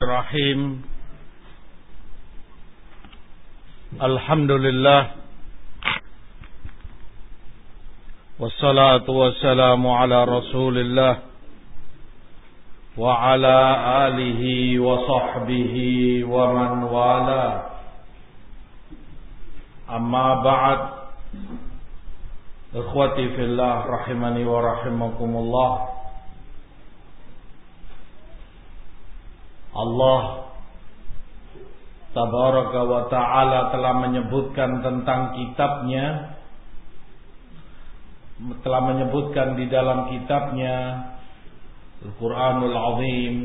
Rahim 0.00 0.80
Alhamdulillah 4.00 5.12
Wassalatu 8.40 9.12
wassalamu 9.12 9.92
ala 9.92 10.24
rasulillah 10.24 11.20
Wa 12.96 13.12
ala 13.36 13.60
alihi 14.08 14.80
wa 14.80 15.04
sahbihi 15.04 16.24
wa 16.24 16.48
man 16.48 16.72
wala 16.88 17.44
Amma 19.84 20.26
ba'd 20.40 20.80
Ikhwati 22.72 23.36
fillah 23.36 23.84
rahimani 23.84 24.48
wa 24.48 24.64
rahimakumullah 24.64 25.99
Allah 29.80 30.40
Tabaraka 32.10 32.80
wa 32.90 33.06
ta'ala 33.06 33.70
telah 33.70 33.94
menyebutkan 34.02 34.82
tentang 34.82 35.30
kitabnya. 35.38 36.34
Telah 38.66 38.82
menyebutkan 38.90 39.54
di 39.54 39.70
dalam 39.70 40.10
kitabnya 40.10 41.06
Al-Quranul 42.02 42.74
Azim. 42.74 43.36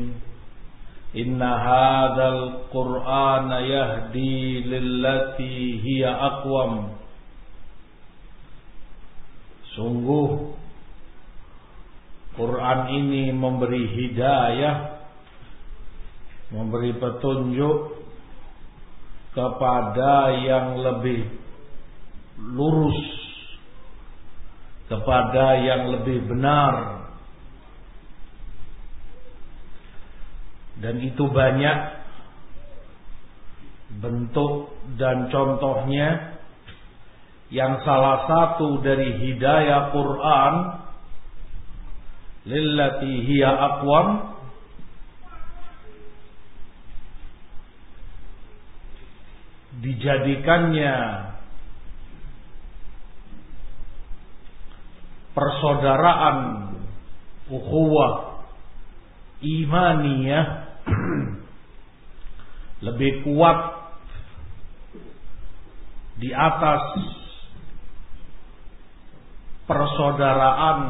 Inna 1.14 1.52
hadal 1.62 2.66
Qur'an 2.74 3.54
yahdi 3.54 4.66
lillati 4.66 5.78
hiya 5.78 6.10
aqwam. 6.10 6.98
Sungguh 9.78 10.58
Quran 12.34 12.80
ini 12.92 13.30
memberi 13.30 13.84
hidayah 13.94 14.95
memberi 16.54 16.94
petunjuk 16.96 17.78
kepada 19.34 20.32
yang 20.40 20.78
lebih 20.80 21.26
lurus 22.36 23.16
kepada 24.86 25.58
yang 25.60 25.90
lebih 25.98 26.26
benar. 26.30 27.04
Dan 30.76 31.00
itu 31.02 31.24
banyak 31.26 31.78
bentuk 33.98 34.70
dan 35.00 35.32
contohnya. 35.32 36.38
Yang 37.46 37.86
salah 37.86 38.26
satu 38.26 38.82
dari 38.82 39.22
hidayah 39.22 39.94
Quran 39.94 40.54
lillati 42.42 43.14
hiya 43.22 43.54
aqwam 43.54 44.35
dijadikannya 49.80 50.96
persaudaraan 55.36 56.38
ukhuwah 57.52 58.40
imaniyah 59.44 60.46
lebih 62.86 63.24
kuat 63.24 63.58
di 66.16 66.32
atas 66.32 66.82
persaudaraan 69.68 70.80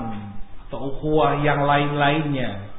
atau 0.66 0.78
ukhuwah 0.94 1.42
yang 1.42 1.64
lain-lainnya. 1.64 2.70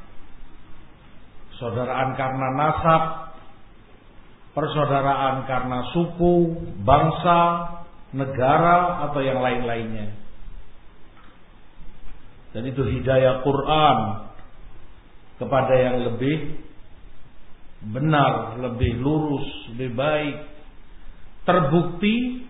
Saudaraan 1.57 2.13
karena 2.13 2.47
nasab, 2.53 3.26
persaudaraan 4.57 5.45
karena 5.45 5.85
suku, 5.93 6.65
bangsa, 6.81 7.41
negara 8.09 9.05
atau 9.05 9.21
yang 9.21 9.37
lain-lainnya. 9.37 10.17
Dan 12.57 12.65
itu 12.65 12.81
hidayah 12.81 13.45
Quran 13.45 13.97
kepada 15.37 15.73
yang 15.77 16.09
lebih 16.09 16.57
benar, 17.85 18.57
lebih 18.57 18.97
lurus, 18.97 19.45
lebih 19.77 19.93
baik. 19.93 20.37
Terbukti 21.45 22.49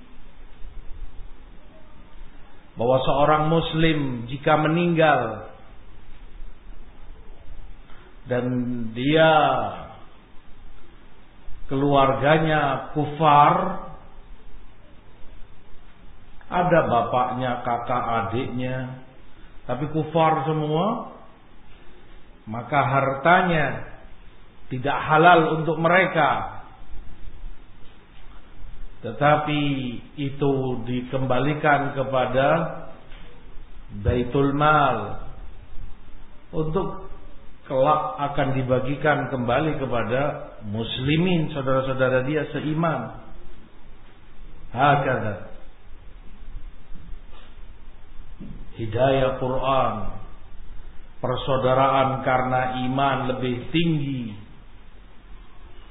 bahwa 2.79 3.03
seorang 3.03 3.43
muslim 3.51 3.99
jika 4.31 4.55
meninggal 4.55 5.51
dan 8.31 8.45
dia 8.95 9.31
keluarganya 11.67 12.91
kufar, 12.95 13.55
ada 16.47 16.79
bapaknya, 16.87 17.59
kakak, 17.63 18.03
adiknya, 18.23 19.03
tapi 19.67 19.91
kufar 19.91 20.47
semua, 20.47 21.11
maka 22.47 22.79
hartanya 22.87 23.83
tidak 24.71 24.95
halal 24.95 25.59
untuk 25.59 25.75
mereka. 25.79 26.63
Tetapi 29.03 29.61
itu 30.15 30.53
dikembalikan 30.87 31.95
kepada 31.95 32.47
Baitul 34.03 34.55
Mal 34.55 35.27
untuk 36.51 37.06
kelak 37.67 38.01
akan 38.31 38.55
dibagikan 38.55 39.27
kembali 39.29 39.77
kepada 39.77 40.21
muslimin 40.65 41.51
saudara-saudara 41.51 42.23
dia 42.23 42.47
seiman. 42.55 43.27
Hakada. 44.71 45.51
Hidayah 48.79 49.41
Quran 49.41 50.17
persaudaraan 51.17 52.21
karena 52.21 52.85
iman 52.87 53.17
lebih 53.35 53.67
tinggi 53.73 54.37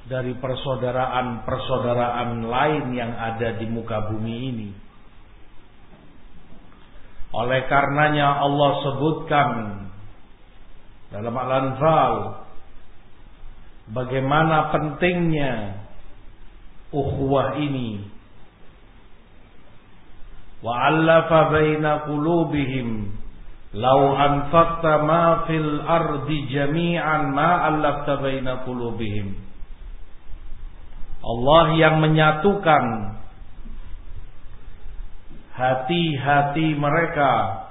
dari 0.07 0.31
persaudaraan-persaudaraan 0.39 2.47
lain 2.47 2.95
yang 2.95 3.11
ada 3.11 3.59
di 3.59 3.67
muka 3.67 4.07
bumi 4.07 4.35
ini. 4.55 4.71
Oleh 7.35 7.67
karenanya 7.67 8.39
Allah 8.39 8.71
sebutkan 8.87 9.47
dalam 11.13 11.35
Al-Anfal 11.35 12.15
bagaimana 13.95 14.71
pentingnya 14.75 15.83
ukhuwah 16.91 17.55
ini? 17.59 18.17
'allafa 20.57 21.53
baina 21.53 22.09
qulubihim 22.09 23.13
law 23.77 24.17
anfaqta 24.17 25.05
ma 25.05 25.45
fil 25.45 25.85
ardi 25.85 26.49
jami'an 26.49 27.31
ma 27.31 27.67
'allafta 27.67 28.19
baina 28.19 28.65
qulubihim. 28.65 29.37
Allah 31.21 31.65
yang 31.75 31.99
menyatukan 31.99 32.85
hati-hati 35.57 36.77
mereka 36.77 37.66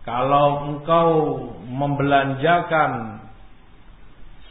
kalau 0.00 0.72
engkau 0.72 1.08
membelanjakan 1.68 3.20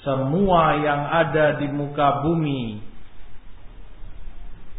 semua 0.05 0.77
yang 0.79 1.01
ada 1.09 1.57
di 1.57 1.67
muka 1.73 2.21
bumi 2.23 2.79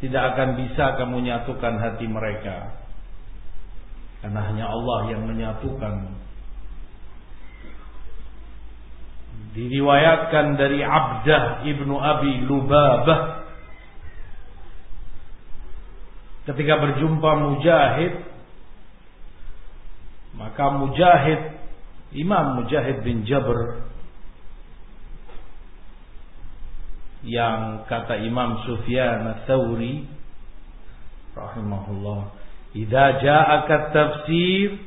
tidak 0.01 0.33
akan 0.33 0.49
bisa 0.57 0.97
kamu 0.97 1.27
nyatukan 1.29 1.75
hati 1.77 2.07
mereka. 2.09 2.73
Karena 4.25 4.41
hanya 4.49 4.67
Allah 4.73 5.13
yang 5.13 5.29
menyatukan. 5.29 6.17
Diriwayatkan 9.51 10.57
dari 10.57 10.81
Abdah 10.81 11.67
ibnu 11.69 12.01
Abi 12.01 12.45
Lubabah. 12.49 13.21
Ketika 16.49 16.75
berjumpa 16.81 17.31
Mujahid 17.37 18.30
maka 20.41 20.73
Mujahid 20.73 21.61
Imam 22.17 22.65
Mujahid 22.65 23.05
bin 23.05 23.29
Jabr 23.29 23.85
yang 27.21 27.85
kata 27.85 28.25
Imam 28.25 28.65
Sufyan 28.65 29.29
Ats-Tsauri 29.37 30.09
rahimahullah 31.37 32.33
idza 32.73 33.05
ja'aka 33.21 33.93
tafsir 33.93 34.81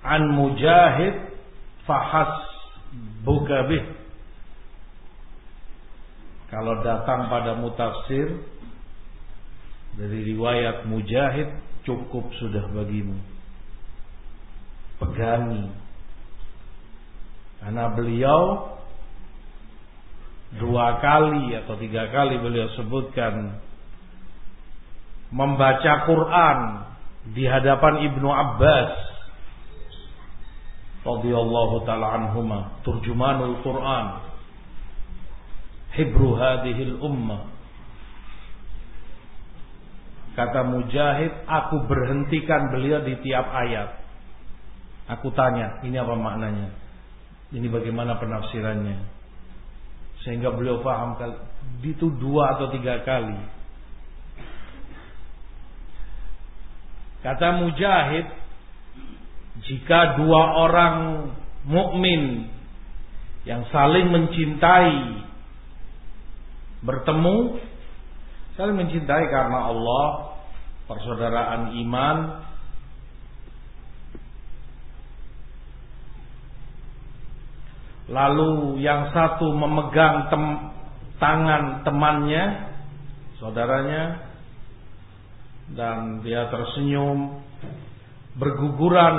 an 0.00 0.32
Mujahid 0.32 1.28
fahas 1.84 2.48
bukabih 3.20 3.84
kalau 6.48 6.80
datang 6.80 7.28
pada 7.28 7.52
mutafsir 7.60 8.40
dari 10.00 10.32
riwayat 10.32 10.88
Mujahid 10.88 11.52
cukup 11.84 12.32
sudah 12.40 12.64
bagimu 12.72 13.33
pegangi 15.02 15.70
karena 17.64 17.84
beliau 17.96 18.40
dua 20.60 21.00
kali 21.00 21.56
atau 21.64 21.74
tiga 21.80 22.12
kali 22.12 22.36
beliau 22.38 22.68
sebutkan 22.76 23.58
membaca 25.32 26.06
Quran 26.06 26.58
di 27.32 27.48
hadapan 27.48 28.04
Ibnu 28.12 28.28
Abbas 28.28 28.92
radhiyallahu 31.08 31.88
taala 31.88 32.20
anhuma 32.20 32.84
turjumanul 32.84 33.64
Quran 33.64 34.06
hibru 35.96 36.36
hadhil 36.36 37.00
ummah. 37.00 37.48
Kata 40.34 40.66
Mujahid 40.66 41.32
aku 41.46 41.86
berhentikan 41.86 42.74
beliau 42.74 43.00
di 43.06 43.14
tiap 43.22 43.46
ayat 43.54 44.03
aku 45.08 45.28
tanya 45.36 45.84
ini 45.84 45.96
apa 46.00 46.14
maknanya? 46.16 46.68
Ini 47.54 47.66
bagaimana 47.70 48.18
penafsirannya? 48.18 48.98
Sehingga 50.24 50.50
beliau 50.56 50.80
paham 50.80 51.20
itu 51.84 52.08
dua 52.16 52.56
atau 52.56 52.72
tiga 52.72 53.04
kali. 53.04 53.36
Kata 57.24 57.56
Mujahid, 57.60 58.26
jika 59.64 60.20
dua 60.20 60.42
orang 60.60 60.96
mukmin 61.64 62.52
yang 63.48 63.64
saling 63.72 64.12
mencintai 64.12 65.24
bertemu, 66.84 67.60
saling 68.60 68.76
mencintai 68.76 69.24
karena 69.32 69.72
Allah, 69.72 70.36
persaudaraan 70.84 71.72
iman, 71.80 72.16
lalu 78.08 78.82
yang 78.84 79.12
satu 79.16 79.48
memegang 79.54 80.28
tem 80.28 80.44
tangan 81.16 81.86
temannya, 81.86 82.44
saudaranya, 83.40 84.04
dan 85.72 86.20
dia 86.20 86.52
tersenyum 86.52 87.40
berguguran 88.36 89.16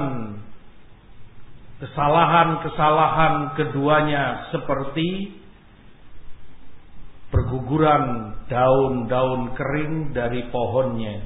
kesalahan-kesalahan 1.81 3.57
keduanya 3.57 4.53
seperti 4.53 5.41
berguguran 7.33 8.37
daun-daun 8.47 9.57
kering 9.57 10.13
dari 10.13 10.47
pohonnya. 10.53 11.25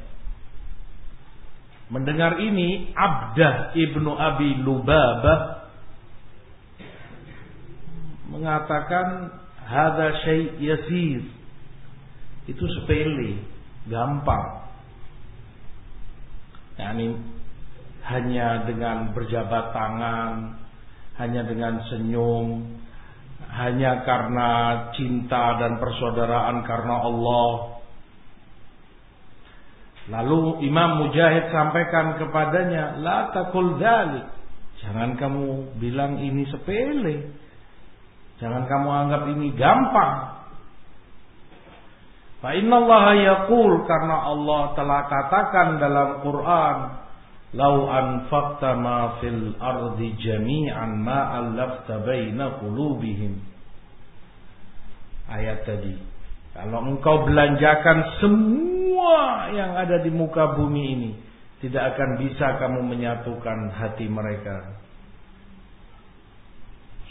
Mendengar 1.90 2.38
ini, 2.38 2.94
Abdah 2.94 3.74
ibnu 3.74 4.14
Abi 4.14 4.62
Lubabah 4.62 5.59
mengatakan, 8.40 9.36
Hada 9.70 10.26
syait 10.26 10.58
yasir. 10.58 11.22
Itu 12.50 12.66
sepele, 12.80 13.46
gampang 13.86 14.60
yakni 16.80 17.20
hanya 18.08 18.64
dengan 18.64 19.12
berjabat 19.12 19.76
tangan, 19.76 20.56
hanya 21.20 21.44
dengan 21.44 21.84
senyum, 21.92 22.80
hanya 23.52 24.08
karena 24.08 24.50
cinta 24.96 25.60
dan 25.60 25.78
persaudaraan 25.78 26.64
karena 26.64 26.96
Allah. 27.04 27.52
Lalu 30.10 30.66
Imam 30.66 31.06
Mujahid 31.06 31.54
sampaikan 31.54 32.18
kepadanya, 32.18 32.98
"La 33.04 33.30
takul 33.30 33.78
dzalik." 33.78 34.26
Jangan 34.80 35.20
kamu 35.20 35.76
bilang 35.78 36.18
ini 36.24 36.48
sepele. 36.50 37.36
Jangan 38.40 38.64
kamu 38.72 38.90
anggap 38.90 39.24
ini 39.36 39.48
gampang. 39.54 40.40
Fa 42.40 42.56
inna 42.56 42.76
Allah 42.80 43.06
yaqul 43.20 43.84
karena 43.84 44.32
Allah 44.32 44.62
telah 44.80 45.02
katakan 45.12 45.68
dalam 45.76 46.10
Quran, 46.24 46.78
"Lau 47.52 47.92
anfaqta 47.92 48.80
ma 48.80 49.20
fil 49.20 49.60
ardi 49.60 50.16
jami'an 50.24 51.04
ma 51.04 51.36
allafta 51.36 52.00
baina 52.00 52.64
qulubihim." 52.64 53.44
Ayat 55.28 55.68
tadi. 55.68 56.00
Kalau 56.56 56.80
engkau 56.96 57.28
belanjakan 57.28 58.24
semua 58.24 59.52
yang 59.52 59.76
ada 59.76 60.00
di 60.00 60.10
muka 60.10 60.56
bumi 60.56 60.84
ini, 60.96 61.12
tidak 61.60 61.94
akan 61.96 62.24
bisa 62.24 62.56
kamu 62.56 62.88
menyatukan 62.88 63.76
hati 63.76 64.08
mereka. 64.08 64.79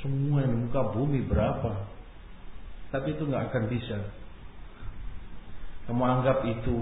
Semua 0.04 0.46
yang 0.46 0.68
muka 0.68 0.94
bumi 0.94 1.26
berapa? 1.26 1.88
Tapi 2.88 3.18
itu 3.18 3.22
nggak 3.26 3.52
akan 3.52 3.64
bisa 3.68 3.98
kamu 5.88 6.04
anggap 6.04 6.44
itu 6.44 6.76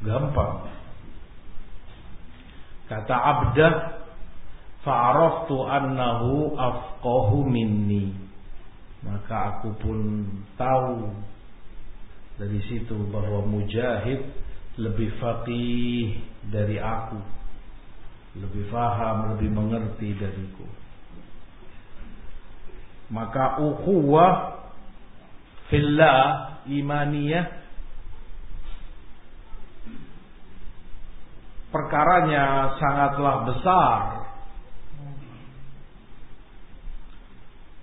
gampang. 0.00 0.64
Kata 2.88 3.16
Abdah, 3.20 3.74
fa'araftu 4.80 5.60
annahu 5.60 6.56
afqahu 6.56 7.44
minni. 7.44 8.16
Maka 9.04 9.60
aku 9.60 9.76
pun 9.76 10.24
tahu 10.56 11.12
dari 12.40 12.64
situ 12.64 12.96
bahwa 13.12 13.44
Mujahid 13.44 14.24
lebih 14.80 15.12
faqih 15.20 16.16
dari 16.48 16.80
aku. 16.80 17.20
Lebih 18.40 18.72
faham, 18.72 19.36
lebih 19.36 19.52
mengerti 19.52 20.16
dariku. 20.16 20.64
Maka 23.06 23.62
ukhuwah 23.62 24.66
fillah 25.70 26.58
imaniyah 26.66 27.66
perkaranya 31.70 32.74
sangatlah 32.80 33.36
besar. 33.46 33.98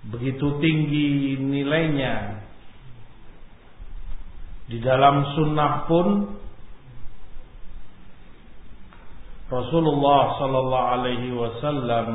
Begitu 0.04 0.46
tinggi 0.60 1.08
nilainya. 1.40 2.44
Di 4.68 4.80
dalam 4.80 5.36
sunnah 5.36 5.88
pun 5.88 6.08
Rasulullah 9.48 10.40
sallallahu 10.40 10.90
alaihi 10.98 11.36
wasallam 11.36 12.08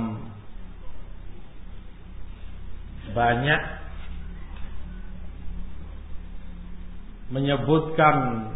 banyak 3.13 3.61
menyebutkan 7.29 8.49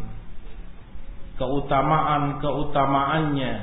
keutamaan-keutamaannya 1.38 3.54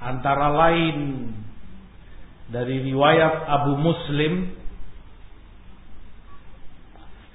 antara 0.00 0.48
lain 0.52 1.28
dari 2.52 2.80
riwayat 2.84 3.48
Abu 3.48 3.76
Muslim 3.80 4.52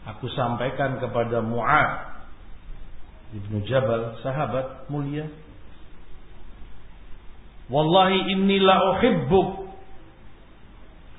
aku 0.06 0.30
sampaikan 0.34 0.98
kepada 1.02 1.42
Mu'ad 1.42 2.12
Ibnu 3.32 3.64
Jabal 3.64 4.20
sahabat 4.20 4.92
mulia. 4.92 5.24
Wallahi 7.72 8.36
inni 8.36 8.60
la 8.60 8.92
uhibbuk 8.92 9.61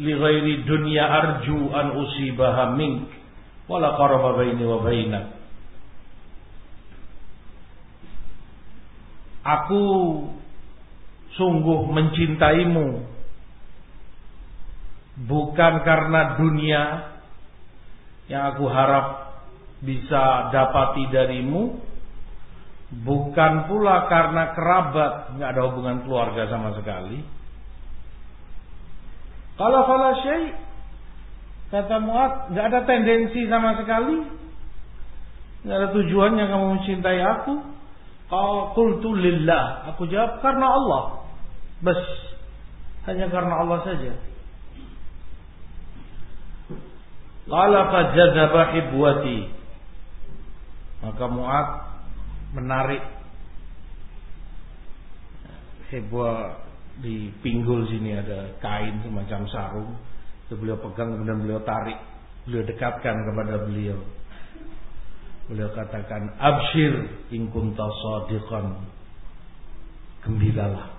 li 0.02 0.12
ghairi 0.18 0.66
dunya 0.66 1.06
arju 1.06 1.71
an 1.71 1.94
usibaha 1.94 2.75
mink 2.75 3.06
wala 3.71 3.94
qaraba 3.94 4.42
baini 4.42 4.64
wa 4.66 4.78
bainak 4.82 5.26
Aku 9.42 9.82
sungguh 11.35 11.90
mencintaimu. 11.90 13.11
Bukan 15.26 15.75
karena 15.82 16.38
dunia 16.38 16.82
yang 18.30 18.54
aku 18.54 18.71
harap 18.71 19.06
bisa 19.82 20.54
dapati 20.54 21.11
darimu. 21.11 21.75
Bukan 23.02 23.66
pula 23.66 24.06
karena 24.06 24.54
kerabat. 24.54 25.35
Nggak 25.35 25.50
ada 25.59 25.62
hubungan 25.75 25.99
keluarga 26.06 26.47
sama 26.47 26.78
sekali 26.78 27.42
kalau 29.61 29.80
fala 29.85 30.16
syai 30.21 30.56
kata 31.73 31.97
Muat 32.04 32.32
nggak 32.52 32.66
ada 32.68 32.80
tendensi 32.85 33.49
sama 33.49 33.80
sekali 33.80 34.28
nggak 35.64 35.76
ada 35.76 35.88
tujuannya 35.94 36.44
kamu 36.49 36.66
mencintai 36.78 37.21
aku 37.21 37.73
Qultu 38.73 39.12
lillah. 39.12 39.92
Aku 39.92 40.09
jawab 40.09 40.40
karena 40.40 40.66
Allah. 40.73 41.28
Bas. 41.85 42.00
Hanya 43.04 43.28
karena 43.28 43.61
Allah 43.61 43.78
saja. 43.85 44.12
Qala 47.44 47.80
fajazaba 47.92 48.62
hibwati. 48.73 49.52
Maka 51.02 51.25
Mu'ad 51.28 51.68
menarik 52.56 53.02
hibwa 55.92 56.56
di 57.01 57.33
pinggul 57.41 57.89
sini 57.89 58.13
ada 58.19 58.53
kain 58.61 59.01
semacam 59.01 59.41
sarung. 59.49 59.91
Itu 60.45 60.61
beliau 60.61 60.77
pegang 60.83 61.17
kemudian 61.17 61.41
beliau 61.41 61.63
tarik 61.65 61.97
beliau 62.47 62.63
dekatkan 62.67 63.17
kepada 63.23 63.55
beliau. 63.65 63.99
Beliau 65.51 65.71
katakan, 65.75 66.39
"Abshir 66.39 66.95
in 67.35 67.51
kunta 67.51 67.87
shadiqan." 67.87 68.83
Gembiralah. 70.23 70.95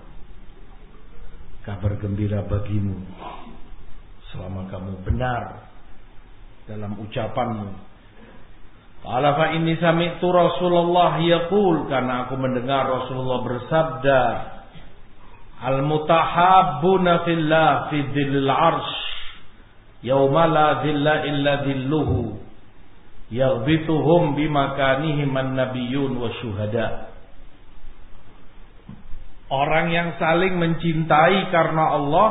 Kabar 1.64 1.96
gembira 1.96 2.44
bagimu 2.44 3.00
selama 4.28 4.68
kamu 4.68 5.00
benar 5.00 5.72
dalam 6.68 7.00
ucapanmu. 7.00 7.72
Qala 9.00 9.32
fa 9.32 9.46
inni 9.56 9.76
sami'tu 9.80 10.28
Rasulullah 10.28 11.16
yaqul 11.24 11.88
karena 11.88 12.28
aku 12.28 12.36
mendengar 12.36 12.84
Rasulullah 12.84 13.40
bersabda 13.48 14.20
Al-mutahabbuna 15.64 17.24
fillah 17.24 17.88
fi 17.88 17.98
dhillil 18.12 18.50
arsh. 18.52 18.94
Yauma 20.04 20.44
la 20.44 20.68
dhilla 20.84 21.24
illa 21.24 21.52
dhilluhu. 21.64 22.36
Yaghbituhum 23.32 24.36
bimakanihim 24.36 25.32
an-nabiyyun 25.32 26.12
wa 26.20 26.28
syuhada 26.44 27.08
Orang 29.48 29.88
yang 29.88 30.20
saling 30.20 30.60
mencintai 30.60 31.48
karena 31.48 31.96
Allah 31.96 32.28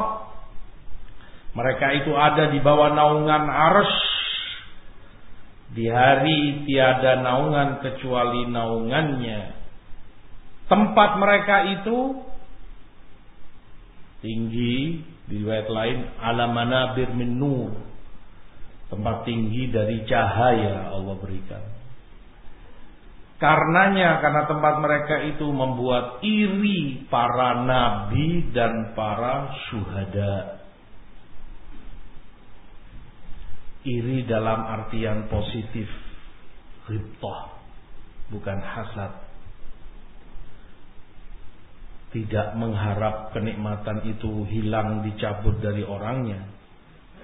mereka 1.53 1.93
itu 1.93 2.11
ada 2.17 2.49
di 2.49 2.59
bawah 2.61 2.93
naungan 2.97 3.45
arsh. 3.45 3.97
Di 5.73 5.89
hari 5.89 6.65
tiada 6.65 7.21
naungan 7.21 7.81
kecuali 7.81 8.49
naungannya. 8.49 9.41
Tempat 10.69 11.09
mereka 11.21 11.57
itu 11.81 12.17
tinggi 14.23 15.03
di 15.27 15.35
riwayat 15.43 15.67
lain 15.67 15.99
ala 16.23 16.47
manabir 16.47 17.11
min 17.11 17.35
nur. 17.35 17.75
Tempat 18.87 19.27
tinggi 19.27 19.67
dari 19.67 20.07
cahaya 20.07 20.95
Allah 20.95 21.15
berikan. 21.19 21.63
Karenanya 23.41 24.23
karena 24.23 24.47
tempat 24.47 24.75
mereka 24.79 25.15
itu 25.27 25.43
membuat 25.51 26.23
iri 26.23 27.03
para 27.11 27.67
nabi 27.67 28.53
dan 28.55 28.95
para 28.95 29.51
syuhada. 29.67 30.63
Iri 33.83 34.23
dalam 34.23 34.63
artian 34.63 35.27
positif. 35.27 35.91
Ribtoh 36.87 37.59
bukan 38.31 38.59
hasad 38.63 39.22
tidak 42.13 42.53
mengharap 42.53 43.33
kenikmatan 43.33 44.05
itu 44.05 44.45
hilang 44.53 45.01
dicabut 45.01 45.57
dari 45.57 45.81
orangnya. 45.81 46.45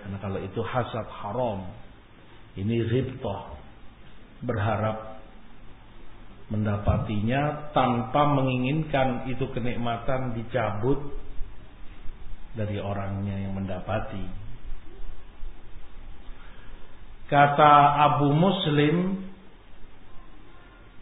Karena 0.02 0.18
kalau 0.18 0.42
itu 0.42 0.60
hasad 0.66 1.06
haram. 1.14 1.70
Ini 2.58 2.90
ribtoh. 2.90 3.54
Berharap 4.42 5.22
mendapatinya 6.50 7.70
tanpa 7.70 8.26
menginginkan 8.34 9.30
itu 9.30 9.46
kenikmatan 9.54 10.34
dicabut 10.34 10.98
dari 12.58 12.82
orangnya 12.82 13.38
yang 13.46 13.54
mendapati. 13.54 14.26
Kata 17.30 17.74
Abu 18.10 18.34
Muslim 18.34 19.29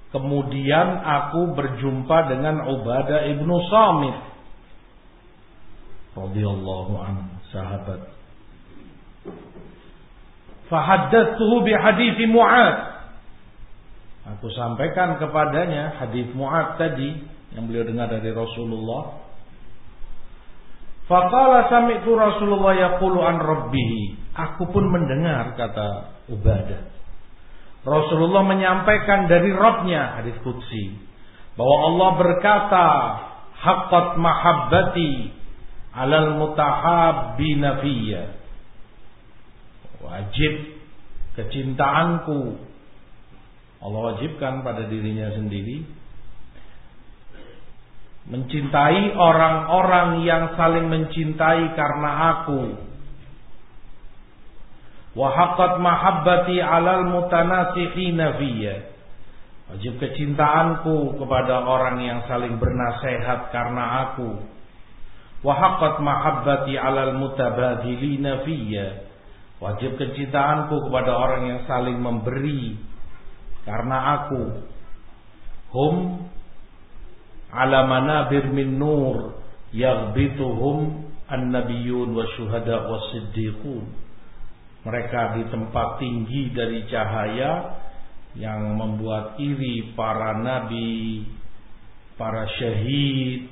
Kemudian 0.07 1.03
aku 1.03 1.51
berjumpa 1.51 2.31
dengan 2.31 2.63
Ubadah 2.63 3.27
ibnu 3.27 3.55
Samit 3.67 4.17
radhiyallahu 6.15 6.93
anhu 6.95 7.27
sahabat. 7.51 8.07
Fahaddatsuhu 10.71 11.63
bi 11.67 11.75
hadits 11.75 12.23
Mu'ad. 12.31 12.75
Aku 14.35 14.47
sampaikan 14.55 15.19
kepadanya 15.19 15.99
hadis 15.99 16.31
Mu'ad 16.31 16.79
tadi 16.79 17.23
yang 17.55 17.67
beliau 17.67 17.83
dengar 17.83 18.07
dari 18.07 18.31
Rasulullah. 18.31 19.27
Faqala 21.07 21.71
sami'tu 21.71 22.15
Rasulullah 22.15 22.75
yaqulu 22.75 23.23
an 23.23 23.39
rabbih. 23.39 23.91
Aku 24.35 24.71
pun 24.71 24.87
mendengar 24.87 25.55
kata 25.55 26.15
Ubadah 26.31 26.97
Rasulullah 27.87 28.43
menyampaikan 28.43 29.31
dari 29.31 29.47
Robnya 29.55 30.19
hadis 30.19 30.35
Qudsi 30.43 30.91
bahwa 31.55 31.75
Allah 31.87 32.09
berkata 32.19 32.85
haqqat 33.55 34.07
mahabbati 34.19 35.31
alal 35.95 36.35
mutahabbina 36.35 37.79
fiyya. 37.79 38.35
Wajib 40.03 40.53
kecintaanku. 41.39 42.59
Allah 43.79 44.01
wajibkan 44.13 44.67
pada 44.67 44.83
dirinya 44.91 45.31
sendiri. 45.31 45.87
Mencintai 48.27 49.15
orang-orang 49.15 50.27
yang 50.27 50.59
saling 50.59 50.91
mencintai 50.91 51.71
karena 51.71 52.11
aku 52.35 52.86
wa 55.17 55.33
haqqat 55.33 55.81
mahabbati 55.81 56.61
'alal 56.61 57.09
mutanasihina 57.09 58.37
fiyya. 58.37 58.93
Wajib 59.67 59.97
kecintaanku 59.99 61.17
kepada 61.17 61.65
orang 61.65 61.99
yang 62.05 62.19
saling 62.29 62.61
bernasehat 62.61 63.49
karena 63.49 64.07
aku. 64.07 64.45
Wa 65.41 65.53
haqqat 65.57 65.99
mahabbati 66.05 66.77
'alal 66.77 67.17
mutabadhilina 67.17 68.45
fiyya. 68.45 69.09
Wajib 69.57 69.97
kecintaanku 69.97 70.85
kepada 70.85 71.17
orang 71.17 71.49
yang 71.49 71.61
saling 71.65 71.97
memberi 71.97 72.77
karena 73.65 74.21
aku. 74.21 74.43
Hum 75.73 75.95
ala 77.51 77.89
manabir 77.89 78.53
min 78.53 78.77
nur 78.77 79.41
yaghbituhum 79.73 81.09
an-nabiyyun 81.27 82.13
wa 82.13 82.23
syuhada 82.37 82.87
wa 82.87 83.01
siddiqun 83.11 84.06
mereka 84.85 85.39
di 85.39 85.43
tempat 85.49 85.97
tinggi 85.97 86.53
dari 86.53 86.85
cahaya 86.89 87.81
yang 88.37 88.77
membuat 88.77 89.39
iri 89.41 89.97
para 89.97 90.37
nabi, 90.37 91.25
para 92.19 92.45
syahid 92.61 93.49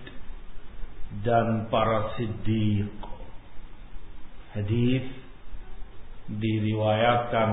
dan 1.25 1.69
para 1.73 2.13
siddiq. 2.17 2.93
Hadis 4.53 5.05
diriwayatkan 6.29 7.49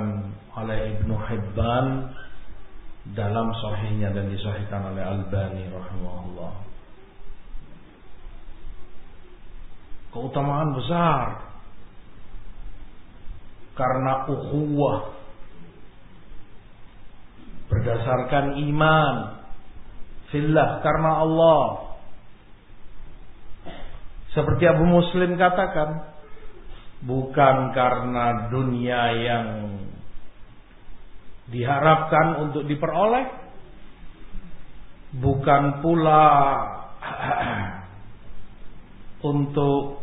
oleh 0.57 0.79
Ibnu 0.97 1.17
Hibban 1.29 1.87
dalam 3.13 3.49
sahihnya 3.59 4.15
dan 4.15 4.31
disahihkan 4.31 4.95
oleh 4.95 5.03
Albani 5.03 5.67
rahimahullah. 5.69 6.55
Keutamaan 10.13 10.77
besar 10.77 11.52
karena 13.77 14.29
ukhuwah. 14.29 15.17
Berdasarkan 17.73 18.61
iman. 18.69 19.15
Fillah 20.29 20.85
karena 20.85 21.11
Allah. 21.25 21.65
Seperti 24.33 24.65
Abu 24.65 24.89
Muslim 24.89 25.37
katakan 25.37 26.09
bukan 27.05 27.57
karena 27.77 28.49
dunia 28.49 29.03
yang 29.21 29.47
diharapkan 31.53 32.49
untuk 32.49 32.65
diperoleh 32.65 33.29
bukan 35.21 35.85
pula 35.85 36.25
untuk 39.33 40.01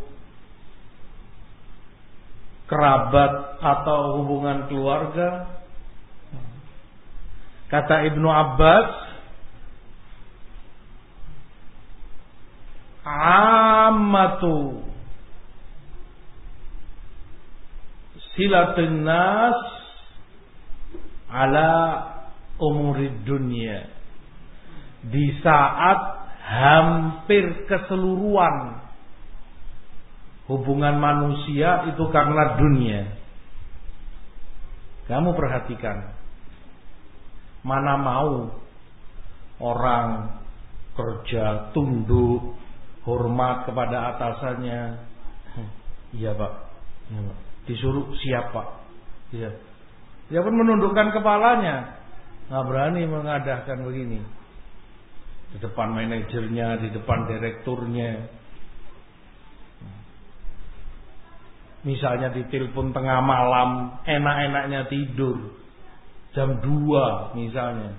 kerabat 2.70 3.49
atau 3.60 4.24
hubungan 4.24 4.68
keluarga. 4.72 5.60
Kata 7.70 8.02
Ibnu 8.10 8.26
Abbas, 8.26 8.90
amatu 13.06 14.82
silatun 18.34 19.06
nas 19.06 19.60
ala 21.30 21.72
umurid 22.58 23.22
dunia 23.22 23.86
di 25.06 25.38
saat 25.46 26.00
hampir 26.42 27.70
keseluruhan 27.70 28.82
hubungan 30.50 30.98
manusia 30.98 31.86
itu 31.94 32.10
karena 32.10 32.58
dunia. 32.58 33.19
Kamu 35.10 35.34
perhatikan. 35.34 36.14
Mana 37.66 37.98
mau 37.98 38.54
orang 39.58 40.38
kerja 40.94 41.74
tunduk, 41.74 42.56
hormat 43.04 43.66
kepada 43.66 44.16
atasannya. 44.16 44.82
Iya, 46.14 46.38
Pak. 46.38 46.54
Ya, 47.10 47.20
Pak. 47.26 47.38
Disuruh 47.66 48.14
siapa? 48.22 48.86
Iya. 49.34 49.50
Dia 50.30 50.42
pun 50.46 50.54
menundukkan 50.54 51.10
kepalanya. 51.10 51.98
Nggak 52.50 52.66
berani 52.66 53.02
mengadakan 53.06 53.78
begini. 53.86 54.20
Di 55.54 55.58
depan 55.58 55.90
manajernya, 55.94 56.86
di 56.86 56.90
depan 56.94 57.26
direkturnya. 57.26 58.30
Misalnya 61.88 62.36
ditelepon 62.36 62.92
tengah 62.92 63.24
malam, 63.24 64.02
enak-enaknya 64.04 64.92
tidur. 64.92 65.56
Jam 66.36 66.60
2 66.60 67.40
misalnya. 67.40 67.96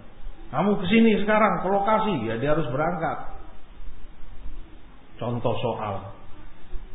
Kamu 0.51 0.83
ke 0.83 0.87
sini 0.91 1.23
sekarang 1.25 1.65
ke 1.65 1.69
lokasi, 1.71 2.15
ya 2.29 2.35
dia 2.37 2.53
harus 2.53 2.69
berangkat. 2.69 3.19
Contoh 5.17 5.55
soal. 5.63 6.13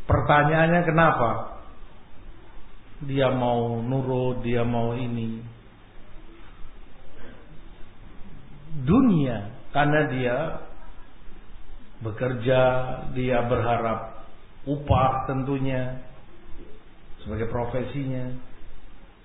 Pertanyaannya 0.05 0.81
kenapa? 0.85 1.29
Dia 3.09 3.33
mau 3.33 3.81
nurut, 3.81 4.45
dia 4.45 4.61
mau 4.61 4.93
ini. 4.93 5.41
Dunia 8.85 9.55
karena 9.73 10.01
dia 10.11 10.37
bekerja, 12.03 12.61
dia 13.17 13.37
berharap 13.49 14.27
upah 14.67 15.25
tentunya 15.31 16.04
sebagai 17.25 17.49
profesinya. 17.49 18.37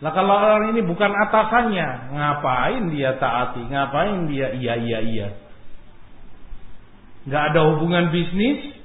Lah 0.01 0.17
kalau 0.17 0.33
orang 0.33 0.73
ini 0.73 0.81
bukan 0.81 1.13
atasannya, 1.13 2.17
ngapain 2.17 2.89
dia 2.89 3.21
taati? 3.21 3.69
Ngapain 3.69 4.33
dia 4.33 4.57
iya 4.57 4.75
iya 4.81 4.99
iya? 5.05 5.29
Gak 7.29 7.53
ada 7.53 7.69
hubungan 7.69 8.09
bisnis, 8.09 8.81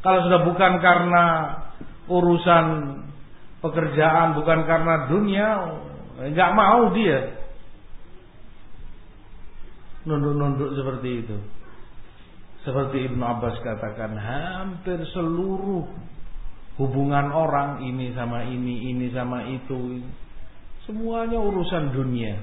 kalau 0.00 0.24
sudah 0.24 0.40
bukan 0.48 0.72
karena 0.80 1.24
urusan 2.08 2.66
pekerjaan, 3.60 4.40
bukan 4.40 4.64
karena 4.64 4.94
dunia, 5.12 5.48
nggak 6.32 6.50
mau 6.56 6.96
dia 6.96 7.38
nunduk-nunduk 10.08 10.72
seperti 10.72 11.08
itu. 11.26 11.36
Seperti 12.64 13.12
Ibnu 13.12 13.22
Abbas 13.22 13.60
katakan, 13.60 14.16
hampir 14.16 14.98
seluruh 15.12 15.84
hubungan 16.78 17.34
orang 17.34 17.82
ini 17.82 18.14
sama 18.14 18.46
ini, 18.46 18.94
ini 18.94 19.06
sama 19.10 19.44
itu, 19.50 20.00
semuanya 20.86 21.42
urusan 21.42 21.90
dunia. 21.92 22.38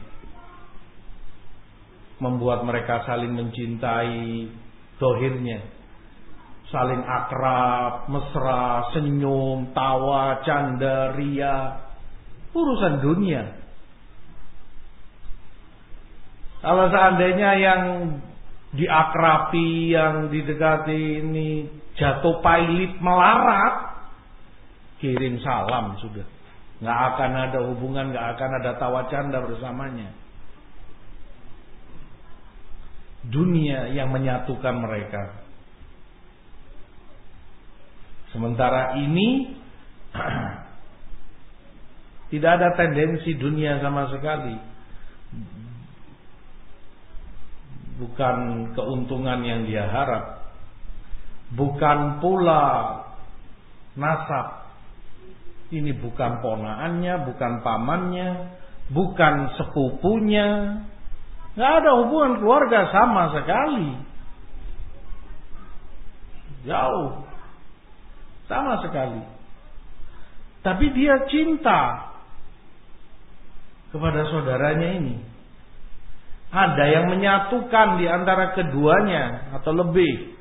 Membuat 2.15 2.63
mereka 2.63 3.03
saling 3.03 3.35
mencintai 3.35 4.47
dohirnya 4.95 5.75
saling 6.75 7.01
akrab, 7.07 8.09
mesra, 8.09 8.89
senyum, 8.91 9.71
tawa, 9.71 10.41
canda, 10.43 11.13
ria, 11.13 11.87
urusan 12.51 12.99
dunia. 12.99 13.43
Kalau 16.59 16.89
seandainya 16.89 17.51
yang 17.61 17.81
diakrapi, 18.75 19.95
yang 19.95 20.27
didekati 20.33 21.23
ini 21.23 21.69
jatuh 21.95 22.41
pailit 22.41 22.97
melarat, 22.99 23.94
kirim 24.99 25.39
salam 25.43 25.97
sudah. 25.99 26.25
Nggak 26.83 26.99
akan 27.15 27.31
ada 27.49 27.59
hubungan, 27.71 28.11
nggak 28.11 28.27
akan 28.35 28.49
ada 28.59 28.71
tawa 28.75 29.07
canda 29.07 29.39
bersamanya. 29.39 30.11
Dunia 33.25 33.89
yang 33.95 34.11
menyatukan 34.11 34.75
mereka. 34.75 35.45
Sementara 38.35 38.99
ini 38.99 39.55
tidak 42.35 42.51
ada 42.59 42.69
tendensi 42.75 43.31
dunia 43.39 43.79
sama 43.79 44.11
sekali. 44.11 44.59
Bukan 47.95 48.35
keuntungan 48.75 49.39
yang 49.47 49.63
dia 49.63 49.87
harap. 49.87 50.51
Bukan 51.55 52.19
pula 52.19 52.63
nasab. 53.95 54.64
Ini 55.75 55.91
bukan 55.99 56.39
ponaannya, 56.39 57.27
bukan 57.27 57.51
pamannya, 57.59 58.29
bukan 58.95 59.59
sepupunya. 59.59 60.79
Nggak 61.59 61.71
ada 61.83 61.91
hubungan 61.99 62.39
keluarga 62.39 62.87
sama 62.95 63.35
sekali. 63.35 63.91
Jauh. 66.63 67.27
Sama 68.47 68.79
sekali. 68.87 69.19
Tapi 70.63 70.85
dia 70.95 71.27
cinta 71.27 72.13
kepada 73.91 74.31
saudaranya 74.31 74.89
ini. 74.95 75.15
Ada 76.55 76.85
yang 76.87 77.05
menyatukan 77.11 77.99
di 77.99 78.07
antara 78.07 78.55
keduanya 78.55 79.51
atau 79.59 79.75
lebih. 79.75 80.39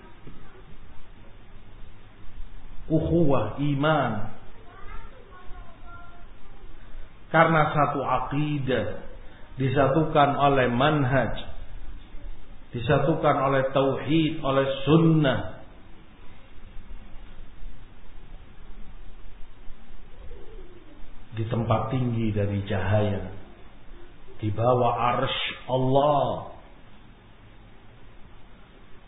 Ukhuwah 2.87 3.59
iman. 3.59 4.34
Karena 7.35 7.75
satu 7.75 7.99
akidah 7.99 9.03
disatukan 9.59 10.39
oleh 10.39 10.71
manhaj, 10.71 11.35
disatukan 12.71 13.37
oleh 13.51 13.75
tauhid, 13.75 14.39
oleh 14.39 14.67
sunnah, 14.87 15.55
di 21.35 21.43
tempat 21.51 21.91
tinggi 21.91 22.31
dari 22.31 22.63
cahaya 22.71 23.35
di 24.39 24.49
bawah 24.55 24.95
arsh 25.19 25.43
Allah. 25.67 26.55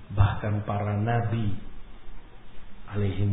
Bahkan 0.06 0.66
para 0.66 0.98
nabi 0.98 1.54
alaihi 2.90 3.26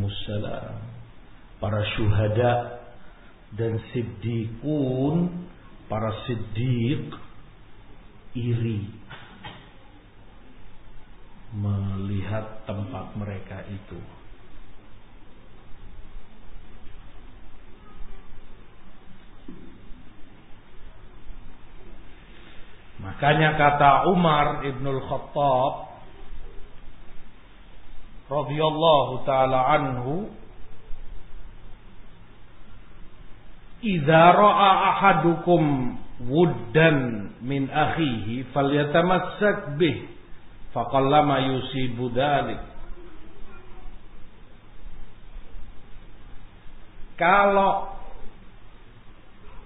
para 1.58 1.80
syuhada 1.98 2.83
dan 3.54 3.78
siddiqun 3.94 5.46
para 5.86 6.10
siddiq 6.26 7.14
iri. 8.34 8.82
Melihat 11.54 12.66
tempat 12.66 13.14
mereka 13.14 13.62
itu. 13.70 14.00
Makanya 22.98 23.54
kata 23.54 24.10
Umar 24.10 24.66
ibnul 24.66 24.98
Khattab 25.06 25.72
radhiyallahu 28.26 29.22
taala 29.28 29.78
anhu 29.78 30.32
Idza 33.84 34.24
ra'a 34.32 34.70
ahadukum 34.96 35.62
wuddan 36.24 37.28
min 37.44 37.68
akhihi 37.68 38.48
falyatamassak 38.56 39.76
bih 39.76 40.08
faqallama 40.72 41.52
yusibu 41.52 42.08
dhalik 42.08 42.74
Kalau 47.14 47.94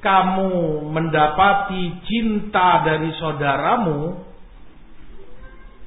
kamu 0.05 0.85
mendapati 0.93 1.97
cinta 2.05 2.85
dari 2.85 3.09
saudaramu, 3.17 4.21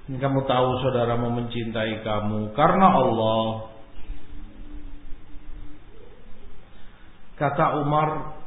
kamu 0.09 0.39
tahu 0.49 0.69
saudaramu 0.81 1.29
mencintai 1.37 2.01
kamu 2.01 2.51
karena 2.57 2.87
Allah. 2.97 3.70
Kata 7.41 7.81
Umar, 7.81 8.37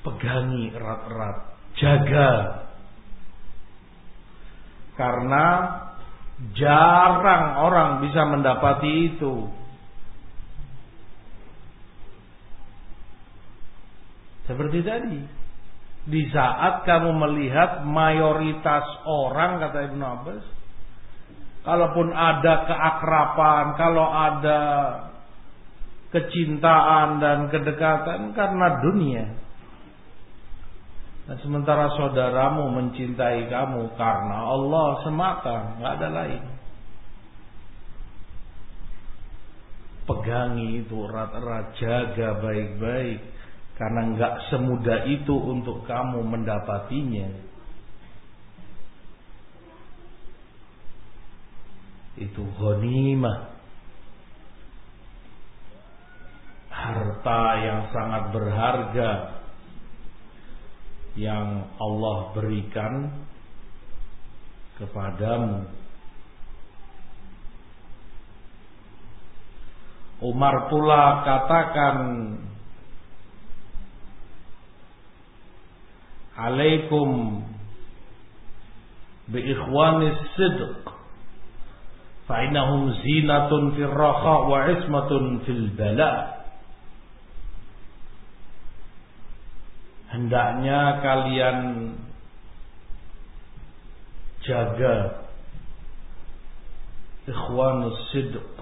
pegangi 0.00 0.72
erat-erat, 0.72 1.36
jaga. 1.76 2.32
Karena 4.96 5.46
jarang 6.56 7.60
orang 7.60 7.90
bisa 8.00 8.24
mendapati 8.24 9.12
itu. 9.12 9.52
Seperti 14.48 14.80
tadi. 14.80 15.20
Di 16.08 16.22
saat 16.32 16.88
kamu 16.88 17.16
melihat 17.16 17.84
mayoritas 17.84 18.84
orang 19.04 19.60
kata 19.60 19.92
Ibnu 19.92 20.04
Abbas, 20.04 20.44
kalaupun 21.68 22.12
ada 22.16 22.64
keakrapan, 22.64 23.64
kalau 23.76 24.08
ada 24.08 24.60
kecintaan 26.14 27.18
dan 27.18 27.50
kedekatan 27.50 28.30
karena 28.38 28.78
dunia. 28.78 29.24
Dan 31.24 31.36
sementara 31.42 31.90
saudaramu 31.98 32.70
mencintai 32.70 33.50
kamu 33.50 33.98
karena 33.98 34.38
Allah 34.46 34.88
semata, 35.02 35.56
nggak 35.80 35.92
ada 35.98 36.08
lain. 36.14 36.42
Pegangi 40.04 40.84
itu 40.84 41.00
erat-erat, 41.08 41.80
jaga 41.80 42.36
baik-baik 42.44 43.24
Karena 43.80 44.12
nggak 44.12 44.34
semudah 44.52 45.08
itu 45.08 45.32
untuk 45.32 45.82
kamu 45.88 46.22
mendapatinya. 46.22 47.26
Itu 52.14 52.46
ghanimah. 52.54 53.53
Harta 56.84 57.42
yang 57.64 57.80
sangat 57.96 58.28
berharga 58.28 59.10
yang 61.16 61.70
Allah 61.80 62.18
berikan 62.36 63.24
kepadamu. 64.76 65.64
Umar 70.24 70.68
pula 70.68 71.24
katakan 71.24 71.96
Alaikum 76.34 77.40
bi 79.30 79.38
ikhwanis 79.38 80.18
sidq 80.34 80.82
fa 82.26 82.42
innahum 82.42 82.90
zinatun 83.06 83.78
fil 83.78 83.94
raha 83.94 84.36
wa 84.50 84.66
ismatun 84.66 85.46
fil 85.46 85.70
bala 85.78 86.43
Hendaknya 90.14 91.02
kalian 91.02 91.58
jaga 94.46 95.26
ikhwanus 97.26 97.98
sidq 98.14 98.54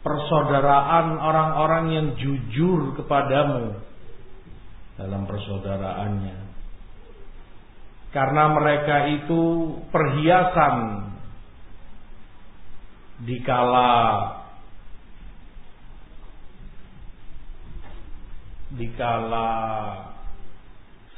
persaudaraan 0.00 1.20
orang-orang 1.20 1.84
yang 1.92 2.08
jujur 2.16 2.96
kepadamu 2.96 3.76
dalam 4.96 5.28
persaudaraannya. 5.28 6.38
Karena 8.08 8.44
mereka 8.56 9.04
itu 9.20 9.74
perhiasan 9.92 10.76
dikala 13.20 13.92
dikala 18.76 19.48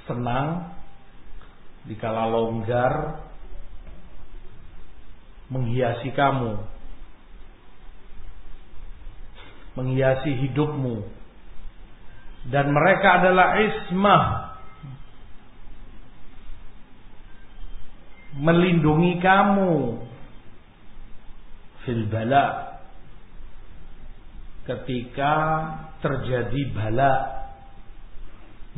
senang 0.07 0.75
dikala 1.89 2.31
longgar 2.31 3.25
menghiasi 5.51 6.15
kamu 6.15 6.61
menghiasi 9.81 10.37
hidupmu. 10.47 11.07
Dan 12.53 12.73
mereka 12.73 13.21
adalah 13.21 13.61
ismah 13.61 14.25
melindungi 18.41 19.21
kamu. 19.21 19.73
Fil 21.81 22.05
bala 22.13 22.77
ketika 24.69 25.35
terjadi 26.05 26.77
bala 26.77 27.40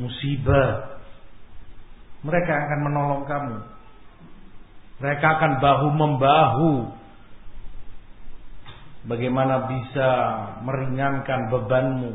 musibah 0.00 0.92
mereka 2.22 2.52
akan 2.55 2.81
menolong 2.87 3.22
kamu. 3.26 3.57
Mereka 5.02 5.26
akan 5.26 5.52
bahu 5.59 5.88
membahu. 5.90 6.72
Bagaimana 9.02 9.66
bisa 9.66 10.11
meringankan 10.62 11.50
bebanmu. 11.50 12.14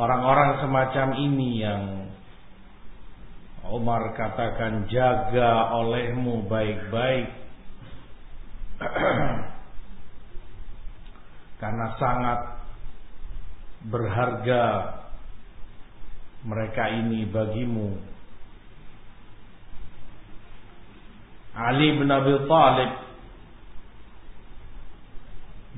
Orang-orang 0.00 0.64
semacam 0.64 1.08
ini 1.20 1.60
yang 1.60 2.08
Umar 3.68 4.16
katakan 4.16 4.88
jaga 4.88 5.76
olehmu 5.76 6.48
baik-baik. 6.48 7.28
Karena 11.60 11.86
sangat 12.00 12.55
berharga 13.86 14.64
mereka 16.46 16.90
ini 16.90 17.26
bagimu. 17.26 17.98
Ali 21.56 21.96
bin 21.96 22.12
Abi 22.12 22.36
Thalib 22.44 22.92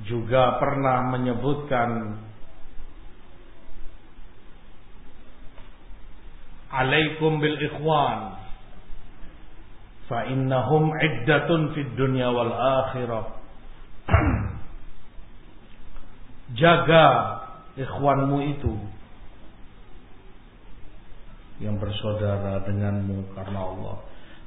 juga 0.06 0.58
pernah 0.58 1.06
menyebutkan 1.14 1.90
Alaikum 6.68 7.40
bil 7.40 7.56
ikhwan 7.64 8.36
fa 10.04 10.28
innahum 10.28 10.92
iddatun 11.00 11.72
fid 11.72 11.96
dunya 11.96 12.28
wal 12.28 12.52
akhirah 12.52 13.24
Jaga 16.60 17.06
ikhwanmu 17.78 18.38
itu 18.58 18.74
yang 21.58 21.78
bersaudara 21.78 22.62
denganmu 22.66 23.34
karena 23.34 23.58
Allah. 23.58 23.96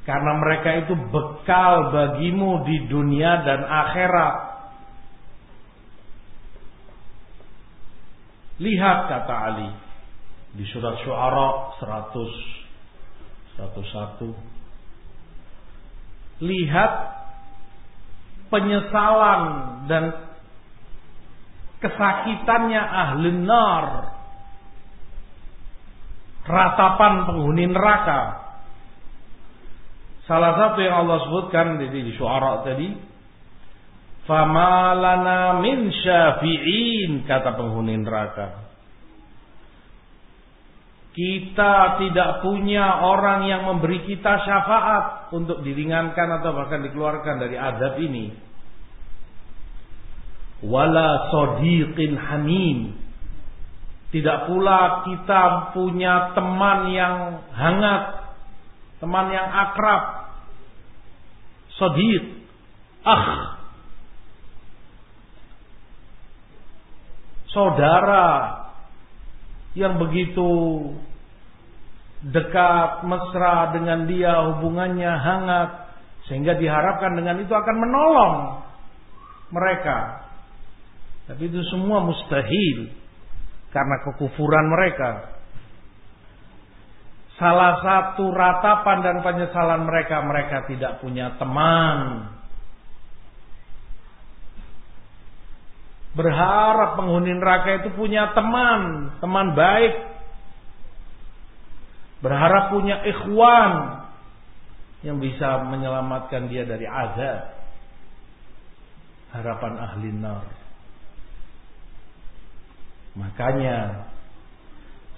Karena 0.02 0.34
mereka 0.41 0.70
itu 0.82 0.98
bekal 1.13 1.94
bagimu 1.94 2.65
di 2.65 2.89
dunia 2.89 3.46
dan 3.46 3.62
akhirat. 3.67 4.36
Lihat 8.62 8.98
kata 9.10 9.34
Ali 9.34 9.70
di 10.58 10.65
surat 10.70 10.98
Syuara 11.06 11.78
100 11.78 12.62
101. 13.58 16.41
Lihat 16.41 16.94
penyesalan 18.50 19.41
dan 19.86 20.31
kesakitannya 21.82 22.82
ahli 22.82 23.30
nar 23.41 23.86
ratapan 26.46 27.13
penghuni 27.26 27.65
neraka. 27.70 28.22
Salah 30.30 30.54
satu 30.56 30.80
yang 30.80 31.06
Allah 31.06 31.17
sebutkan 31.28 31.82
di, 31.82 31.89
di 31.91 32.13
syuara 32.15 32.62
tadi, 32.63 32.88
"Famalana 34.30 35.60
min 35.60 35.89
syafi'in," 35.91 37.26
kata 37.26 37.58
penghuni 37.58 37.98
neraka. 38.00 38.70
Kita 41.12 42.00
tidak 42.00 42.39
punya 42.39 43.04
orang 43.04 43.44
yang 43.44 43.67
memberi 43.67 44.08
kita 44.08 44.48
syafaat 44.48 45.36
untuk 45.36 45.60
diringankan 45.60 46.39
atau 46.39 46.56
bahkan 46.56 46.88
dikeluarkan 46.88 47.36
dari 47.36 47.60
adab 47.60 48.00
ini. 48.00 48.32
Wala 50.62 51.34
sodiqin 51.34 52.13
hamim. 52.17 52.97
Tidak 54.12 54.52
pula 54.52 55.08
kita 55.08 55.71
punya 55.71 56.36
teman 56.36 56.91
yang 56.91 57.15
hangat, 57.56 58.04
teman 59.00 59.32
yang 59.32 59.47
akrab, 59.47 60.36
sodid, 61.80 62.43
ah, 63.08 63.56
saudara 67.56 68.28
yang 69.80 69.95
begitu 69.95 70.52
dekat, 72.21 73.08
mesra 73.08 73.71
dengan 73.74 74.06
dia, 74.06 74.43
hubungannya 74.52 75.10
hangat, 75.10 75.69
sehingga 76.30 76.60
diharapkan 76.60 77.15
dengan 77.17 77.39
itu 77.41 77.50
akan 77.50 77.78
menolong 77.80 78.36
mereka. 79.56 80.30
Tapi 81.32 81.48
itu 81.48 81.63
semua 81.72 82.04
mustahil 82.04 82.91
karena 83.72 83.96
kekufuran 84.04 84.67
mereka. 84.67 85.39
Salah 87.39 87.80
satu 87.80 88.36
ratapan 88.36 89.00
dan 89.00 89.17
penyesalan 89.24 89.88
mereka, 89.88 90.20
mereka 90.28 90.67
tidak 90.67 91.00
punya 91.00 91.32
teman. 91.39 92.28
Berharap 96.20 97.00
penghuni 97.00 97.32
neraka 97.32 97.80
itu 97.80 97.96
punya 97.96 98.36
teman, 98.36 99.15
teman 99.24 99.56
baik. 99.56 99.96
Berharap 102.20 102.76
punya 102.76 103.08
ikhwan 103.08 104.04
yang 105.08 105.24
bisa 105.24 105.63
menyelamatkan 105.63 106.52
dia 106.52 106.67
dari 106.67 106.84
azab. 106.84 107.56
Harapan 109.32 109.74
ahli 109.80 110.12
nar. 110.12 110.61
Makanya 113.15 114.08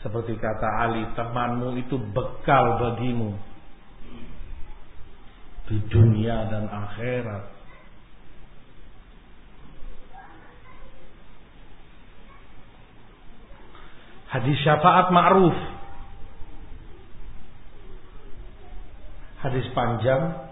seperti 0.02 0.36
kata 0.36 0.68
Ali, 0.84 1.06
temanmu 1.16 1.80
itu 1.80 1.96
bekal 2.12 2.82
bagimu 2.82 3.38
di 5.70 5.78
dunia 5.88 6.52
dan 6.52 6.68
akhirat. 6.68 7.54
Hadis 14.34 14.58
syafaat 14.66 15.14
ma'ruf. 15.14 15.54
Hadis 19.46 19.68
panjang 19.78 20.44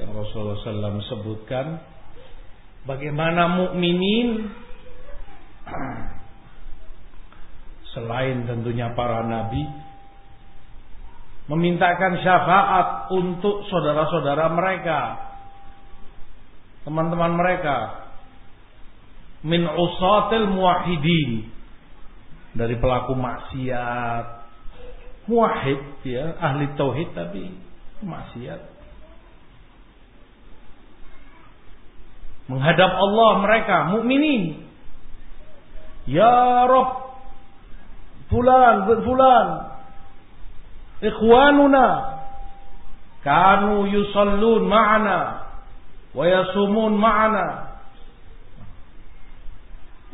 yang 0.00 0.10
Rasulullah 0.12 0.60
SAW 0.60 1.08
sebutkan 1.08 1.82
bagaimana 2.88 3.48
mukminin 3.48 4.48
selain 7.96 8.44
tentunya 8.46 8.92
para 8.92 9.24
nabi 9.24 9.64
memintakan 11.46 12.18
syafaat 12.22 13.10
untuk 13.14 13.66
saudara-saudara 13.70 14.50
mereka 14.52 15.26
teman-teman 16.86 17.34
mereka. 17.34 18.06
Min 19.42 19.66
usatil 19.66 20.54
muwahhidin 20.54 21.50
dari 22.54 22.78
pelaku 22.78 23.18
maksiat. 23.18 24.46
Muwahhid 25.26 26.06
ya 26.06 26.38
ahli 26.38 26.70
tauhid 26.78 27.10
tapi 27.12 27.50
maksiat. 28.06 28.78
Menghadap 32.46 32.90
Allah 32.94 33.30
mereka 33.42 33.76
mukminin 33.90 34.65
ya 36.06 36.64
Rob 36.70 37.06
fulan 38.30 38.86
fulan. 39.02 39.48
Ikhwanuna 40.96 41.86
kanu 43.20 43.84
yusallun 43.90 44.64
ma'ana 44.64 45.18
wa 46.16 46.24
yasumun 46.24 46.96
ma'ana. 46.96 47.46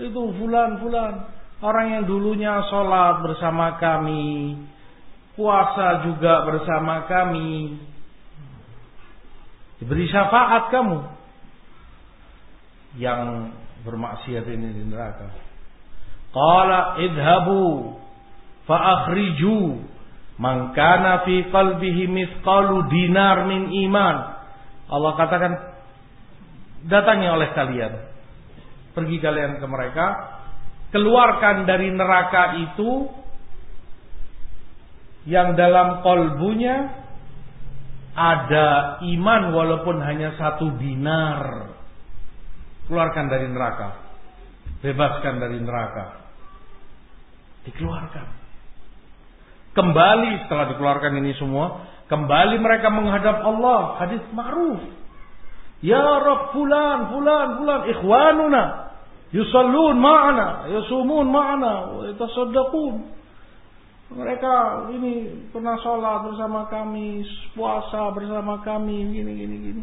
Itu 0.00 0.35
fulan 0.40 0.83
fulan. 0.83 1.14
Orang 1.62 1.94
yang 1.94 2.05
dulunya 2.11 2.59
sholat 2.66 3.22
bersama 3.22 3.78
kami 3.78 4.59
puasa 5.38 6.02
juga 6.02 6.42
bersama 6.42 7.07
kami. 7.07 7.78
Diberi 9.78 10.11
syafaat 10.11 10.74
kamu. 10.74 10.98
Yang 12.98 13.55
bermaksiat 13.87 14.44
ini 14.50 14.68
di 14.74 14.83
neraka 14.90 15.51
qala 16.32 16.96
idhabu 16.98 17.96
fa 18.64 18.76
akhriju 18.76 19.84
man 20.40 20.72
kana 20.72 21.22
fi 21.28 21.46
qalbihi 21.52 22.08
mithqalu 22.08 22.88
dinar 22.88 23.46
min 23.46 23.68
iman. 23.88 24.16
Allah 24.92 25.12
katakan 25.16 25.52
datangi 26.88 27.28
oleh 27.28 27.48
kalian. 27.52 27.92
Pergi 28.92 29.16
kalian 29.20 29.60
ke 29.60 29.66
mereka. 29.68 30.06
Keluarkan 30.92 31.64
dari 31.64 31.88
neraka 31.88 32.60
itu 32.68 33.08
yang 35.24 35.56
dalam 35.56 36.04
kolbunya 36.04 37.00
ada 38.12 39.00
iman 39.00 39.56
walaupun 39.56 39.96
hanya 40.04 40.36
satu 40.36 40.76
dinar. 40.76 41.72
Keluarkan 42.84 43.32
dari 43.32 43.48
neraka. 43.48 43.88
Bebaskan 44.84 45.40
dari 45.40 45.56
neraka 45.62 46.21
dikeluarkan. 47.68 48.27
Kembali 49.72 50.44
setelah 50.44 50.68
dikeluarkan 50.77 51.16
ini 51.22 51.33
semua 51.40 51.88
kembali 52.12 52.61
mereka 52.61 52.92
menghadap 52.92 53.40
Allah. 53.40 53.96
Hadis 54.05 54.20
ma'ruf. 54.37 54.81
Ya 55.83 55.98
Rabb 55.98 56.53
fulan 56.55 57.11
fulan 57.11 57.48
fulan 57.59 57.81
ikhwanuna 57.90 58.62
yusallun 59.33 59.96
ma'ana 59.98 60.70
yasumun 60.70 61.27
ma'ana 61.33 61.72
yatasaddaqun. 62.12 62.94
Mereka 64.12 64.55
ini 64.92 65.48
pernah 65.48 65.81
sholat 65.81 66.29
bersama 66.29 66.68
kami 66.68 67.25
puasa 67.57 68.12
bersama 68.12 68.61
kami 68.61 69.09
gini 69.09 69.33
gini 69.40 69.57
gini. 69.57 69.83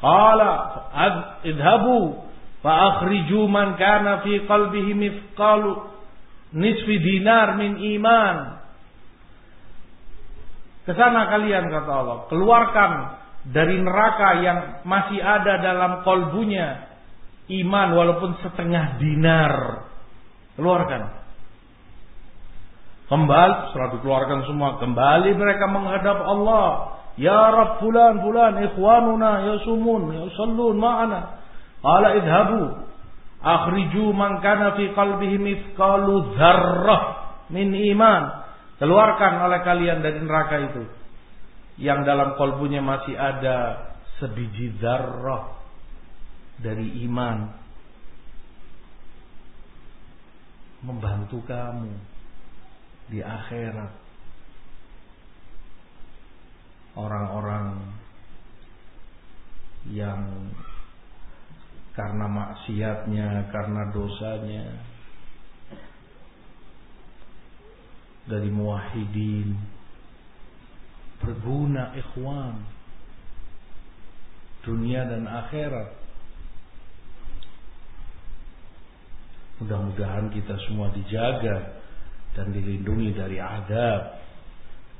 Qala 0.00 0.88
idhabu 1.44 2.24
fa 2.64 2.72
akhriju 2.96 3.44
man 3.44 3.76
kana 3.76 4.24
fi 4.24 4.40
qalbihi 4.48 4.96
mithqalu 4.96 5.99
nisfi 6.54 6.96
dinar 6.98 7.58
min 7.58 7.78
iman 7.98 8.36
ke 10.86 10.92
sana 10.96 11.30
kalian 11.30 11.70
kata 11.70 11.90
Allah 11.90 12.18
keluarkan 12.26 12.90
dari 13.48 13.80
neraka 13.80 14.28
yang 14.44 14.58
masih 14.84 15.20
ada 15.22 15.62
dalam 15.64 16.04
kolbunya 16.04 16.90
iman 17.50 17.88
walaupun 17.96 18.38
setengah 18.44 19.00
dinar. 19.02 19.86
Keluarkan. 20.54 21.02
Kembali 23.10 23.54
setelah 23.72 23.90
dikeluarkan 23.98 24.40
semua, 24.46 24.78
kembali 24.78 25.34
mereka 25.34 25.66
menghadap 25.66 26.18
Allah. 26.22 26.66
Ya 27.18 27.50
Rabb 27.50 27.82
fulan 27.82 28.22
fulan 28.22 28.54
ikhwanuna 28.70 29.50
yasumun 29.50 30.14
yusallun 30.14 30.78
ma'ana. 30.78 31.42
Qala 31.82 32.08
idhabu 32.22 32.89
akhriju 33.40 34.12
man 34.12 34.44
kana 34.44 34.76
fi 34.76 34.92
qalbihi 34.92 35.36
mithqalu 35.40 36.36
dzarrah 36.36 37.02
min 37.48 37.72
iman. 37.96 38.22
Keluarkan 38.80 39.44
oleh 39.44 39.60
kalian 39.60 40.00
dari 40.00 40.18
neraka 40.24 40.56
itu. 40.72 40.82
Yang 41.80 42.00
dalam 42.08 42.28
kolbunya 42.36 42.80
masih 42.80 43.16
ada 43.16 43.88
sebiji 44.20 44.76
zarrah 44.80 45.56
dari 46.60 47.04
iman. 47.08 47.60
Membantu 50.80 51.44
kamu 51.44 51.92
di 53.12 53.20
akhirat. 53.20 53.92
Orang-orang 56.96 57.96
yang 59.88 60.20
karena 61.94 62.26
maksiatnya, 62.30 63.50
karena 63.50 63.82
dosanya. 63.90 64.66
Dari 68.30 68.50
muwahhidin. 68.50 69.58
Berguna 71.18 71.92
ikhwan. 71.98 72.56
Dunia 74.62 75.08
dan 75.08 75.24
akhirat. 75.26 75.88
Mudah-mudahan 79.60 80.32
kita 80.32 80.56
semua 80.68 80.88
dijaga 80.94 81.84
dan 82.32 82.48
dilindungi 82.54 83.12
dari 83.12 83.36
adab. 83.36 84.20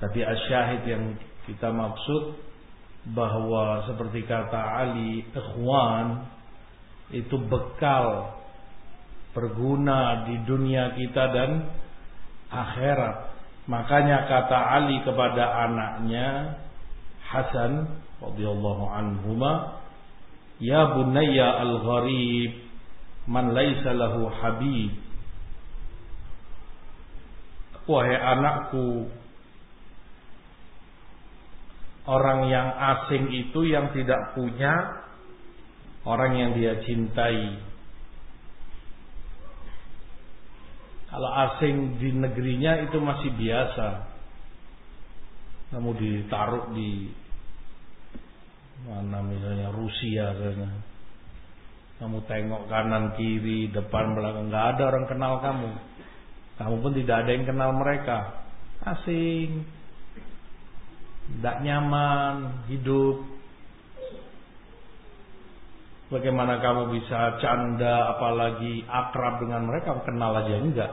Tapi 0.01 0.21
asyahid 0.21 0.83
yang 0.85 1.05
kita 1.49 1.73
maksud 1.73 2.41
bahwa 3.17 3.89
seperti 3.89 4.29
kata 4.29 4.61
Ali, 4.61 5.25
ikhwan 5.33 6.29
itu 7.11 7.37
bekal 7.51 8.37
berguna 9.35 10.27
di 10.27 10.43
dunia 10.47 10.95
kita 10.95 11.25
dan 11.31 11.51
akhirat. 12.51 13.31
Makanya 13.71 14.27
kata 14.27 14.59
Ali 14.59 14.99
kepada 15.07 15.71
anaknya 15.71 16.59
Hasan 17.31 18.03
radhiyallahu 18.19 18.91
anhuma, 18.91 19.79
"Ya 20.59 20.91
bunayya 20.91 21.63
al-gharib 21.63 22.59
man 23.31 23.55
laisa 23.55 23.95
lahu 23.95 24.27
habib 24.27 24.91
wahai 27.91 28.17
anakku 28.17 29.11
orang 32.07 32.47
yang 32.51 32.69
asing 32.71 33.31
itu 33.35 33.67
yang 33.67 33.91
tidak 33.91 34.35
punya 34.39 35.00
orang 36.05 36.33
yang 36.37 36.51
dia 36.57 36.81
cintai 36.85 37.61
kalau 41.11 41.31
asing 41.49 41.99
di 41.99 42.15
negerinya 42.15 42.87
itu 42.87 42.97
masih 43.03 43.31
biasa 43.35 43.89
namun 45.71 45.95
ditaruh 45.99 46.73
di 46.75 47.11
mana 48.87 49.21
misalnya 49.23 49.69
Rusia 49.71 50.33
sana 50.35 50.91
kamu 52.01 52.25
tengok 52.25 52.65
kanan 52.73 53.13
kiri, 53.13 53.69
depan 53.69 54.17
belakang, 54.17 54.49
nggak 54.49 54.67
ada 54.73 54.83
orang 54.89 55.05
kenal 55.05 55.37
kamu. 55.45 55.71
Kamu 56.57 56.75
pun 56.81 56.93
tidak 56.97 57.17
ada 57.25 57.31
yang 57.37 57.45
kenal 57.45 57.71
mereka. 57.77 58.41
Asing. 58.81 59.69
Tidak 61.29 61.57
nyaman 61.61 62.65
hidup. 62.73 63.21
Bagaimana 66.11 66.59
kamu 66.59 66.91
bisa 66.99 67.39
canda 67.39 68.19
apalagi 68.19 68.83
akrab 68.83 69.47
dengan 69.47 69.63
mereka 69.71 69.95
kenal 70.03 70.35
aja 70.43 70.59
enggak. 70.59 70.93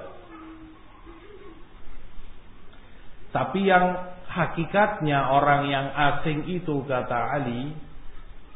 Tapi 3.33 3.65
yang 3.65 3.97
hakikatnya 4.29 5.33
orang 5.33 5.73
yang 5.73 5.89
asing 5.89 6.45
itu 6.45 6.85
kata 6.85 7.33
Ali 7.33 7.73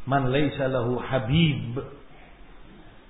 man 0.05 0.29
laisa 0.29 0.69
lahu 0.69 1.01
habib 1.01 1.81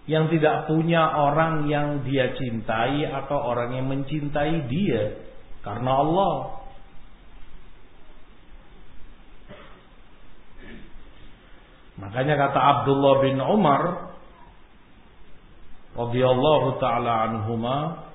yang 0.08 0.32
tidak 0.32 0.72
punya 0.72 1.12
orang 1.12 1.68
yang 1.68 2.08
dia 2.08 2.32
cintai 2.34 3.04
atau 3.04 3.36
orang 3.36 3.76
yang 3.76 3.88
mencintai 3.92 4.72
dia 4.72 5.28
karena 5.60 5.92
Allah. 5.92 6.61
Makanya 12.02 12.34
kata 12.34 12.60
Abdullah 12.60 13.14
bin 13.22 13.38
Umar 13.38 14.12
radhiyallahu 15.94 16.82
taala 16.82 17.30
anhuma, 17.30 18.10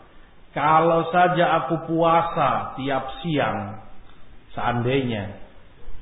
kalau 0.56 1.06
saja 1.14 1.62
aku 1.62 1.86
puasa 1.92 2.74
tiap 2.80 3.20
siang 3.20 3.84
seandainya 4.56 5.36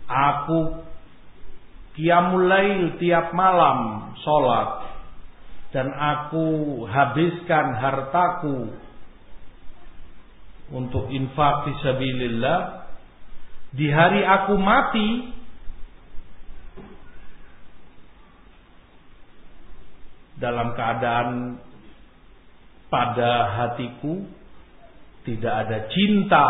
aku 0.07 0.79
qiyamul 1.99 2.51
tiap 3.03 3.35
malam 3.35 4.15
salat 4.23 4.95
dan 5.75 5.91
aku 5.91 6.47
habiskan 6.87 7.75
hartaku 7.83 8.79
untuk 10.71 11.11
infak 11.11 11.67
fisabilillah 11.67 12.87
di 13.75 13.91
hari 13.91 14.23
aku 14.23 14.55
mati 14.55 15.34
dalam 20.39 20.75
keadaan 20.75 21.59
pada 22.91 23.31
hatiku 23.59 24.23
tidak 25.25 25.55
ada 25.67 25.79
cinta 25.91 26.49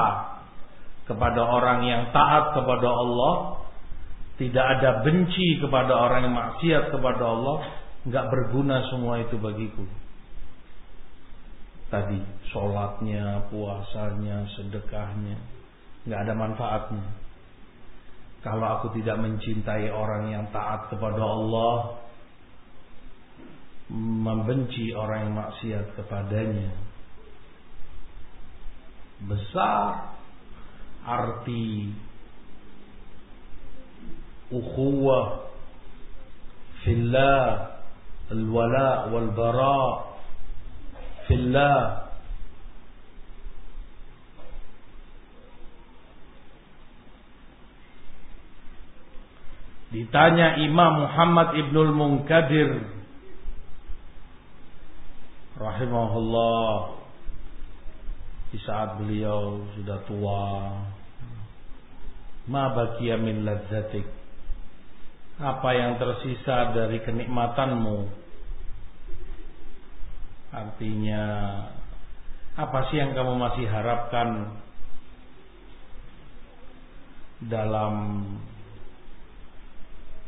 kepada 1.04 1.40
orang 1.40 1.84
yang 1.84 2.02
taat 2.10 2.56
kepada 2.56 2.88
Allah, 2.88 3.64
tidak 4.40 4.66
ada 4.78 5.04
benci 5.04 5.62
kepada 5.62 5.92
orang 5.94 6.26
yang 6.26 6.36
maksiat 6.36 6.90
kepada 6.90 7.22
Allah, 7.22 7.56
nggak 8.08 8.26
berguna 8.28 8.82
semua 8.90 9.20
itu 9.22 9.36
bagiku. 9.38 9.84
Tadi 11.92 12.18
sholatnya, 12.50 13.46
puasanya, 13.52 14.48
sedekahnya, 14.58 15.38
nggak 16.08 16.20
ada 16.24 16.34
manfaatnya. 16.34 17.06
Kalau 18.42 18.80
aku 18.80 18.92
tidak 19.00 19.22
mencintai 19.22 19.88
orang 19.88 20.28
yang 20.28 20.44
taat 20.52 20.92
kepada 20.92 21.20
Allah, 21.20 22.03
membenci 23.92 24.96
orang 24.96 25.28
yang 25.28 25.34
maksiat 25.36 25.86
kepadanya. 25.96 26.72
Besar 29.24 30.16
arti 31.04 31.92
ukhuwah 34.48 35.52
fillah 36.84 37.80
alwala 38.32 39.12
wal 39.12 39.30
bara 39.36 39.84
fillah. 41.28 42.04
Ditanya 49.94 50.58
Imam 50.58 51.06
Muhammad 51.06 51.54
Ibnul 51.54 51.94
Munkadir 51.94 52.93
rahimahullah. 55.58 56.98
Di 58.54 58.58
saat 58.62 59.02
beliau 59.02 59.66
sudah 59.74 59.98
tua. 60.06 60.46
Ma 62.46 62.70
baqiya 62.70 63.18
min 63.18 63.42
ladzatik. 63.42 64.06
Apa 65.42 65.74
yang 65.74 65.98
tersisa 65.98 66.70
dari 66.70 67.02
kenikmatanmu? 67.02 68.22
Artinya 70.54 71.24
apa 72.54 72.78
sih 72.86 73.02
yang 73.02 73.18
kamu 73.18 73.34
masih 73.34 73.66
harapkan 73.66 74.54
dalam 77.42 78.22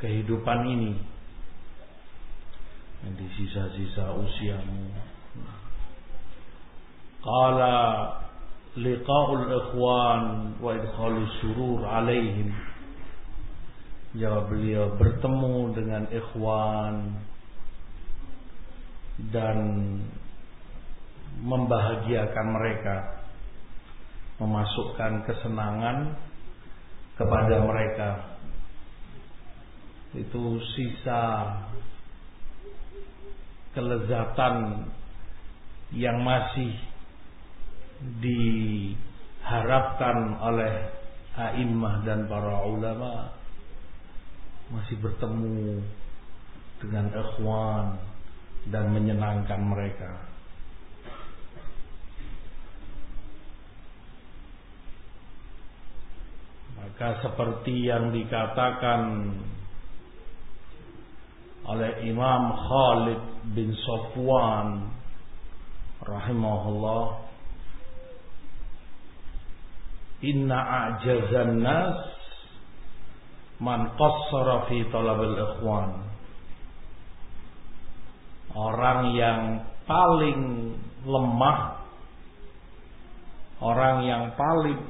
kehidupan 0.02 0.66
ini? 0.66 0.92
Di 3.06 3.26
sisa-sisa 3.38 4.18
usiamu 4.18 4.90
qala 7.24 7.76
liqa'ul 8.76 9.46
ikhwan 9.48 10.22
wa 10.60 10.70
idkhalus 10.76 11.32
surur 11.40 11.84
alaihim 11.84 12.52
Jawab 14.16 14.48
beliau 14.48 14.96
bertemu 14.96 15.76
dengan 15.76 16.08
ikhwan 16.08 17.20
dan 19.28 19.58
membahagiakan 21.44 22.46
mereka, 22.48 22.96
memasukkan 24.40 25.20
kesenangan 25.28 26.16
kepada 27.20 27.56
mereka. 27.60 28.10
Itu 30.16 30.64
sisa 30.72 31.24
kelezatan 33.76 34.88
yang 35.92 36.24
masih 36.24 36.72
diharapkan 38.20 40.16
oleh 40.40 40.74
a'immah 41.36 42.04
dan 42.04 42.28
para 42.28 42.64
ulama 42.64 43.32
masih 44.72 44.98
bertemu 44.98 45.80
dengan 46.82 47.06
ikhwan 47.14 47.96
dan 48.68 48.90
menyenangkan 48.90 49.60
mereka. 49.62 50.12
Maka 56.76 57.20
seperti 57.20 57.88
yang 57.88 58.08
dikatakan 58.12 59.32
oleh 61.66 61.92
Imam 62.06 62.42
Khalid 62.54 63.22
bin 63.52 63.74
Sofwan 63.74 64.86
rahimahullah 66.00 67.25
Inna 70.26 70.58
a'jazan 70.58 71.62
nas 71.62 71.96
man 73.62 73.94
qassara 73.94 74.66
fi 74.66 74.82
talabil 74.90 75.38
ikhwan. 75.38 75.90
Orang 78.56 79.14
yang 79.14 79.62
paling 79.86 80.40
lemah 81.06 81.76
orang 83.60 84.04
yang 84.04 84.24
paling 84.36 84.80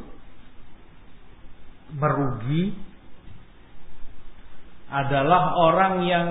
merugi 1.94 2.74
adalah 4.90 5.54
orang 5.54 5.94
yang 6.06 6.28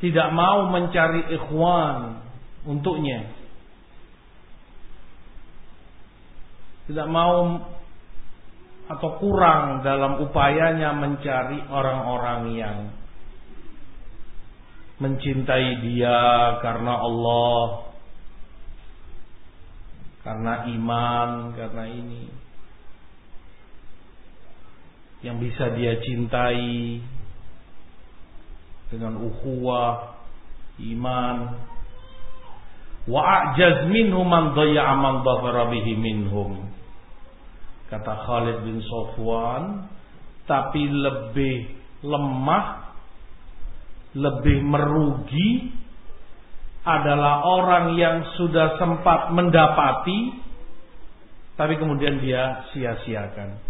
tidak 0.00 0.28
mau 0.32 0.68
mencari 0.68 1.28
ikhwan 1.32 2.24
untuknya 2.64 3.28
tidak 6.90 7.06
mau 7.06 7.62
atau 8.90 9.10
kurang 9.22 9.86
dalam 9.86 10.18
upayanya 10.26 10.90
mencari 10.98 11.62
orang-orang 11.70 12.40
yang 12.58 12.78
mencintai 14.98 15.86
dia 15.86 16.58
karena 16.58 16.98
Allah, 16.98 17.94
karena 20.26 20.54
iman, 20.74 21.54
karena 21.54 21.84
ini 21.86 22.26
yang 25.22 25.38
bisa 25.38 25.70
dia 25.78 25.94
cintai 26.02 26.98
dengan 28.90 29.22
ukhuwah, 29.22 30.18
iman. 30.82 31.36
Wa 33.06 33.22
a'jaz 33.22 33.86
minhum 33.86 34.26
man 34.26 34.58
dhayya'a 34.58 34.98
man 34.98 35.22
bihi 35.70 35.94
minhum 35.94 36.69
kata 37.90 38.14
Khalid 38.24 38.58
bin 38.62 38.78
Sofwan 38.86 39.90
tapi 40.46 40.86
lebih 40.86 41.74
lemah 42.06 42.94
lebih 44.14 44.58
merugi 44.62 45.74
adalah 46.86 47.44
orang 47.44 47.94
yang 47.98 48.24
sudah 48.40 48.80
sempat 48.80 49.34
mendapati 49.34 50.40
tapi 51.60 51.76
kemudian 51.76 52.24
dia 52.24 52.64
sia-siakan 52.72 53.60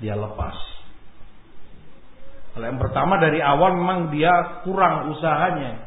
dia 0.00 0.16
lepas. 0.16 0.56
Kalau 2.56 2.66
yang 2.66 2.80
pertama 2.82 3.20
dari 3.20 3.38
awal 3.38 3.78
memang 3.78 4.10
dia 4.10 4.62
kurang 4.66 5.12
usahanya. 5.14 5.86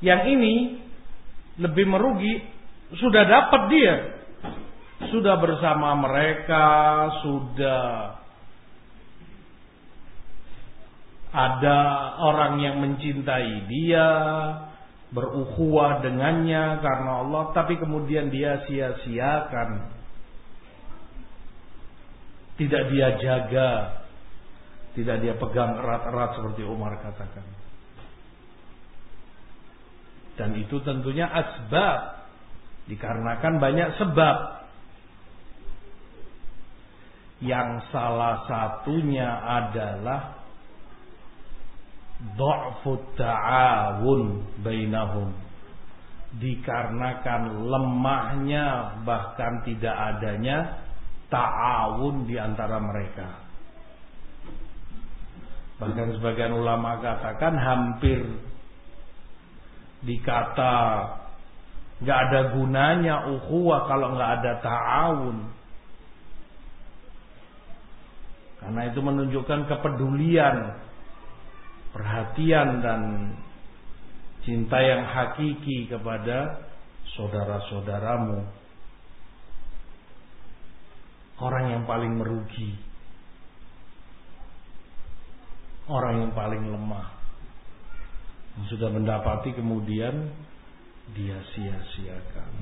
Yang 0.00 0.20
ini 0.36 0.54
lebih 1.60 1.84
merugi 1.84 2.44
sudah 2.96 3.24
dapat 3.28 3.62
dia 3.68 3.94
sudah 5.12 5.36
bersama 5.38 5.94
mereka, 6.00 6.68
sudah 7.20 8.18
ada 11.32 11.80
orang 12.20 12.60
yang 12.60 12.76
mencintai 12.80 13.68
dia, 13.68 14.08
berukhuwah 15.12 16.00
dengannya 16.00 16.80
karena 16.80 17.12
Allah, 17.24 17.52
tapi 17.52 17.76
kemudian 17.76 18.32
dia 18.32 18.64
sia-siakan. 18.64 20.00
Tidak 22.56 22.82
dia 22.92 23.08
jaga, 23.16 24.02
tidak 24.92 25.16
dia 25.24 25.34
pegang 25.40 25.76
erat-erat 25.80 26.36
seperti 26.36 26.64
Umar 26.68 27.00
katakan. 27.00 27.44
Dan 30.36 30.56
itu 30.56 30.80
tentunya 30.84 31.28
asbab. 31.28 32.28
Dikarenakan 32.82 33.62
banyak 33.62 33.88
sebab. 34.00 34.36
Yang 37.42 37.90
salah 37.90 38.46
satunya 38.46 39.26
adalah 39.42 40.38
Dha'fut 42.22 43.18
ta'awun 43.18 44.46
bainahum 44.62 45.34
Dikarenakan 46.38 47.66
lemahnya 47.66 48.96
bahkan 49.02 49.66
tidak 49.66 49.92
adanya 49.92 50.86
ta'awun 51.28 52.28
di 52.28 52.36
antara 52.36 52.76
mereka. 52.80 53.28
Bahkan 55.80 56.08
sebagian 56.20 56.52
ulama 56.52 57.00
katakan 57.00 57.56
hampir 57.56 58.20
dikata 60.04 60.76
nggak 62.02 62.18
ada 62.28 62.40
gunanya 62.54 63.16
ukhuwah 63.32 63.88
kalau 63.88 64.14
nggak 64.14 64.30
ada 64.40 64.52
ta'awun. 64.62 65.36
Karena 68.62 68.82
itu 68.86 69.00
menunjukkan 69.02 69.66
kepedulian, 69.66 70.56
perhatian 71.90 72.78
dan 72.78 73.00
cinta 74.46 74.78
yang 74.78 75.02
hakiki 75.02 75.90
kepada 75.90 76.62
saudara-saudaramu. 77.18 78.46
Orang 81.42 81.74
yang 81.74 81.82
paling 81.84 82.14
merugi. 82.14 82.78
Orang 85.90 86.22
yang 86.22 86.32
paling 86.32 86.62
lemah 86.62 87.22
sudah 88.68 88.92
mendapati 88.92 89.56
kemudian 89.56 90.28
dia 91.16 91.38
sia-siakan. 91.56 92.52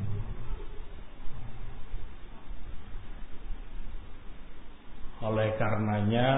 Oleh 5.20 5.52
karenanya 5.60 6.28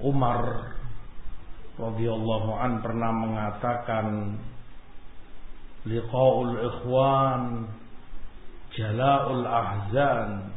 Umar 0.00 0.72
radhiyallahu 1.76 2.50
an 2.56 2.80
pernah 2.80 3.12
mengatakan 3.12 4.06
liqaul 5.84 6.56
ikhwan 6.56 7.68
jala'ul 8.72 9.44
ahzan. 9.44 10.56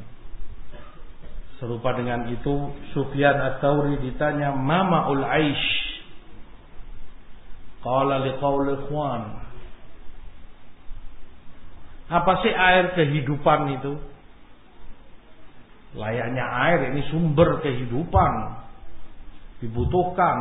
Serupa 1.59 1.95
dengan 1.99 2.31
itu 2.31 2.71
Sufyan 2.95 3.35
Ats-Tsauri 3.35 3.99
ditanya 3.99 4.55
Mama 4.55 5.11
ul 5.11 5.23
aish? 5.27 5.67
Qala 7.83 8.23
liqaul 8.31 8.79
ikhwan 8.79 9.42
Apa 12.13 12.45
sih 12.45 12.53
air 12.53 12.93
kehidupan 12.93 13.81
itu? 13.81 13.97
Layaknya 15.97 16.45
air 16.45 16.79
ini 16.93 17.05
sumber 17.13 17.61
kehidupan 17.61 18.33
Dibutuhkan 19.61 20.37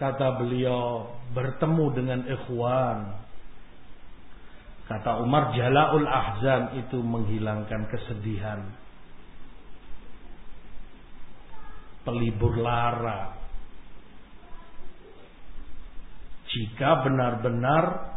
Kata 0.00 0.40
beliau 0.40 1.12
bertemu 1.36 1.84
dengan 1.92 2.20
ikhwan 2.24 3.28
Kata 4.88 5.20
Umar, 5.20 5.52
Jala'ul 5.52 6.08
Ahzan 6.08 6.80
itu 6.80 7.04
menghilangkan 7.04 7.92
kesedihan. 7.92 8.72
Pelibur 12.08 12.56
lara. 12.56 13.36
Jika 16.48 17.04
benar-benar 17.04 18.08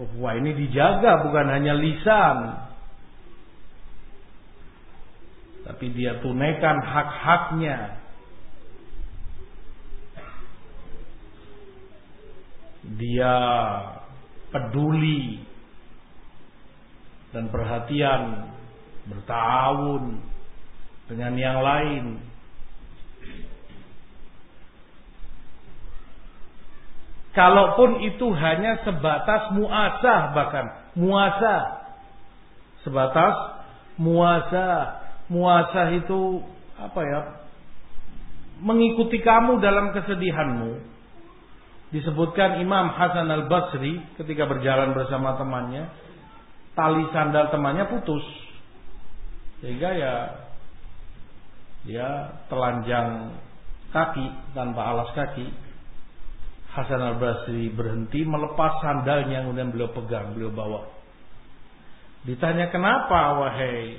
Wah 0.00 0.32
ini 0.32 0.56
dijaga 0.56 1.28
bukan 1.28 1.46
hanya 1.52 1.76
lisan. 1.76 2.38
Tapi 5.68 5.86
dia 5.92 6.16
tunaikan 6.24 6.80
hak-haknya. 6.80 8.00
Dia 12.96 13.34
peduli 14.48 15.44
dan 17.36 17.52
perhatian 17.52 18.50
bertahun 19.04 20.16
dengan 21.12 21.32
yang 21.36 21.60
lain 21.60 22.04
Kalaupun 27.30 28.02
itu 28.02 28.26
hanya 28.34 28.82
sebatas 28.82 29.54
muasah 29.54 30.34
bahkan 30.34 30.66
muasah 30.98 31.62
sebatas 32.82 33.34
muasah 33.94 34.98
muasah 35.30 35.94
itu 35.94 36.42
apa 36.74 37.00
ya 37.06 37.20
mengikuti 38.58 39.22
kamu 39.22 39.62
dalam 39.62 39.94
kesedihanmu 39.94 40.82
disebutkan 41.94 42.58
Imam 42.58 42.90
Hasan 42.90 43.30
Al 43.30 43.46
Basri 43.46 44.02
ketika 44.18 44.50
berjalan 44.50 44.90
bersama 44.90 45.38
temannya 45.38 45.86
tali 46.74 47.04
sandal 47.10 47.50
temannya 47.50 47.84
putus. 47.90 48.24
Sehingga 49.60 49.90
ya 49.92 50.14
dia 51.84 52.08
telanjang 52.48 53.36
kaki 53.92 54.26
tanpa 54.54 54.80
alas 54.80 55.10
kaki. 55.12 55.46
Hasan 56.70 57.02
al-Basri 57.02 57.66
berhenti 57.74 58.22
melepas 58.22 58.78
sandalnya 58.78 59.42
yang 59.42 59.50
kemudian 59.50 59.74
beliau 59.74 59.90
pegang, 59.90 60.38
beliau 60.38 60.54
bawa. 60.54 60.86
Ditanya 62.22 62.70
kenapa 62.70 63.42
wahai 63.42 63.98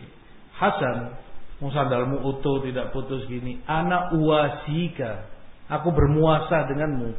Hasan, 0.56 1.20
sandalmu 1.60 2.22
utuh 2.22 2.64
tidak 2.64 2.96
putus 2.96 3.28
gini. 3.28 3.60
Anak 3.68 4.16
uasika, 4.16 5.28
aku 5.68 5.90
bermuasa 5.92 6.70
denganmu. 6.70 7.12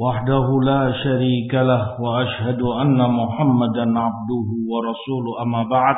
وحده 0.00 0.46
لا 0.64 0.82
شريك 1.04 1.52
له 1.54 2.00
وأشهد 2.00 2.60
أن 2.62 2.98
محمدا 3.10 3.84
عبده 4.00 4.48
ورسوله 4.72 5.32
أما 5.42 5.62
بعد 5.62 5.96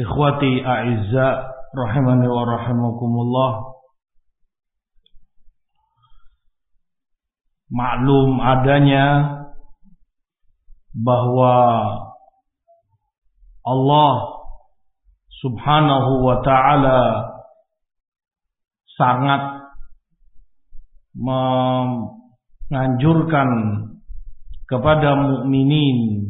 إخوتي 0.00 0.66
أعزاء 0.66 1.36
رحمني 1.84 2.28
ورحمكم 2.28 3.12
الله 3.24 3.72
maklum 7.72 8.36
adanya 8.36 9.06
bahwa 10.92 11.56
Allah 13.64 14.14
Subhanahu 15.40 16.20
wa 16.20 16.36
taala 16.44 17.00
sangat 19.00 19.55
menganjurkan 21.17 23.49
kepada 24.69 25.17
mukminin 25.17 26.27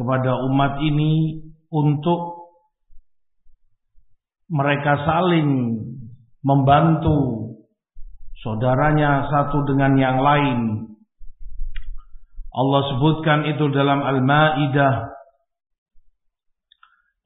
kepada 0.00 0.32
umat 0.48 0.80
ini 0.80 1.44
untuk 1.68 2.48
mereka 4.48 5.04
saling 5.04 5.76
membantu 6.40 7.52
saudaranya 8.40 9.28
satu 9.28 9.68
dengan 9.68 9.92
yang 10.00 10.24
lain. 10.24 10.58
Allah 12.50 12.82
sebutkan 12.96 13.44
itu 13.46 13.68
dalam 13.76 14.00
Al-Maidah 14.00 14.94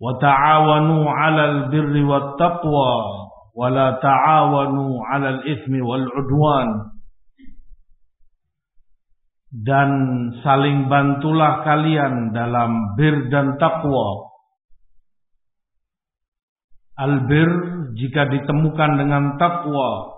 wa 0.03 0.13
ta'awanu 0.19 1.07
'alal 1.07 1.71
birri 1.71 2.03
wat 2.05 2.37
taqwa 2.37 3.24
la 3.55 4.03
ta'awanu 4.03 4.99
'alal 4.99 5.47
itsmi 5.47 5.79
wal 5.79 6.11
dan 9.55 9.91
saling 10.43 10.91
bantulah 10.91 11.63
kalian 11.63 12.35
dalam 12.35 12.99
bir 12.99 13.31
dan 13.31 13.55
takwa. 13.55 14.35
Albir 16.99 17.51
jika 17.95 18.27
ditemukan 18.31 18.91
dengan 18.99 19.39
takwa 19.39 20.15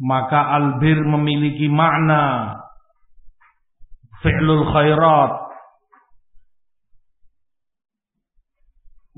maka 0.00 0.56
albir 0.56 0.96
memiliki 1.04 1.68
makna 1.68 2.56
fi'lul 4.24 4.64
khairat. 4.72 5.32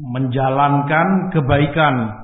Menjalankan 0.03 1.31
kebaikan 1.31 2.22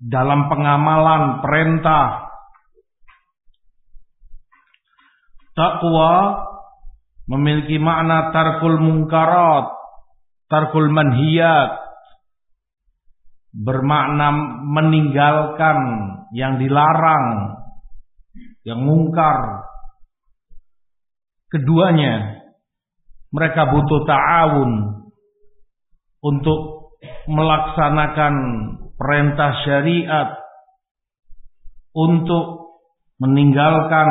dalam 0.00 0.48
pengamalan 0.52 1.40
perintah. 1.40 2.28
Takwa 5.56 6.44
memiliki 7.26 7.80
makna 7.80 8.28
tarkul 8.30 8.76
mungkarat 8.76 9.76
tarkul 10.50 10.90
manhiyat. 10.90 11.84
Bermakna 13.56 14.36
meninggalkan 14.68 15.78
yang 16.36 16.60
dilarang 16.60 17.56
yang 18.68 18.84
mungkar. 18.84 19.64
Keduanya 21.48 22.44
mereka 23.32 23.64
butuh 23.72 24.04
ta'awun 24.04 24.72
untuk 26.20 26.60
melaksanakan 27.32 28.34
perintah 28.96 29.52
syariat 29.64 30.28
untuk 31.96 32.76
meninggalkan 33.16 34.08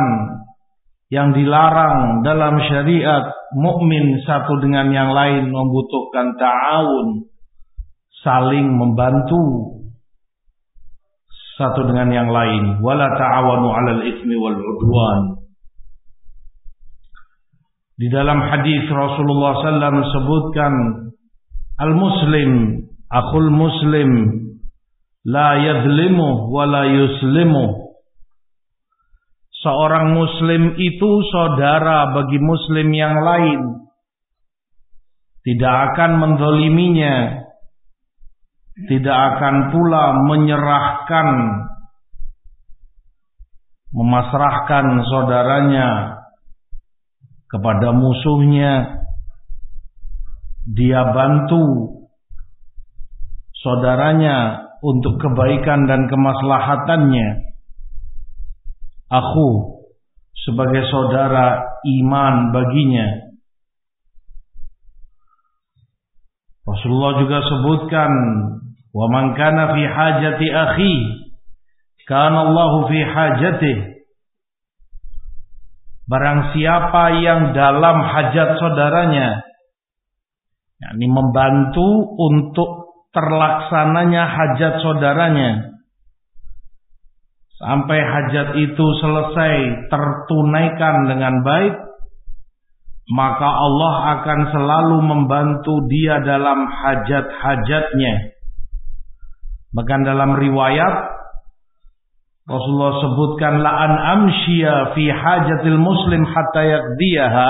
yang 1.14 1.38
dilarang 1.38 2.26
dalam 2.26 2.58
syariat 2.66 3.30
mukmin 3.54 4.26
satu 4.26 4.58
dengan 4.58 4.90
yang 4.90 5.14
lain 5.14 5.54
membutuhkan 5.54 6.34
ta'awun 6.34 7.30
saling 8.26 8.74
membantu 8.74 9.78
satu 11.56 11.86
dengan 11.86 12.10
yang 12.10 12.30
lain. 12.34 12.82
Wala 12.82 13.14
ta'awanu 13.14 13.68
'alal 13.70 14.02
itsmi 14.02 14.36
wal 14.36 14.58
'udwan. 14.58 15.46
Di 17.96 18.12
dalam 18.12 18.44
hadis 18.44 18.84
Rasulullah 18.92 19.56
sallallahu 19.64 20.12
sebutkan 20.12 20.74
al 21.80 21.94
muslim 21.96 22.52
akhul 23.08 23.48
muslim 23.56 24.10
la 25.26 25.58
yadhlimu 25.58 26.54
wa 26.54 26.64
la 26.70 26.84
yuslimu. 26.86 27.66
Seorang 29.66 30.14
muslim 30.14 30.78
itu 30.78 31.12
saudara 31.34 32.14
bagi 32.14 32.38
muslim 32.38 32.94
yang 32.94 33.18
lain. 33.18 33.62
Tidak 35.42 35.76
akan 35.90 36.12
mendoliminya 36.22 37.46
tidak 38.76 39.16
akan 39.16 39.72
pula 39.72 40.12
menyerahkan 40.28 41.28
memasrahkan 43.96 44.86
saudaranya 45.08 46.20
kepada 47.48 47.96
musuhnya. 47.96 49.00
Dia 50.68 51.08
bantu 51.16 51.64
saudaranya 53.64 54.65
untuk 54.86 55.18
kebaikan 55.18 55.90
dan 55.90 56.06
kemaslahatannya. 56.06 57.58
Aku 59.10 59.82
sebagai 60.46 60.86
saudara 60.94 61.82
iman 61.82 62.54
baginya. 62.54 63.34
Rasulullah 66.66 67.22
juga 67.22 67.40
sebutkan 67.46 68.12
Wa 68.96 69.12
man 69.12 69.36
kana 69.36 69.76
fi 69.76 69.84
hajati 69.84 70.48
akhi 70.48 70.96
kana 72.08 72.48
Allahu 72.48 72.88
fi 72.88 73.00
hajatih. 73.04 73.78
Barang 76.08 76.56
siapa 76.56 77.20
yang 77.20 77.52
dalam 77.52 77.98
hajat 78.00 78.56
saudaranya 78.56 79.44
yakni 80.80 81.12
membantu 81.12 82.14
untuk 82.16 82.85
terlaksananya 83.16 84.24
hajat 84.28 84.84
saudaranya 84.84 85.80
sampai 87.56 88.00
hajat 88.04 88.60
itu 88.60 88.86
selesai 89.00 89.56
tertunaikan 89.88 90.96
dengan 91.08 91.40
baik 91.48 91.74
maka 93.16 93.48
Allah 93.48 93.96
akan 94.20 94.40
selalu 94.52 94.98
membantu 95.00 95.88
dia 95.88 96.20
dalam 96.20 96.68
hajat-hajatnya 96.68 98.36
Bahkan 99.76 100.08
dalam 100.08 100.40
riwayat 100.40 100.96
Rasulullah 102.48 102.96
sebutkan 103.04 103.60
la'an 103.60 103.94
amshiya 104.16 104.96
fi 104.96 105.12
hajatil 105.12 105.76
muslim 105.76 106.24
hatta 106.24 106.64
yaqdiyaha 106.64 107.50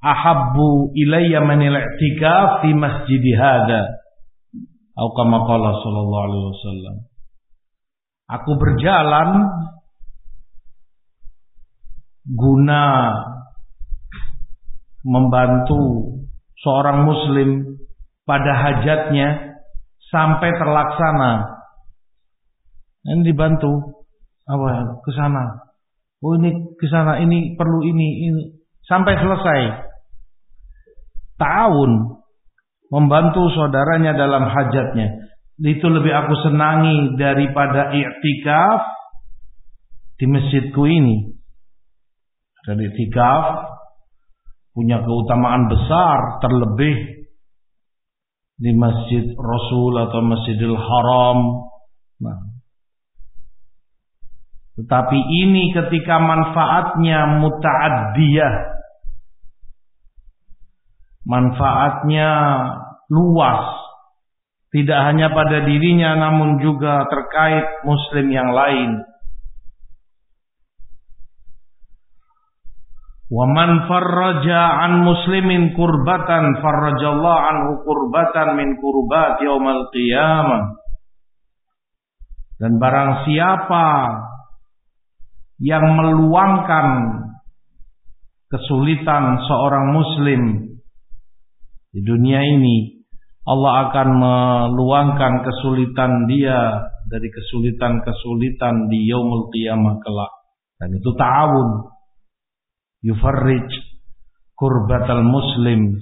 ahabbu 0.00 0.96
ilayya 0.96 1.44
min 1.44 1.60
al-i'tikaf 1.68 2.64
fi 2.64 2.70
masjid 2.72 3.20
hadha. 3.36 3.99
Atau 5.00 5.16
sallallahu 5.16 6.24
alaihi 6.28 6.46
wasallam. 6.52 6.96
Aku 8.28 8.52
berjalan 8.60 9.28
guna 12.28 12.84
membantu 15.00 15.80
seorang 16.60 17.08
muslim 17.08 17.80
pada 18.28 18.52
hajatnya 18.60 19.56
sampai 20.12 20.52
terlaksana. 20.52 21.32
Ini 23.08 23.24
dibantu 23.24 24.04
apa 24.44 25.00
ke 25.00 25.10
sana. 25.16 25.64
Oh 26.20 26.36
ini 26.36 26.76
ke 26.76 26.86
sana, 26.92 27.16
ini 27.24 27.56
perlu 27.56 27.80
ini, 27.88 28.28
ini 28.28 28.42
sampai 28.84 29.16
selesai. 29.16 29.60
Tahun 31.40 32.19
membantu 32.90 33.48
saudaranya 33.54 34.18
dalam 34.18 34.44
hajatnya. 34.50 35.30
Itu 35.60 35.86
lebih 35.86 36.10
aku 36.10 36.34
senangi 36.44 37.14
daripada 37.16 37.94
i'tikaf 37.94 38.80
di 40.18 40.26
masjidku 40.26 40.82
ini. 40.84 41.36
Dan 42.66 42.76
itikaf 42.76 43.70
punya 44.76 45.00
keutamaan 45.00 45.68
besar 45.70 46.42
terlebih 46.44 47.20
di 48.60 48.72
Masjid 48.76 49.24
Rasul 49.32 49.96
atau 49.96 50.20
Masjidil 50.20 50.76
Haram. 50.76 51.38
Nah. 52.20 52.40
Tetapi 54.76 55.18
ini 55.44 55.72
ketika 55.72 56.20
manfaatnya 56.20 57.40
muta'addiyah. 57.40 58.79
Manfaatnya 61.30 62.30
luas. 63.06 63.62
Tidak 64.74 65.00
hanya 65.02 65.30
pada 65.30 65.62
dirinya 65.62 66.18
namun 66.18 66.58
juga 66.58 67.06
terkait 67.06 67.86
muslim 67.86 68.26
yang 68.34 68.50
lain. 68.50 69.02
Wa 73.30 73.46
man 73.46 73.86
farraja 73.86 74.90
an 74.90 75.06
muslimin 75.06 75.78
kurbatan 75.78 76.58
farrajallahu 76.58 77.42
anhu 77.46 77.70
kurbatan 77.86 78.58
min 78.58 78.74
kurbat 78.82 79.38
yaumal 79.38 79.86
qiyamah. 79.94 80.82
Dan 82.58 82.82
barang 82.82 83.30
siapa 83.30 83.86
yang 85.62 85.94
meluangkan 85.94 86.86
kesulitan 88.50 89.46
seorang 89.46 89.94
muslim 89.94 90.42
di 91.90 92.00
dunia 92.06 92.38
ini, 92.46 93.02
Allah 93.50 93.90
akan 93.90 94.08
meluangkan 94.14 95.42
kesulitan 95.42 96.30
dia 96.30 96.86
dari 97.10 97.26
kesulitan-kesulitan 97.26 98.86
di 98.86 99.10
yaumul 99.10 99.50
qiyamah 99.50 99.98
kelak. 99.98 100.32
Dan 100.78 100.94
itu 100.94 101.10
ta'awun. 101.18 101.90
Yufarrij 103.02 103.68
kurbatal 104.54 105.26
muslim. 105.26 105.98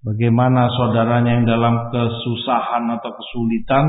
Bagaimana 0.00 0.72
saudaranya 0.72 1.42
yang 1.42 1.44
dalam 1.44 1.74
kesusahan 1.92 2.88
atau 2.96 3.10
kesulitan 3.12 3.84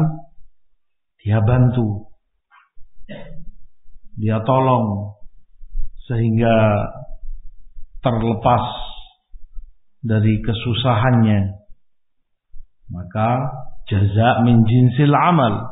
dia 1.24 1.40
bantu. 1.40 2.12
Dia 4.20 4.44
tolong. 4.44 5.16
Sehingga 6.12 6.56
terlepas 8.04 8.89
dari 10.00 10.40
kesusahannya 10.44 11.60
maka 12.90 13.30
jaza 13.86 14.42
min 14.48 14.64
jinsil 14.66 15.14
amal 15.14 15.70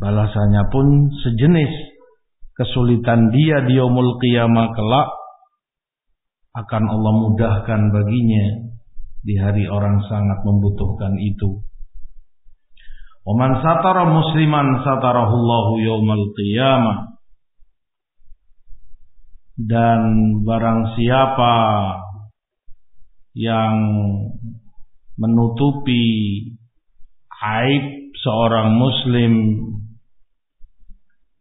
balasannya 0.00 0.62
pun 0.72 1.10
sejenis 1.24 1.72
kesulitan 2.56 3.32
dia 3.32 3.64
di 3.68 3.76
yaumul 3.76 4.16
qiyamah 4.22 4.72
kelak 4.72 5.08
akan 6.56 6.84
Allah 6.88 7.14
mudahkan 7.20 7.80
baginya 7.92 8.66
di 9.20 9.34
hari 9.36 9.68
orang 9.68 10.00
sangat 10.08 10.40
membutuhkan 10.46 11.18
itu. 11.20 11.60
Waman 13.26 13.58
satara 13.58 14.06
musliman 14.06 14.86
satarahullahu 14.86 15.82
yaumal 15.82 16.30
qiyamah. 16.32 17.18
Dan 19.56 20.00
barang 20.46 20.94
siapa 20.94 21.54
yang 23.36 23.76
menutupi 25.20 26.04
aib 27.36 27.84
seorang 28.24 28.72
muslim. 28.80 29.32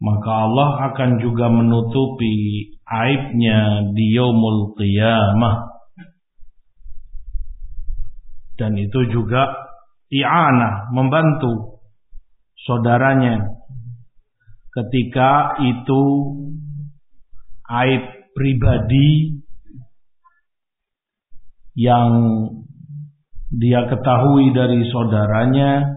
Maka 0.03 0.31
Allah 0.43 0.91
akan 0.91 1.23
juga 1.23 1.47
menutupi 1.47 2.35
aibnya 2.83 3.89
di 3.95 4.11
yaumul 4.11 4.75
qiyamah. 4.75 5.71
Dan 8.59 8.75
itu 8.75 9.07
juga 9.07 9.55
i'anah 10.11 10.91
membantu 10.91 11.79
saudaranya 12.67 13.55
ketika 14.75 15.59
itu 15.63 16.03
aib 17.71 18.03
pribadi 18.35 19.34
yang 21.75 22.09
dia 23.51 23.87
ketahui 23.91 24.55
dari 24.55 24.83
saudaranya 24.89 25.95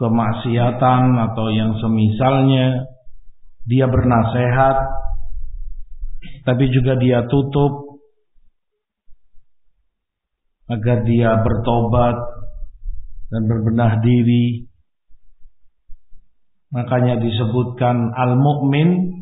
kemaksiatan 0.00 1.02
atau 1.30 1.46
yang 1.52 1.78
semisalnya 1.78 2.90
dia 3.68 3.86
bernasehat 3.86 4.76
tapi 6.42 6.64
juga 6.74 6.98
dia 6.98 7.22
tutup 7.30 8.02
agar 10.66 11.06
dia 11.06 11.38
bertobat 11.42 12.16
dan 13.30 13.42
berbenah 13.48 14.02
diri. 14.02 14.66
Makanya 16.72 17.20
disebutkan 17.20 18.16
al-mu'min 18.16 19.20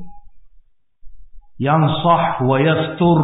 yang 1.59 1.83
sah 2.01 2.41
wa 2.47 2.57
yastur 2.63 3.23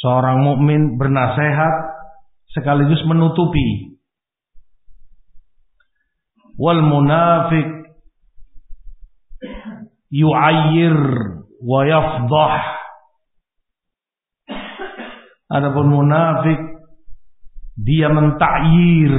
seorang 0.00 0.44
mukmin 0.44 1.00
bernasehat 1.00 1.74
sekaligus 2.52 3.00
menutupi. 3.08 3.96
Wal 6.56 6.80
munafik 6.80 7.68
yu'ayyir 10.08 10.96
wa 11.60 11.80
yafdah 11.84 12.54
adapun 15.52 15.92
munafik 15.92 16.60
dia 17.76 18.08
mentakyir. 18.08 19.16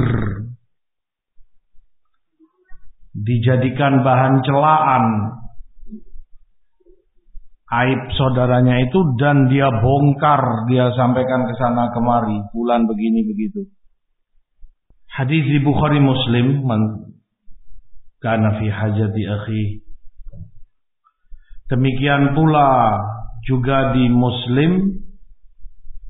Dijadikan 3.18 4.06
bahan 4.06 4.46
celaan 4.46 5.04
aib 7.68 8.00
saudaranya 8.16 8.80
itu 8.84 9.16
dan 9.20 9.52
dia 9.52 9.68
bongkar 9.68 10.68
dia 10.72 10.88
sampaikan 10.96 11.44
ke 11.44 11.54
sana 11.60 11.92
kemari 11.92 12.40
bulan 12.52 12.88
begini 12.88 13.28
begitu 13.28 13.68
hadis 15.18 15.42
di 15.50 15.58
Bukhari 15.66 15.98
Muslim 15.98 16.62
karena 18.22 18.54
fi 18.58 18.66
hajati 18.70 19.22
akhi. 19.26 19.64
Demikian 21.68 22.38
pula 22.38 22.96
juga 23.44 23.92
di 23.98 24.06
Muslim 24.08 25.04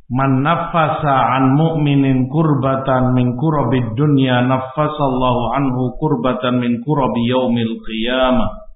Man 0.09 0.41
nafasa 0.41 1.37
an 1.37 1.53
mu'minin 1.53 2.33
kurbatan 2.33 3.13
min 3.13 3.37
kurabid 3.37 3.93
dunya 3.93 4.41
nafasallahu 4.41 5.53
anhu 5.53 6.01
kurbatan 6.01 6.65
min 6.65 6.81
kurabi 6.81 7.29
yaumil 7.29 7.77
qiyamah. 7.85 8.68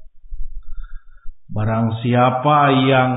Barang 1.52 2.00
siapa 2.00 2.58
yang 2.88 3.12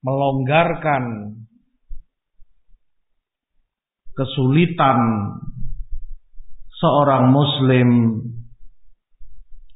melonggarkan 0.00 1.36
kesulitan 4.16 4.98
seorang 6.80 7.28
muslim 7.36 7.88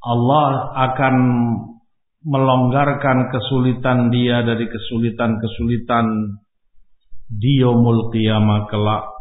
Allah 0.04 0.72
akan 0.88 1.16
melonggarkan 2.24 3.28
kesulitan 3.28 4.08
dia 4.08 4.40
dari 4.44 4.64
kesulitan-kesulitan 4.68 6.40
di 7.28 7.60
yaumul 7.60 8.12
qiyamah 8.12 8.68
kelak. 8.68 9.13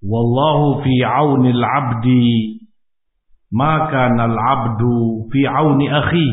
Wallahu 0.00 0.80
fi 0.80 0.94
auni 1.04 1.52
al-'abdi 1.52 2.60
maka 3.50 4.14
al-'abdu 4.14 5.26
fi 5.28 5.40
auni 5.44 5.86
akhi. 5.90 6.28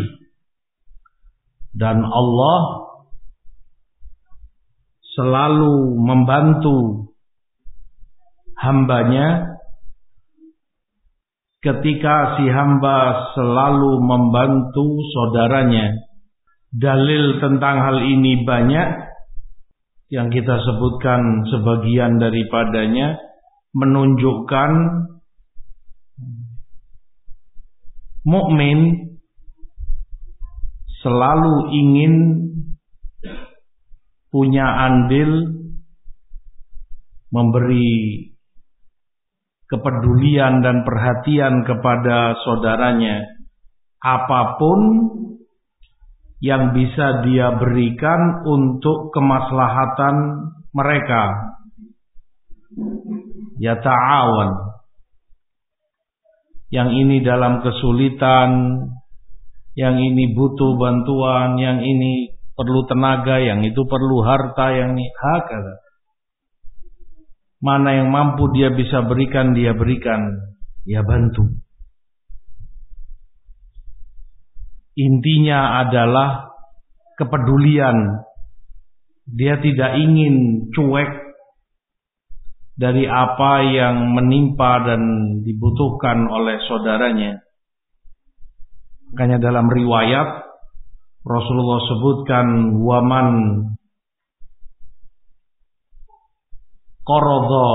Dan 1.77 2.01
Allah 2.01 2.61
selalu 5.17 5.97
membantu 5.97 6.77
hambanya 8.57 9.57
ketika 11.61 12.37
si 12.37 12.49
hamba 12.49 13.29
selalu 13.33 14.01
membantu 14.01 15.01
saudaranya. 15.13 16.05
Dalil 16.67 17.41
tentang 17.41 17.81
hal 17.81 17.97
ini 18.05 18.45
banyak 18.45 18.89
yang 20.13 20.29
kita 20.29 20.61
sebutkan 20.61 21.47
sebagian 21.49 22.21
daripadanya 22.21 23.26
menunjukkan 23.77 24.71
mukmin 28.25 28.79
selalu 31.05 31.55
ingin 31.77 32.13
punya 34.33 34.65
andil 34.65 35.61
memberi 37.29 38.33
kepedulian 39.69 40.65
dan 40.65 40.81
perhatian 40.81 41.61
kepada 41.61 42.33
saudaranya. 42.41 43.37
Apa 44.01 44.57
pun 44.57 44.79
yang 46.41 46.73
bisa 46.73 47.25
dia 47.25 47.53
berikan 47.57 48.45
untuk 48.45 49.09
kemaslahatan 49.13 50.15
mereka 50.69 51.23
ya 53.57 53.77
ta'awan 53.77 54.77
yang 56.73 56.91
ini 56.91 57.23
dalam 57.23 57.63
kesulitan 57.63 58.51
yang 59.77 59.97
ini 60.01 60.33
butuh 60.33 60.77
bantuan 60.77 61.57
yang 61.61 61.81
ini 61.81 62.33
perlu 62.57 62.89
tenaga 62.89 63.37
yang 63.37 63.61
itu 63.61 63.85
perlu 63.85 64.25
harta 64.25 64.73
yang 64.73 64.97
ini 64.97 65.05
hakada 65.13 65.87
mana 67.57 67.97
yang 67.97 68.13
mampu 68.13 68.53
dia 68.53 68.69
bisa 68.73 69.01
berikan 69.05 69.57
dia 69.57 69.73
berikan. 69.73 70.53
Ya 70.87 71.03
bantu. 71.03 71.57
Intinya 74.97 75.83
adalah 75.85 76.53
kepedulian. 77.19 78.23
Dia 79.27 79.59
tidak 79.59 79.99
ingin 79.99 80.69
cuek 80.71 81.26
dari 82.77 83.09
apa 83.09 83.65
yang 83.73 84.13
menimpa 84.13 84.85
dan 84.85 85.01
dibutuhkan 85.41 86.29
oleh 86.29 86.61
saudaranya. 86.69 87.41
Makanya 89.11 89.41
dalam 89.41 89.65
riwayat 89.65 90.45
Rasulullah 91.25 91.81
sebutkan 91.89 92.77
waman 92.77 93.27
qarada 97.01 97.71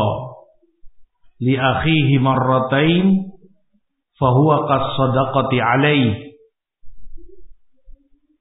li 1.43 1.59
akhihi 1.59 2.23
marratain 2.23 3.35
fahuwa 4.23 4.71
qas 4.71 4.87
sadaqati 4.95 5.59
alaihi 5.59 6.39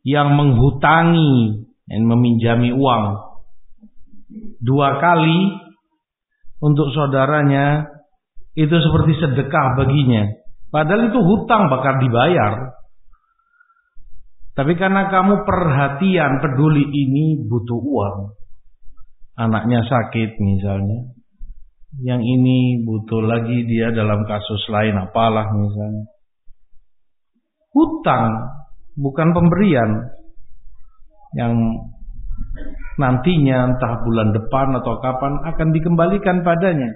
yang 0.05 0.37
menghutangi 0.37 1.65
dan 1.89 2.01
meminjami 2.05 2.69
uang 2.69 3.05
dua 4.61 5.01
kali 5.01 5.70
untuk 6.61 6.93
saudaranya 6.93 7.89
itu 8.53 8.71
seperti 8.71 9.17
sedekah 9.17 9.75
baginya. 9.81 10.29
Padahal 10.71 11.11
itu 11.11 11.19
hutang 11.19 11.67
bakal 11.67 11.99
dibayar. 11.99 12.77
Tapi 14.51 14.77
karena 14.77 15.09
kamu 15.09 15.43
perhatian, 15.43 16.39
peduli 16.39 16.85
ini 16.85 17.43
butuh 17.49 17.79
uang. 17.81 18.17
Anaknya 19.35 19.83
sakit 19.83 20.37
misalnya. 20.37 21.17
Yang 21.99 22.21
ini 22.23 22.87
butuh 22.87 23.19
lagi 23.25 23.67
dia 23.67 23.91
dalam 23.91 24.23
kasus 24.23 24.63
lain 24.71 24.95
apalah 24.95 25.49
misalnya. 25.51 26.07
Hutang 27.71 28.31
bukan 28.95 29.31
pemberian 29.31 29.91
yang 31.35 31.55
nantinya 33.01 33.73
entah 33.73 33.93
bulan 34.05 34.29
depan 34.37 34.77
atau 34.77 35.01
kapan 35.01 35.33
akan 35.49 35.67
dikembalikan 35.73 36.45
padanya. 36.45 36.93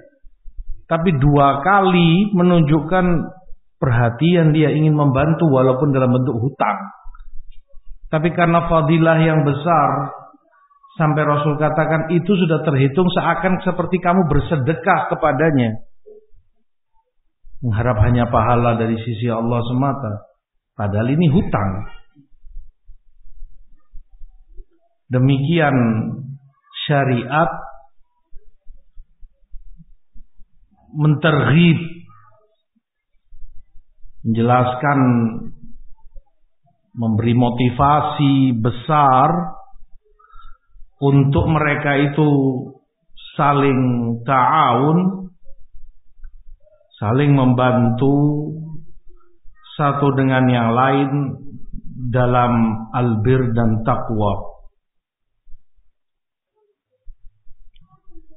Tapi 0.86 1.18
dua 1.18 1.66
kali 1.66 2.30
menunjukkan 2.30 3.06
perhatian 3.82 4.54
dia 4.54 4.70
ingin 4.70 4.94
membantu 4.94 5.50
walaupun 5.50 5.90
dalam 5.90 6.14
bentuk 6.14 6.38
hutang. 6.38 6.78
Tapi 8.06 8.30
karena 8.30 8.70
fadilah 8.70 9.18
yang 9.18 9.42
besar 9.42 10.14
sampai 10.94 11.22
Rasul 11.26 11.58
katakan 11.58 12.14
itu 12.14 12.30
sudah 12.30 12.62
terhitung 12.62 13.10
seakan 13.10 13.58
seperti 13.66 13.98
kamu 13.98 14.30
bersedekah 14.30 15.10
kepadanya. 15.10 15.82
Mengharap 17.66 17.98
hanya 18.06 18.30
pahala 18.30 18.78
dari 18.78 18.94
sisi 18.94 19.26
Allah 19.26 19.58
semata. 19.66 20.12
Padahal 20.76 21.08
ini 21.10 21.26
hutang. 21.34 21.70
Demikian 25.06 25.76
syariat 26.86 27.50
menterhib 30.90 31.78
menjelaskan 34.26 34.98
memberi 36.96 37.34
motivasi 37.36 38.56
besar 38.58 39.28
untuk 40.98 41.44
mereka 41.52 41.92
itu 42.00 42.28
saling 43.36 43.80
ta'awun 44.24 45.28
saling 46.96 47.36
membantu 47.36 48.48
satu 49.76 50.16
dengan 50.16 50.48
yang 50.48 50.72
lain 50.72 51.10
dalam 52.08 52.52
albir 52.96 53.52
dan 53.52 53.84
takwa. 53.84 54.55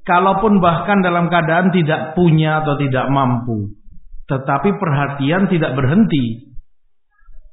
Kalaupun 0.10 0.58
bahkan 0.58 1.06
dalam 1.06 1.30
keadaan 1.30 1.70
tidak 1.70 2.18
punya 2.18 2.66
atau 2.66 2.82
tidak 2.82 3.06
mampu, 3.14 3.78
tetapi 4.26 4.74
perhatian 4.82 5.46
tidak 5.54 5.78
berhenti. 5.78 6.50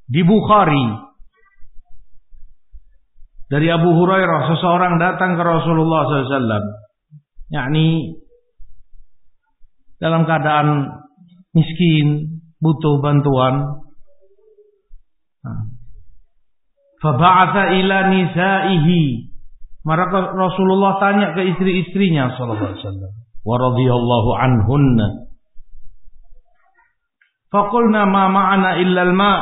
Di 0.08 0.24
Bukhari 0.24 1.04
dari 3.52 3.68
Abu 3.68 3.92
Hurairah 3.92 4.56
seseorang 4.56 4.96
datang 4.96 5.36
ke 5.36 5.42
Rasulullah 5.44 6.08
SAW, 6.08 6.64
yakni 7.52 8.16
dalam 10.00 10.24
keadaan 10.24 10.96
miskin, 11.52 12.40
butuh 12.56 13.04
bantuan. 13.04 13.84
Faba'atha 17.04 17.76
ila 17.76 17.98
nisaihi. 18.16 19.35
Maka 19.86 20.34
Rasulullah 20.34 20.98
tanya 20.98 21.30
ke 21.38 21.46
istri-istrinya 21.46 22.34
sallallahu 22.34 22.74
alaihi 22.74 22.82
wasallam. 22.82 23.12
Wa 23.46 23.54
radhiyallahu 23.54 24.30
anhunna. 24.34 25.08
Faqulna 27.54 28.02
ma 28.10 28.26
ma'ana 28.26 28.82
illa 28.82 29.06
al-ma. 29.06 29.34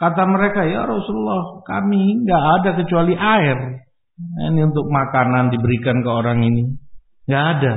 Kata 0.00 0.24
mereka, 0.24 0.64
"Ya 0.64 0.88
Rasulullah, 0.88 1.60
kami 1.68 2.24
enggak 2.24 2.44
ada 2.60 2.70
kecuali 2.80 3.12
air." 3.12 3.84
Ini 4.48 4.60
untuk 4.64 4.88
makanan 4.88 5.52
diberikan 5.52 6.00
ke 6.00 6.08
orang 6.08 6.40
ini. 6.48 6.80
Enggak 7.28 7.44
ada. 7.60 7.74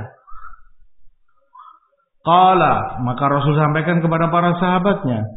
Qala, 2.23 3.03
maka 3.03 3.23
Rasul 3.27 3.59
sampaikan 3.59 3.99
kepada 3.99 4.31
para 4.31 4.55
sahabatnya, 4.55 5.35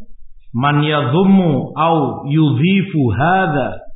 "Man 0.55 0.87
yadhummu 0.87 1.75
au 1.75 2.23
yudhifu 2.31 3.03
hadha?" 3.19 3.90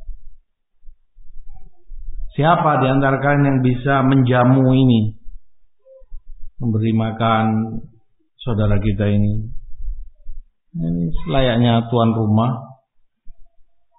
Siapa 2.35 2.83
di 2.83 2.87
antara 2.91 3.23
kalian 3.23 3.47
yang 3.47 3.59
bisa 3.63 4.03
menjamu 4.03 4.75
ini? 4.75 5.15
Memberi 6.59 6.91
makan 6.91 7.45
saudara 8.39 8.75
kita 8.79 9.07
ini. 9.07 9.47
Ini 10.75 11.03
selayaknya 11.23 11.87
tuan 11.87 12.11
rumah 12.11 12.75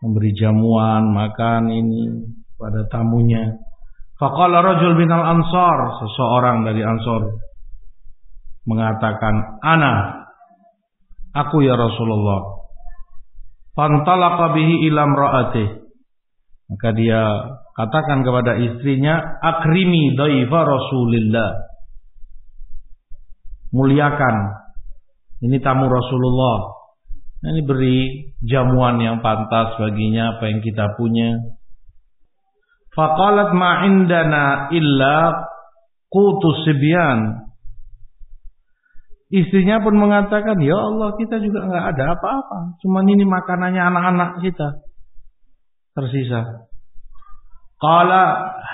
memberi 0.05 0.37
jamuan, 0.37 1.09
makan 1.09 1.73
ini 1.73 2.29
pada 2.61 2.85
tamunya. 2.93 3.57
Faqala 4.21 4.61
rajul 4.61 5.01
binal 5.01 5.25
ansar, 5.25 6.05
seseorang 6.05 6.69
dari 6.69 6.85
ansor 6.85 7.41
mengatakan 8.67 9.63
ana 9.63 10.27
aku 11.33 11.63
ya 11.63 11.79
Rasulullah 11.79 12.67
fantalaqa 13.79 14.59
bihi 14.59 14.91
ila 14.91 15.07
imraatih 15.07 15.86
maka 16.67 16.89
dia 16.99 17.23
katakan 17.79 18.27
kepada 18.27 18.59
istrinya 18.59 19.39
akrimi 19.39 20.19
dhaifa 20.19 20.61
Rasulillah 20.67 21.51
muliakan 23.71 24.37
ini 25.47 25.63
tamu 25.63 25.87
Rasulullah 25.87 26.75
ini 27.47 27.63
beri 27.63 27.99
jamuan 28.43 28.99
yang 28.99 29.23
pantas 29.23 29.79
baginya 29.79 30.35
apa 30.35 30.51
yang 30.51 30.61
kita 30.65 30.97
punya 30.99 31.39
faqalat 32.97 33.55
ma 33.55 33.87
indana 33.87 34.73
illa 34.75 35.47
qutus 36.11 36.67
sibyan 36.67 37.47
Istrinya 39.27 39.83
pun 39.83 39.99
mengatakan, 39.99 40.55
ya 40.63 40.79
Allah 40.79 41.19
kita 41.19 41.43
juga 41.43 41.67
nggak 41.67 41.87
ada 41.99 42.05
apa-apa. 42.15 42.79
Cuman 42.79 43.11
ini 43.11 43.27
makanannya 43.27 43.83
anak-anak 43.83 44.31
kita. 44.39 44.86
Tersisa. 45.97 46.69
Qala 47.81 48.23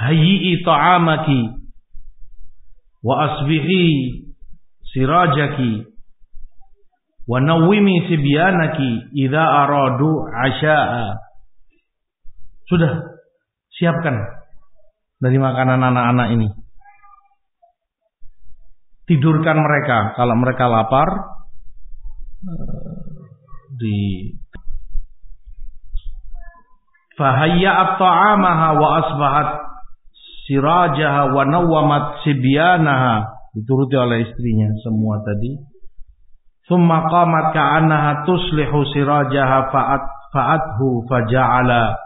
hayyi 0.02 0.62
ta'amaki 0.66 1.40
wa 3.02 3.14
asbihi 3.30 3.82
sirajaki 4.90 5.86
wa 7.30 7.38
nawwimi 7.38 8.10
sibyanaki 8.10 9.14
idza 9.14 9.42
aradu 9.42 10.26
asya'a. 10.26 11.22
Sudah 12.66 13.22
siapkan 13.78 14.18
dari 15.22 15.38
makanan 15.38 15.78
anak-anak 15.78 16.28
ini. 16.34 16.48
tidurkan 19.06 19.58
mereka 19.58 20.14
kalau 20.14 20.34
mereka 20.38 20.64
lapar 20.70 21.08
eh, 22.46 22.96
di 23.76 23.96
fahayya'at 27.18 28.00
ta'amaha 28.00 28.68
wa 28.76 28.88
asbahat 29.04 29.48
sirajaha 30.48 31.32
wa 31.32 31.42
nawwamat 31.46 32.24
sibyanaha. 32.24 33.28
Dituruti 33.52 33.96
oleh 34.00 34.24
istrinya 34.24 34.72
semua 34.80 35.20
tadi. 35.20 35.60
Thumma 36.64 37.04
qamat 37.12 37.52
ka'annaha 37.52 38.24
tuslihu 38.24 38.88
sirajaha 38.96 39.58
fa'at 39.68 40.04
fa'athu 40.32 41.04
faja'ala. 41.10 42.00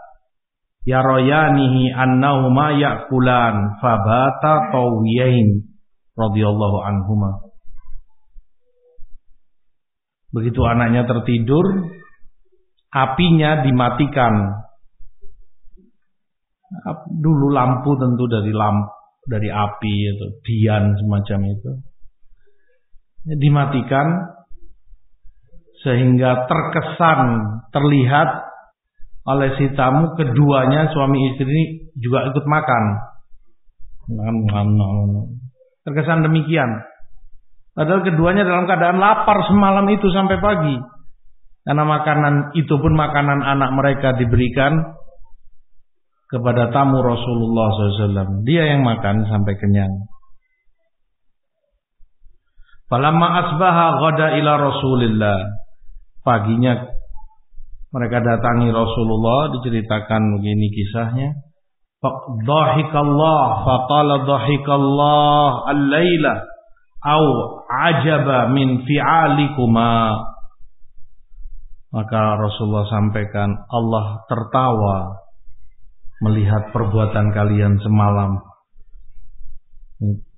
Yarayanihi 0.87 1.91
annahuma 1.91 2.75
ya'kulan 2.75 3.79
fabata 3.79 4.71
tawiyain 4.71 5.67
radhiyallahu 6.15 6.77
anhuma. 6.83 7.47
Begitu 10.31 10.59
anaknya 10.63 11.07
tertidur 11.07 11.95
apinya 12.91 13.63
dimatikan 13.63 14.66
dulu 17.19 17.51
lampu 17.51 17.95
tentu 17.95 18.27
dari 18.27 18.51
lampu 18.51 18.97
dari 19.27 19.51
api 19.51 19.95
atau 20.15 20.29
dian 20.41 20.95
semacam 20.95 21.39
itu. 21.51 21.71
Dimatikan 23.27 24.07
sehingga 25.83 26.47
terkesan 26.47 27.19
terlihat 27.75 28.29
oleh 29.27 29.59
si 29.59 29.67
tamu 29.75 30.15
keduanya 30.15 30.87
suami 30.95 31.35
istri 31.35 31.43
ini 31.43 31.63
juga 31.99 32.31
ikut 32.31 32.47
makan. 32.47 32.83
Terkesan 35.83 36.23
demikian. 36.23 36.71
Padahal 37.75 38.01
keduanya 38.07 38.47
dalam 38.47 38.65
keadaan 38.65 38.97
lapar 38.97 39.43
semalam 39.51 39.85
itu 39.91 40.07
sampai 40.09 40.39
pagi. 40.39 40.75
Karena 41.67 41.83
makanan 41.83 42.55
itu 42.55 42.79
pun 42.79 42.95
makanan 42.95 43.43
anak 43.43 43.75
mereka 43.75 44.15
diberikan 44.15 44.96
kepada 46.27 46.69
tamu 46.75 46.99
Rasulullah 46.99 47.67
SAW. 47.71 48.43
Dia 48.43 48.75
yang 48.75 48.83
makan 48.83 49.27
sampai 49.27 49.55
kenyang. 49.55 50.11
Falamma 52.87 53.27
asbaha 53.43 53.87
ghada 53.99 54.27
ila 54.39 54.51
Rasulillah. 54.71 55.39
Paginya 56.23 56.87
mereka 57.91 58.19
datangi 58.19 58.71
Rasulullah 58.71 59.55
diceritakan 59.59 60.39
begini 60.39 60.67
kisahnya. 60.71 61.29
Dhahikallah 62.43 63.43
faqala 63.63 64.23
dhahikallah 64.27 65.49
al-laila 65.71 66.35
au 67.03 67.23
ajaba 67.67 68.51
min 68.51 68.83
fi'alikuma. 68.83 70.19
Maka 71.91 72.21
Rasulullah 72.39 72.87
sampaikan 72.91 73.51
Allah 73.71 74.27
tertawa 74.27 75.26
melihat 76.21 76.73
perbuatan 76.73 77.33
kalian 77.33 77.77
semalam. 77.81 78.41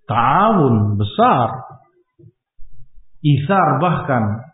Tahun 0.08 0.76
besar. 1.00 1.48
Isar 3.20 3.84
bahkan 3.84 4.48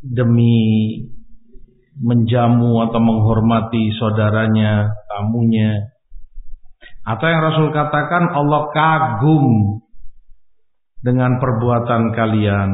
demi 0.00 0.56
menjamu 2.00 2.80
atau 2.88 3.00
menghormati 3.00 3.92
saudaranya, 4.00 4.88
tamunya. 5.04 5.92
Atau 7.04 7.28
yang 7.28 7.44
Rasul 7.44 7.68
katakan 7.76 8.32
Allah 8.32 8.72
kagum 8.72 9.44
dengan 11.04 11.36
perbuatan 11.36 12.16
kalian. 12.16 12.70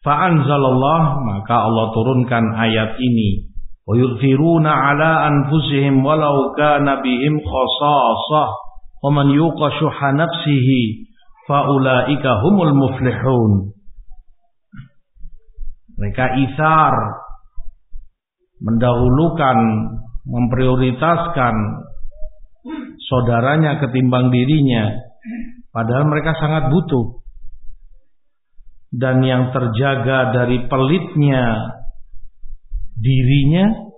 Fa'anzalallah 0.00 1.20
maka 1.20 1.56
Allah 1.68 1.86
turunkan 1.92 2.44
ayat 2.54 2.96
ini 3.02 3.47
wa 3.88 3.96
yughfiruna 3.96 4.68
ala 4.68 5.32
anfusihim 5.32 6.04
walau 6.04 6.52
kana 6.52 7.00
bihim 7.00 7.40
khasasah 7.40 8.48
wa 9.00 9.08
man 9.08 9.32
yuqa 9.32 9.72
فأولئك 9.80 10.12
nafsihi 10.12 10.82
المفلحون. 11.48 12.40
humul 12.44 12.72
muflihun 12.76 13.52
mereka 15.96 16.36
isar 16.36 16.94
mendahulukan 18.60 19.58
memprioritaskan 20.28 21.54
saudaranya 23.08 23.80
ketimbang 23.80 24.28
dirinya 24.28 24.92
padahal 25.72 26.04
mereka 26.12 26.36
sangat 26.36 26.68
butuh 26.68 27.24
dan 28.92 29.24
yang 29.24 29.48
terjaga 29.56 30.36
dari 30.36 30.68
pelitnya 30.68 31.72
dirinya 32.98 33.94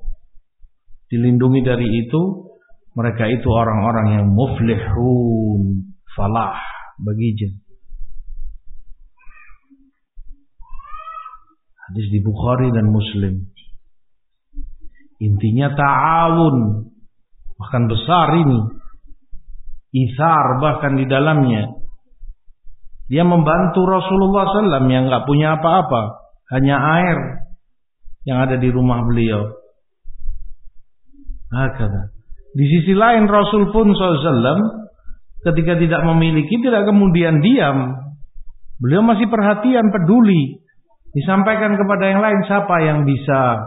dilindungi 1.09 1.61
dari 1.65 1.89
itu 2.07 2.53
mereka 2.95 3.27
itu 3.27 3.49
orang-orang 3.49 4.07
yang 4.21 4.27
muflihun 4.31 5.91
falah 6.13 6.61
bagi 7.01 7.29
jin 7.35 7.53
hadis 11.91 12.07
di 12.07 12.23
Bukhari 12.23 12.71
dan 12.71 12.87
Muslim. 12.87 13.51
Intinya 15.19 15.75
ta'awun 15.75 16.87
bahkan 17.59 17.91
besar 17.91 18.39
ini. 18.39 18.79
Isar 19.91 20.63
bahkan 20.63 20.95
di 20.95 21.05
dalamnya. 21.11 21.67
Dia 23.11 23.27
membantu 23.27 23.91
Rasulullah 23.91 24.47
SAW 24.55 24.87
yang 24.87 25.11
nggak 25.11 25.27
punya 25.27 25.59
apa-apa 25.59 26.31
hanya 26.55 26.79
air 26.79 27.40
yang 28.29 28.39
ada 28.45 28.57
di 28.61 28.69
rumah 28.69 29.05
beliau. 29.05 29.49
Hakata. 31.51 32.15
Di 32.51 32.65
sisi 32.67 32.93
lain 32.95 33.31
Rasul 33.31 33.71
pun 33.71 33.95
SAW 33.95 34.59
ketika 35.51 35.79
tidak 35.79 36.03
memiliki 36.05 36.59
tidak 36.61 36.87
kemudian 36.87 37.41
diam. 37.41 37.97
Beliau 38.81 39.05
masih 39.05 39.29
perhatian, 39.29 39.93
peduli. 39.93 40.61
Disampaikan 41.11 41.75
kepada 41.75 42.07
yang 42.07 42.23
lain 42.23 42.41
siapa 42.47 42.77
yang 42.87 42.99
bisa 43.03 43.67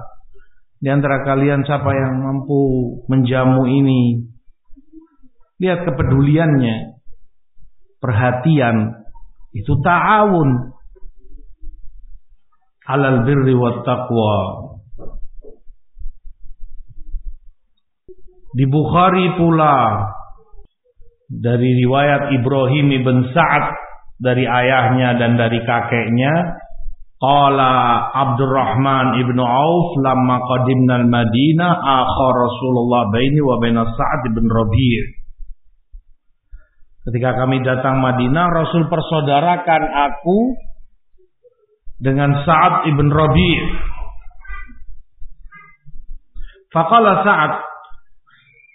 di 0.84 0.92
antara 0.92 1.24
kalian 1.24 1.64
siapa 1.64 1.92
yang 1.96 2.20
mampu 2.20 2.60
menjamu 3.08 3.68
ini. 3.68 4.28
Lihat 5.64 5.88
kepeduliannya. 5.88 7.00
Perhatian 8.04 9.08
itu 9.56 9.80
ta'awun 9.80 10.73
alal 12.88 13.24
birri 13.24 13.56
wat 13.56 13.84
taqwa. 13.88 14.36
Di 18.54 18.66
Bukhari 18.70 19.34
pula 19.40 19.78
dari 21.26 21.70
riwayat 21.82 22.38
Ibrahim 22.38 22.88
ibn 23.02 23.18
Sa'ad 23.34 23.66
dari 24.22 24.46
ayahnya 24.46 25.18
dan 25.18 25.34
dari 25.34 25.58
kakeknya 25.66 26.62
qala 27.18 27.74
Abdurrahman 28.14 29.18
ibn 29.26 29.42
Auf 29.42 29.98
lamma 29.98 30.38
qadimna 30.46 31.02
al-Madinah 31.02 31.74
akhar 31.82 32.34
Rasulullah 32.38 33.10
baini 33.10 33.42
wa 33.42 33.58
baina 33.58 33.90
Sa'ad 33.90 34.22
ibn 34.30 34.46
Rabi' 34.46 35.24
Ketika 37.04 37.36
kami 37.36 37.60
datang 37.68 38.00
Madinah 38.00 38.48
Rasul 38.48 38.88
persaudarakan 38.88 39.84
aku 39.92 40.56
dengan 42.04 42.44
Sa'ad 42.44 42.92
ibn 42.92 43.08
Rabi' 43.08 43.60
Faqala 46.76 47.24
Sa'ad 47.24 47.54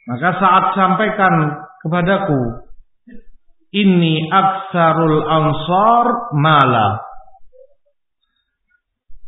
Maka 0.09 0.29
Sa'ad 0.41 0.65
sampaikan 0.73 1.35
kepadaku 1.85 2.41
Ini 3.69 4.33
aksarul 4.33 5.29
ansar 5.29 6.33
mala. 6.33 7.05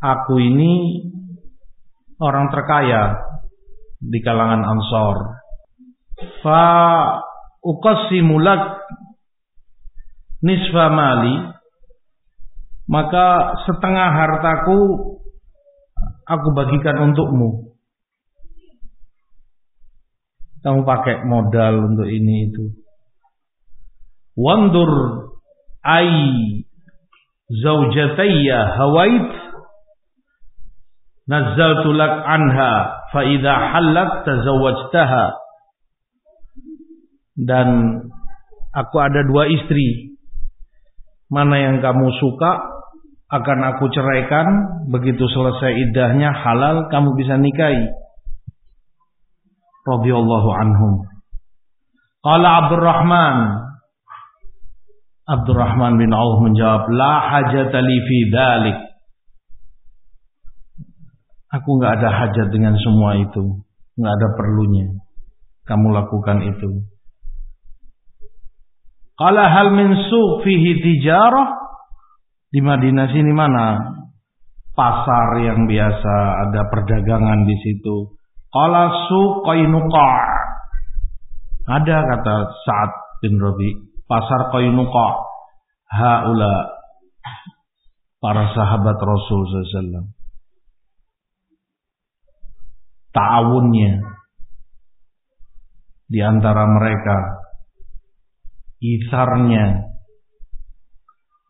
Aku 0.00 0.40
ini 0.40 1.04
orang 2.16 2.48
terkaya 2.48 3.20
di 4.00 4.16
kalangan 4.24 4.64
ansar. 4.64 5.44
Fa 6.40 6.72
uqassimulak 7.60 8.80
nisfa 10.40 10.88
mali 10.88 11.59
maka 12.90 13.54
setengah 13.70 14.08
hartaku 14.10 14.78
aku 16.26 16.48
bagikan 16.58 16.98
untukmu. 17.10 17.70
Kamu 20.60 20.82
pakai 20.82 21.22
modal 21.24 21.94
untuk 21.94 22.10
ini 22.10 22.50
itu. 22.50 22.74
Wandur 24.34 24.90
ai 25.86 26.10
zaujatayya 27.48 28.58
hawait 28.74 29.30
nazzaltu 31.30 31.94
lak 31.94 32.14
anha 32.26 32.72
fa 33.14 33.22
idza 33.22 33.54
halat 33.54 34.10
tazawwajtaha 34.26 35.24
dan 37.40 37.68
aku 38.74 38.96
ada 39.00 39.24
dua 39.24 39.48
istri 39.48 40.18
mana 41.30 41.56
yang 41.56 41.76
kamu 41.80 42.10
suka 42.18 42.79
akan 43.30 43.58
aku 43.62 43.86
ceraikan 43.94 44.46
begitu 44.90 45.22
selesai 45.30 45.70
idahnya 45.86 46.34
halal 46.34 46.90
kamu 46.90 47.14
bisa 47.14 47.38
nikahi. 47.38 47.94
Radhiyallahu 49.86 50.50
anhum. 50.50 50.92
Qala 52.26 52.48
Abdurrahman. 52.66 53.36
Abdurrahman 55.30 55.94
bin 56.02 56.10
Auf 56.10 56.42
menjawab 56.42 56.90
la 56.90 57.14
hajat 57.30 57.70
li 57.70 57.98
fi 58.02 58.18
dhalik. 58.34 58.78
Aku 61.54 61.78
nggak 61.78 62.02
ada 62.02 62.10
hajat 62.10 62.50
dengan 62.50 62.74
semua 62.82 63.14
itu. 63.14 63.62
Nggak 63.94 64.14
ada 64.18 64.28
perlunya. 64.34 64.86
Kamu 65.70 65.86
lakukan 65.94 66.50
itu. 66.50 66.82
Qala 69.14 69.54
hal 69.54 69.70
min 69.70 69.94
suq 70.10 70.42
fihi 70.42 70.82
tijarah? 70.82 71.59
Di 72.50 72.58
Madinah 72.58 73.06
sini 73.14 73.30
mana? 73.30 73.78
Pasar 74.74 75.38
yang 75.38 75.70
biasa 75.70 76.14
ada 76.50 76.66
perdagangan 76.66 77.46
di 77.46 77.56
situ. 77.62 78.10
Qala 78.50 78.90
Qainuqa. 79.46 80.10
Ada 81.70 81.96
kata 82.02 82.36
Sa'ad 82.66 82.92
bin 83.22 83.38
Rabi, 83.38 83.70
pasar 84.10 84.50
Qainuqa. 84.50 85.08
Haula 85.90 86.54
para 88.18 88.50
sahabat 88.54 88.98
Rasul 88.98 89.40
SAW. 89.46 90.06
Ta'awunnya 93.10 93.92
di 96.10 96.20
antara 96.22 96.66
mereka 96.66 97.16
isarnya. 98.82 99.89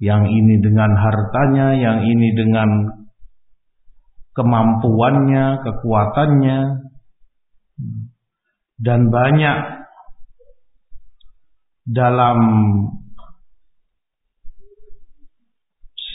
Yang 0.00 0.32
ini 0.32 0.54
dengan 0.64 0.96
hartanya, 0.96 1.76
yang 1.76 2.08
ini 2.08 2.32
dengan 2.32 2.68
kemampuannya, 4.32 5.60
kekuatannya. 5.60 6.58
Dan 8.80 9.12
banyak 9.12 9.58
dalam 11.84 12.38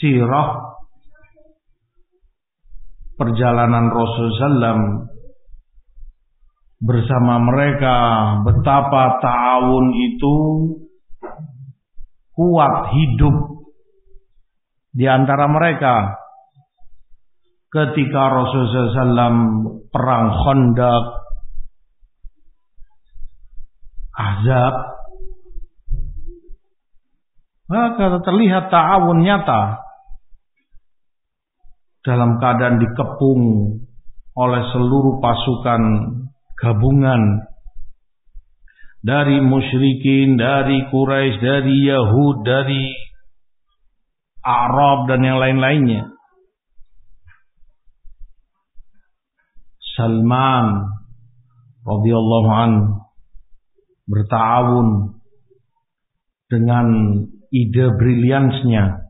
sirah 0.02 0.76
perjalanan 3.16 3.88
Rasul 3.88 4.28
Sallam 4.36 4.78
bersama 6.76 7.40
mereka 7.40 7.96
betapa 8.44 9.16
ta'awun 9.24 9.86
itu 9.96 10.36
kuat 12.36 12.92
hidup 12.92 13.55
di 14.96 15.04
antara 15.04 15.44
mereka 15.44 16.16
ketika 17.68 18.32
Rasulullah 18.32 18.96
SAW 18.96 19.40
perang 19.92 20.26
Khandaq 20.32 21.04
Azab 24.16 24.74
maka 27.68 28.24
terlihat 28.24 28.72
ta'awun 28.72 29.20
nyata 29.20 29.84
dalam 32.00 32.40
keadaan 32.40 32.80
dikepung 32.80 33.42
oleh 34.32 34.62
seluruh 34.72 35.20
pasukan 35.20 35.82
gabungan 36.56 37.44
dari 39.04 39.44
musyrikin, 39.44 40.38
dari 40.40 40.88
Quraisy, 40.88 41.36
dari 41.42 41.76
Yahud, 41.90 42.46
dari 42.46 43.05
Arab 44.46 45.10
dan 45.10 45.26
yang 45.26 45.42
lain-lainnya. 45.42 46.14
Salman 49.98 50.86
radhiyallahu 51.82 52.50
an 52.54 52.72
bertawun 54.06 55.18
dengan 56.46 56.86
ide 57.50 57.86
briliansnya 57.96 59.02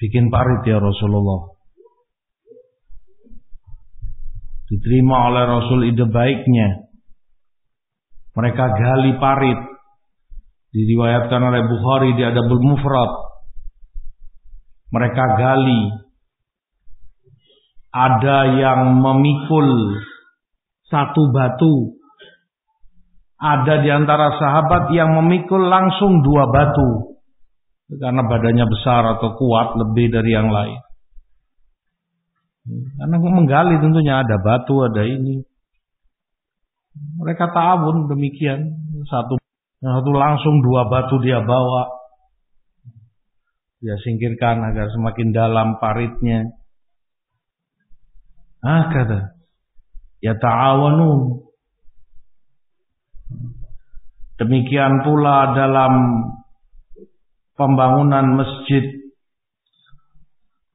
bikin 0.00 0.30
parit 0.32 0.64
ya 0.64 0.78
Rasulullah 0.80 1.50
diterima 4.70 5.16
oleh 5.34 5.44
Rasul 5.44 5.80
ide 5.90 6.06
baiknya 6.08 6.86
mereka 8.36 8.64
gali 8.76 9.16
parit. 9.16 9.60
Diriwayatkan 10.76 11.40
oleh 11.40 11.62
Bukhari 11.72 12.12
di 12.20 12.22
Adabul 12.28 12.60
Mufrad. 12.60 13.12
Mereka 14.92 15.24
gali. 15.40 15.82
Ada 17.96 18.38
yang 18.60 19.00
memikul 19.00 19.96
satu 20.92 21.32
batu. 21.32 21.96
Ada 23.40 23.80
di 23.80 23.88
antara 23.88 24.36
sahabat 24.36 24.92
yang 24.92 25.16
memikul 25.16 25.64
langsung 25.64 26.20
dua 26.20 26.44
batu. 26.52 27.24
Karena 27.96 28.20
badannya 28.20 28.68
besar 28.68 29.16
atau 29.16 29.32
kuat 29.32 29.80
lebih 29.80 30.12
dari 30.12 30.28
yang 30.28 30.52
lain. 30.52 30.76
Karena 33.00 33.16
menggali 33.16 33.80
tentunya 33.80 34.20
ada 34.20 34.36
batu, 34.44 34.84
ada 34.84 35.08
ini. 35.08 35.40
Mereka 37.16 37.48
ta'awun 37.48 38.12
demikian. 38.12 38.76
Satu 39.08 39.40
satu 39.86 40.10
langsung 40.10 40.64
dua 40.64 40.90
batu 40.90 41.22
dia 41.22 41.38
bawa. 41.44 41.86
Dia 43.78 43.94
singkirkan 44.02 44.64
agar 44.66 44.90
semakin 44.90 45.30
dalam 45.30 45.78
paritnya. 45.78 46.48
Ah 48.64 48.90
kata. 48.90 49.36
Ya 50.24 50.34
ta'awanun. 50.34 51.46
Demikian 54.42 55.06
pula 55.06 55.54
dalam 55.54 55.92
pembangunan 57.56 58.36
masjid 58.36 58.84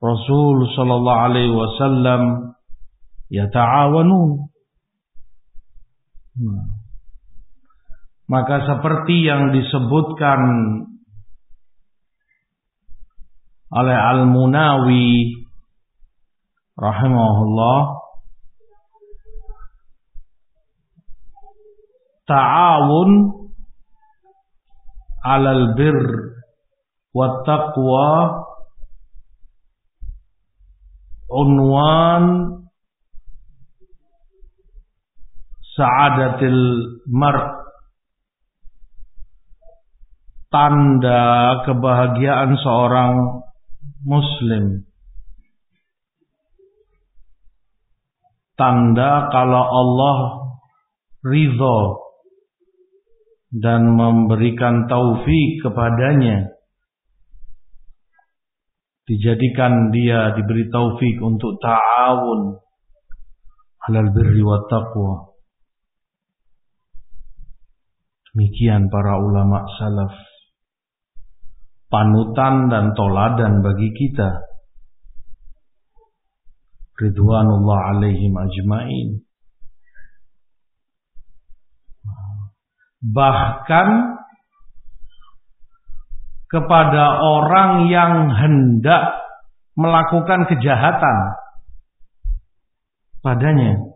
Rasul 0.01 0.65
sallallahu 0.73 1.23
alaihi 1.29 1.53
wasallam 1.53 2.21
ya 3.29 3.45
ta'awanun 3.53 4.51
Hmm. 6.31 6.80
Maka 8.31 8.63
seperti 8.63 9.27
yang 9.27 9.51
disebutkan 9.51 10.39
oleh 13.75 13.97
Al-Munawi 13.99 15.35
rahimahullah 16.79 17.79
ta'awun 22.23 23.11
'alal 25.27 25.75
bir 25.75 25.99
wa 27.11 27.43
taqwa 27.43 28.11
unwan 31.27 32.23
sa'adatil 35.75 36.63
mar 37.11 37.60
tanda 40.51 41.63
kebahagiaan 41.63 42.59
seorang 42.59 43.41
muslim. 44.03 44.83
Tanda 48.59 49.31
kalau 49.31 49.63
Allah 49.63 50.17
ridho 51.25 51.79
dan 53.49 53.95
memberikan 53.95 54.85
taufik 54.85 55.65
kepadanya. 55.65 56.51
Dijadikan 59.07 59.89
dia 59.89 60.35
diberi 60.37 60.69
taufik 60.69 61.19
untuk 61.25 61.57
ta'awun 61.57 62.61
halal 63.81 64.07
birri 64.13 64.45
wa 64.45 64.61
taqwa. 64.69 65.35
Demikian 68.31 68.87
para 68.87 69.19
ulama 69.19 69.67
salaf. 69.75 70.30
Panutan 71.91 72.71
dan 72.71 72.95
toladan 72.95 73.59
bagi 73.59 73.91
kita. 73.91 74.47
Ridwanullah 76.95 77.99
alaihim 77.99 78.31
ajmain. 78.31 79.27
Bahkan 83.01 83.87
kepada 86.47 87.03
orang 87.19 87.91
yang 87.91 88.29
hendak 88.39 89.03
melakukan 89.75 90.47
kejahatan 90.51 91.17
padanya 93.23 93.91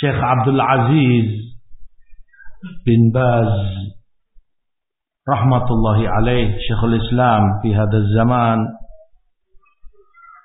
Syekh 0.00 0.18
Abdul 0.18 0.58
Aziz 0.58 1.28
bin 2.82 3.14
Baz 3.14 3.52
rahmatullahi 5.30 6.04
alaih 6.10 6.58
Syekhul 6.58 6.98
Islam 6.98 7.62
di 7.62 7.70
hadaz 7.70 8.06
zaman. 8.10 8.58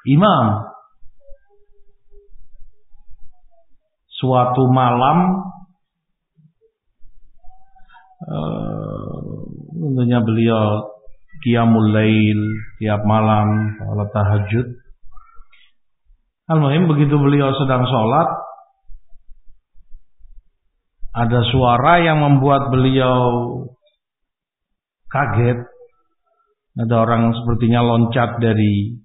Imam 0.05 0.69
suatu 4.21 4.69
malam 4.69 5.17
uh, 8.29 9.41
tentunya 9.73 10.21
beliau 10.21 10.93
qiyamul 11.41 11.89
lail 11.89 12.39
tiap 12.77 13.01
malam 13.01 13.73
salat 13.81 14.09
tahajud. 14.13 14.67
Al-Muhim 16.45 16.86
begitu 16.86 17.17
beliau 17.17 17.49
sedang 17.57 17.89
sholat 17.89 18.29
ada 21.15 21.39
suara 21.49 22.03
yang 22.05 22.21
membuat 22.21 22.69
beliau 22.69 23.17
kaget. 25.16 25.59
Ada 26.76 26.95
orang 27.07 27.32
sepertinya 27.32 27.80
loncat 27.80 28.36
dari 28.43 28.99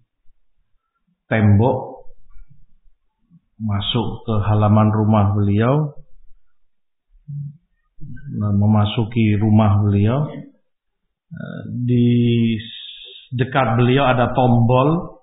tembok 1.31 2.03
masuk 3.63 4.27
ke 4.27 4.35
halaman 4.51 4.91
rumah 4.91 5.31
beliau 5.39 5.95
memasuki 8.35 9.39
rumah 9.39 9.83
beliau. 9.85 10.27
Di 11.87 12.09
dekat 13.35 13.79
beliau 13.79 14.05
ada 14.11 14.35
tombol. 14.35 15.21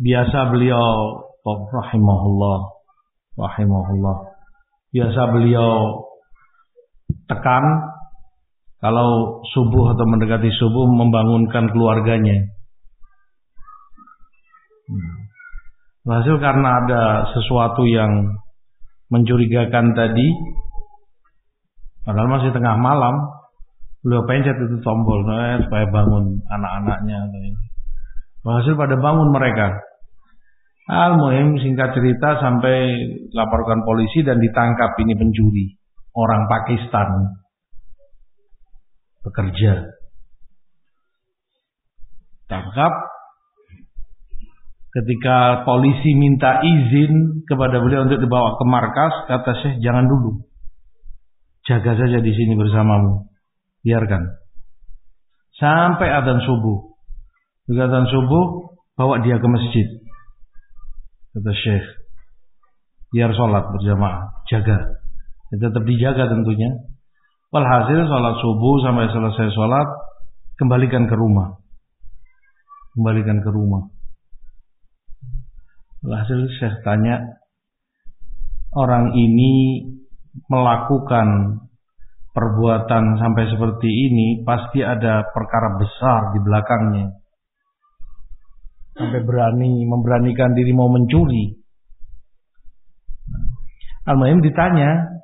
Biasa 0.00 0.48
beliau 0.48 1.20
rahimahullah 1.44 2.58
rahimahullah. 3.36 4.16
Biasa 4.90 5.22
beliau 5.28 6.02
tekan 7.28 7.89
kalau 8.80 9.40
subuh 9.52 9.92
atau 9.92 10.04
mendekati 10.08 10.48
subuh 10.56 10.88
membangunkan 10.88 11.68
keluarganya. 11.68 12.48
Hmm. 14.88 15.12
Hasil 16.08 16.40
karena 16.40 16.80
ada 16.80 17.02
sesuatu 17.36 17.84
yang 17.84 18.40
mencurigakan 19.12 19.92
tadi, 19.92 20.32
padahal 22.08 22.40
masih 22.40 22.56
tengah 22.56 22.80
malam, 22.80 23.20
beliau 24.00 24.24
pencet 24.24 24.56
itu 24.56 24.80
tombol 24.80 25.28
eh, 25.28 25.60
supaya 25.68 25.84
bangun 25.92 26.40
anak-anaknya. 26.48 27.18
Hasil 28.48 28.74
pada 28.80 28.96
bangun 28.96 29.28
mereka. 29.28 29.76
Al-Muhim 30.90 31.60
singkat 31.60 31.94
cerita 31.94 32.40
sampai 32.42 32.96
laporkan 33.30 33.84
polisi 33.86 34.26
dan 34.26 34.42
ditangkap 34.42 34.98
ini 35.04 35.14
pencuri 35.14 35.78
orang 36.18 36.50
Pakistan 36.50 37.39
bekerja. 39.24 39.92
Tangkap 42.50 42.92
ketika 44.90 45.62
polisi 45.62 46.18
minta 46.18 46.58
izin 46.66 47.46
kepada 47.46 47.78
beliau 47.78 48.10
untuk 48.10 48.18
dibawa 48.18 48.58
ke 48.58 48.64
markas, 48.66 49.14
kata 49.30 49.50
Syekh 49.62 49.76
jangan 49.84 50.10
dulu. 50.10 50.42
Jaga 51.62 51.94
saja 51.94 52.18
di 52.18 52.32
sini 52.34 52.58
bersamamu. 52.58 53.30
Biarkan. 53.86 54.22
Sampai 55.54 56.08
adzan 56.10 56.42
subuh. 56.42 56.90
Ketika 57.68 57.86
adzan 57.86 58.06
subuh, 58.10 58.74
bawa 58.98 59.22
dia 59.22 59.38
ke 59.38 59.46
masjid. 59.46 59.86
Kata 61.36 61.52
Syekh. 61.54 61.86
Biar 63.14 63.30
sholat 63.36 63.70
berjamaah. 63.70 64.42
Jaga. 64.50 64.78
Ya, 65.54 65.56
tetap 65.68 65.82
dijaga 65.86 66.30
tentunya. 66.30 66.70
Walhasil 67.50 68.06
sholat 68.06 68.34
subuh 68.38 68.78
sampai 68.86 69.10
selesai 69.10 69.50
sholat 69.58 69.88
kembalikan 70.54 71.10
ke 71.10 71.18
rumah. 71.18 71.58
Kembalikan 72.94 73.42
ke 73.42 73.50
rumah. 73.50 73.90
Walhasil 76.06 76.46
saya 76.62 76.78
tanya 76.86 77.42
orang 78.78 79.18
ini 79.18 79.82
melakukan 80.46 81.58
perbuatan 82.30 83.18
sampai 83.18 83.44
seperti 83.50 83.90
ini 83.90 84.46
pasti 84.46 84.86
ada 84.86 85.26
perkara 85.34 85.74
besar 85.74 86.30
di 86.30 86.38
belakangnya. 86.38 87.06
Sampai 88.94 89.26
berani 89.26 89.82
memberanikan 89.90 90.54
diri 90.54 90.70
mau 90.70 90.86
mencuri. 90.86 91.58
Al-Muhim 94.06 94.38
ditanya, 94.38 95.19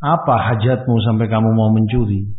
apa 0.00 0.34
hajatmu 0.48 0.96
sampai 1.04 1.28
kamu 1.28 1.52
mau 1.52 1.68
mencuri? 1.68 2.32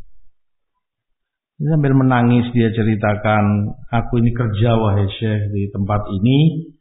Sambil 1.62 1.94
menangis 1.94 2.50
dia 2.58 2.74
ceritakan, 2.74 3.78
aku 3.94 4.18
ini 4.18 4.34
kerja 4.34 4.82
wahai 4.82 5.06
syekh 5.14 5.54
di 5.54 5.70
tempat 5.70 6.10
ini. 6.10 6.74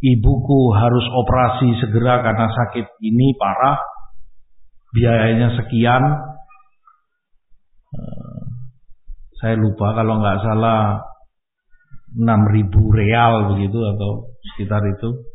Ibuku 0.00 0.72
harus 0.72 1.04
operasi 1.04 1.84
segera 1.84 2.24
karena 2.24 2.48
sakit 2.48 2.96
ini 3.04 3.36
parah. 3.36 3.76
Biayanya 4.96 5.60
sekian. 5.60 6.00
Eh, 7.92 8.40
saya 9.36 9.60
lupa 9.60 9.92
kalau 9.92 10.16
nggak 10.16 10.40
salah 10.40 11.04
6000 12.16 12.72
real 12.88 13.52
begitu 13.52 13.78
atau 13.84 14.32
sekitar 14.48 14.80
itu. 14.88 15.33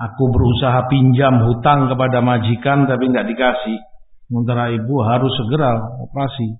Aku 0.00 0.32
berusaha 0.32 0.88
pinjam 0.88 1.44
hutang 1.44 1.92
kepada 1.92 2.24
majikan 2.24 2.88
tapi 2.88 3.12
nggak 3.12 3.28
dikasih. 3.28 3.78
Sementara 4.30 4.72
ibu 4.72 4.94
harus 5.04 5.28
segera 5.36 5.76
operasi. 6.00 6.56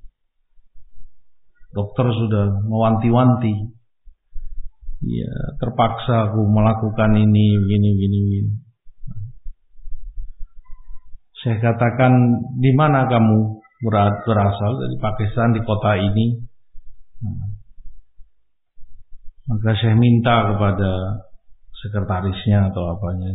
Dokter 1.72 2.10
sudah 2.12 2.66
mewanti-wanti. 2.66 3.54
Ya, 5.00 5.32
terpaksa 5.56 6.28
aku 6.28 6.44
melakukan 6.44 7.16
ini, 7.16 7.56
begini, 7.64 7.88
begini, 7.96 8.18
begini. 8.20 8.52
Saya 11.40 11.56
katakan, 11.56 12.12
di 12.60 12.68
mana 12.76 13.08
kamu 13.08 13.64
berasal 14.28 14.72
dari 14.76 14.96
Pakistan 15.00 15.56
di 15.56 15.64
kota 15.64 15.96
ini? 15.96 16.44
Nah, 17.24 17.48
maka 19.48 19.72
saya 19.80 19.96
minta 19.96 20.52
kepada 20.52 20.90
sekretarisnya 21.80 22.72
atau 22.72 22.92
apanya. 22.96 23.32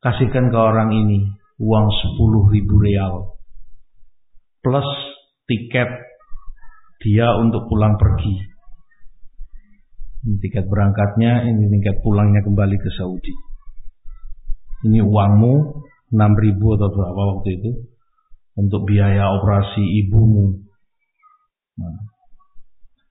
Kasihkan 0.00 0.48
ke 0.48 0.58
orang 0.58 0.94
ini 0.94 1.28
uang 1.58 1.86
10 1.90 2.54
ribu 2.54 2.74
real 2.78 3.34
plus 4.62 4.86
tiket 5.50 5.90
dia 7.02 7.34
untuk 7.38 7.66
pulang 7.70 7.98
pergi. 7.98 8.34
Ini 10.18 10.36
tiket 10.42 10.66
berangkatnya, 10.66 11.46
ini 11.46 11.70
tiket 11.78 12.02
pulangnya 12.02 12.42
kembali 12.42 12.76
ke 12.78 12.90
Saudi. 12.98 13.34
Ini 14.86 15.02
uangmu 15.02 15.54
6 16.14 16.42
ribu 16.42 16.66
atau 16.74 16.88
berapa 16.90 17.22
waktu 17.36 17.48
itu 17.58 17.70
untuk 18.58 18.82
biaya 18.86 19.30
operasi 19.38 19.82
ibumu. 20.04 20.58
Nah. 21.78 21.98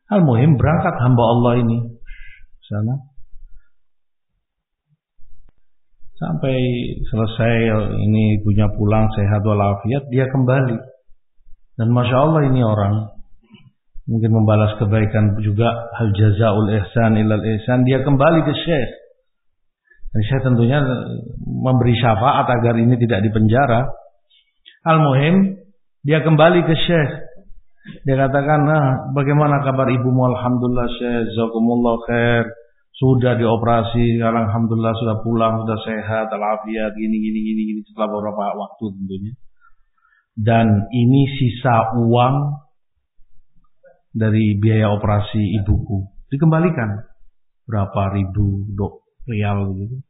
Al-Muhim 0.07 0.56
berangkat 0.56 0.95
hamba 1.03 1.23
Allah 1.35 1.53
ini 1.68 1.77
sana 2.64 3.16
Sampai 6.18 6.57
selesai 7.14 7.53
ini 8.02 8.41
punya 8.41 8.65
pulang 8.73 9.06
sehat 9.14 9.45
walafiat, 9.45 10.10
dia 10.10 10.26
kembali. 10.26 10.77
Dan 11.77 11.94
Masya 11.94 12.18
Allah 12.18 12.41
ini 12.49 12.65
orang 12.65 13.14
mungkin 14.10 14.31
membalas 14.34 14.73
kebaikan 14.81 15.38
juga 15.45 15.69
hal 15.94 16.10
jazaul 16.18 16.73
ihsan 16.73 17.22
ilal 17.22 17.44
ihsan 17.44 17.85
dia 17.85 18.02
kembali 18.02 18.39
ke 18.49 18.53
Syekh. 18.65 18.91
Dan 20.10 20.22
Syekh 20.26 20.41
tentunya 20.41 20.81
memberi 21.45 21.94
syafaat 21.94 22.49
agar 22.49 22.81
ini 22.81 22.98
tidak 22.98 23.22
dipenjara. 23.22 23.85
Al-muhim 24.89 25.61
dia 26.02 26.26
kembali 26.26 26.65
ke 26.65 26.76
Syekh. 26.81 27.11
Dia 28.10 28.26
katakan 28.26 28.65
nah 28.65 29.14
bagaimana 29.14 29.61
kabar 29.61 29.85
ibumu? 29.94 30.34
Alhamdulillah 30.34 30.89
Syekh. 30.98 31.30
Jazakumullah 31.30 31.95
khair 32.10 32.57
sudah 32.98 33.38
dioperasi, 33.38 34.18
alhamdulillah 34.18 34.95
sudah 34.98 35.18
pulang, 35.22 35.61
sudah 35.61 35.80
sehat, 35.86 36.34
alafiat, 36.34 36.98
gini 36.98 37.18
gini 37.22 37.40
gini 37.45 37.61
gini 37.69 37.80
setelah 37.86 38.10
beberapa 38.10 38.57
waktu 38.57 38.86
tentunya. 38.98 39.34
Dan 40.38 40.90
ini 40.90 41.30
sisa 41.38 41.94
uang 41.98 42.36
dari 44.18 44.57
biaya 44.57 44.98
operasi 44.98 45.61
ibuku 45.61 46.10
dikembalikan 46.34 47.06
berapa 47.69 48.18
ribu 48.18 48.65
dok 48.74 49.06
real 49.30 49.78
gitu. 49.78 50.02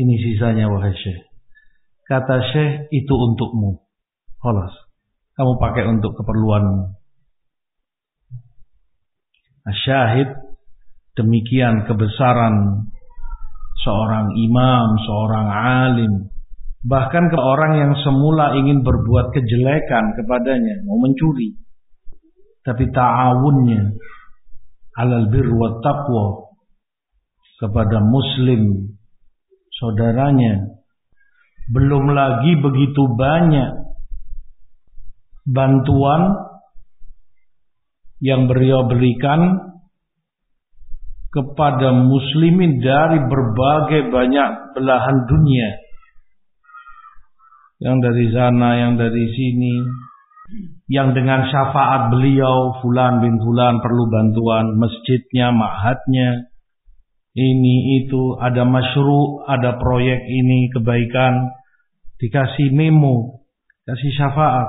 Ini 0.00 0.14
sisanya 0.18 0.70
wahai 0.70 0.94
syekh. 0.94 1.30
Kata 2.06 2.42
syekh 2.54 2.90
itu 2.90 3.10
untukmu. 3.14 3.86
Holas. 4.40 4.72
Kamu 5.36 5.60
pakai 5.60 5.84
untuk 5.92 6.16
keperluanmu. 6.16 6.94
Nah, 9.60 9.76
syahid 9.76 10.30
Demikian 11.20 11.84
kebesaran 11.84 12.88
seorang 13.84 14.32
imam, 14.40 14.86
seorang 15.04 15.46
alim 15.52 16.12
bahkan 16.80 17.28
ke 17.28 17.36
orang 17.36 17.76
yang 17.76 17.92
semula 18.00 18.56
ingin 18.56 18.80
berbuat 18.80 19.36
kejelekan 19.36 20.16
kepadanya, 20.16 20.80
mau 20.88 20.96
mencuri. 20.96 21.60
Tapi 22.64 22.88
ta'awunnya 22.88 23.92
alal 24.96 25.28
bir 25.32 25.48
wa 25.52 25.80
taqwa 25.80 26.56
kepada 27.60 28.00
muslim 28.04 28.96
saudaranya 29.76 30.80
belum 31.72 32.12
lagi 32.12 32.56
begitu 32.60 33.08
banyak 33.16 33.70
bantuan 35.48 36.36
yang 38.20 38.44
beliau 38.44 38.84
berikan 38.88 39.69
kepada 41.30 41.94
muslimin 41.94 42.82
dari 42.82 43.22
berbagai 43.22 44.10
banyak 44.10 44.74
belahan 44.74 45.18
dunia. 45.30 45.68
Yang 47.80 47.96
dari 48.02 48.26
sana, 48.34 48.68
yang 48.76 48.92
dari 48.98 49.24
sini. 49.30 49.74
Yang 50.90 51.22
dengan 51.22 51.46
syafaat 51.46 52.10
beliau, 52.10 52.82
Fulan 52.82 53.22
bin 53.22 53.38
Fulan 53.38 53.78
perlu 53.78 54.10
bantuan 54.10 54.74
masjidnya, 54.76 55.54
ma'hadnya. 55.54 56.50
Ini 57.30 58.04
itu, 58.04 58.34
ada 58.36 58.66
masyru, 58.66 59.46
ada 59.46 59.78
proyek 59.78 60.20
ini, 60.26 60.68
kebaikan. 60.74 61.54
Dikasih 62.20 62.74
memo, 62.74 63.46
kasih 63.88 64.12
syafaat 64.12 64.68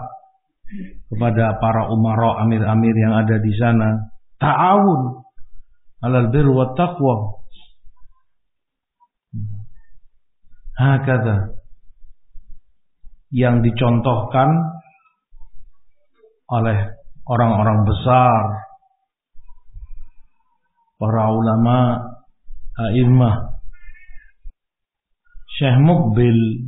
kepada 1.12 1.60
para 1.60 1.92
umara 1.92 2.48
amir-amir 2.48 2.96
yang 2.96 3.12
ada 3.12 3.44
di 3.44 3.52
sana. 3.60 4.08
Ta'awun 4.40 5.26
alal 6.02 6.30
bir 6.34 6.46
wa 6.50 6.74
taqwa. 6.74 7.16
Hakata 10.76 11.62
yang 13.32 13.62
dicontohkan 13.62 14.50
oleh 16.52 16.80
orang-orang 17.30 17.88
besar, 17.88 18.44
para 21.00 21.32
ulama, 21.32 21.80
a'immah, 22.76 23.62
Syekh 25.56 25.78
Mukbil 25.80 26.66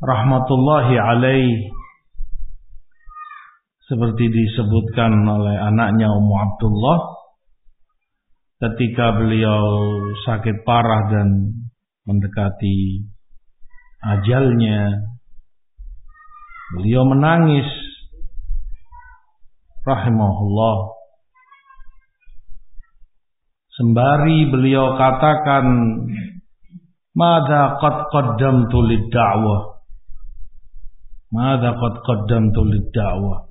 rahmatullahi 0.00 0.96
alaih 0.96 1.68
seperti 3.90 4.30
disebutkan 4.30 5.26
oleh 5.26 5.58
anaknya 5.58 6.14
Ummu 6.14 6.34
Abdullah 6.38 6.98
ketika 8.62 9.18
beliau 9.18 9.66
sakit 10.22 10.62
parah 10.62 11.10
dan 11.10 11.58
mendekati 12.06 13.02
ajalnya 13.98 14.94
beliau 16.78 17.02
menangis. 17.02 17.66
Rahimahullah. 19.82 20.76
Sembari 23.74 24.46
beliau 24.54 24.94
katakan 24.94 25.66
Mada 27.10 27.80
qad 27.82 28.06
qaddamtu 28.12 28.86
lid-da'wah. 28.86 29.82
Mada 31.34 31.74
qad 31.74 31.94
qaddamtu 32.06 32.60
lid-da'wah 32.70 33.49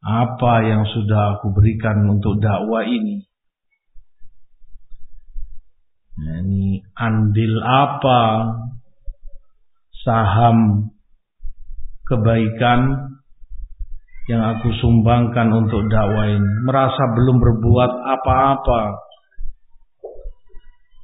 apa 0.00 0.64
yang 0.64 0.88
sudah 0.88 1.36
aku 1.36 1.52
berikan 1.52 2.08
untuk 2.08 2.40
dakwah 2.40 2.88
ini? 2.88 3.20
Nah, 6.20 6.36
ini 6.44 6.80
andil 6.96 7.54
apa 7.60 8.20
saham 10.04 10.88
kebaikan 12.08 13.12
yang 14.28 14.42
aku 14.56 14.72
sumbangkan 14.80 15.52
untuk 15.52 15.84
dakwah 15.92 16.32
ini? 16.32 16.48
Merasa 16.64 17.02
belum 17.12 17.36
berbuat 17.40 17.92
apa-apa. 17.92 18.82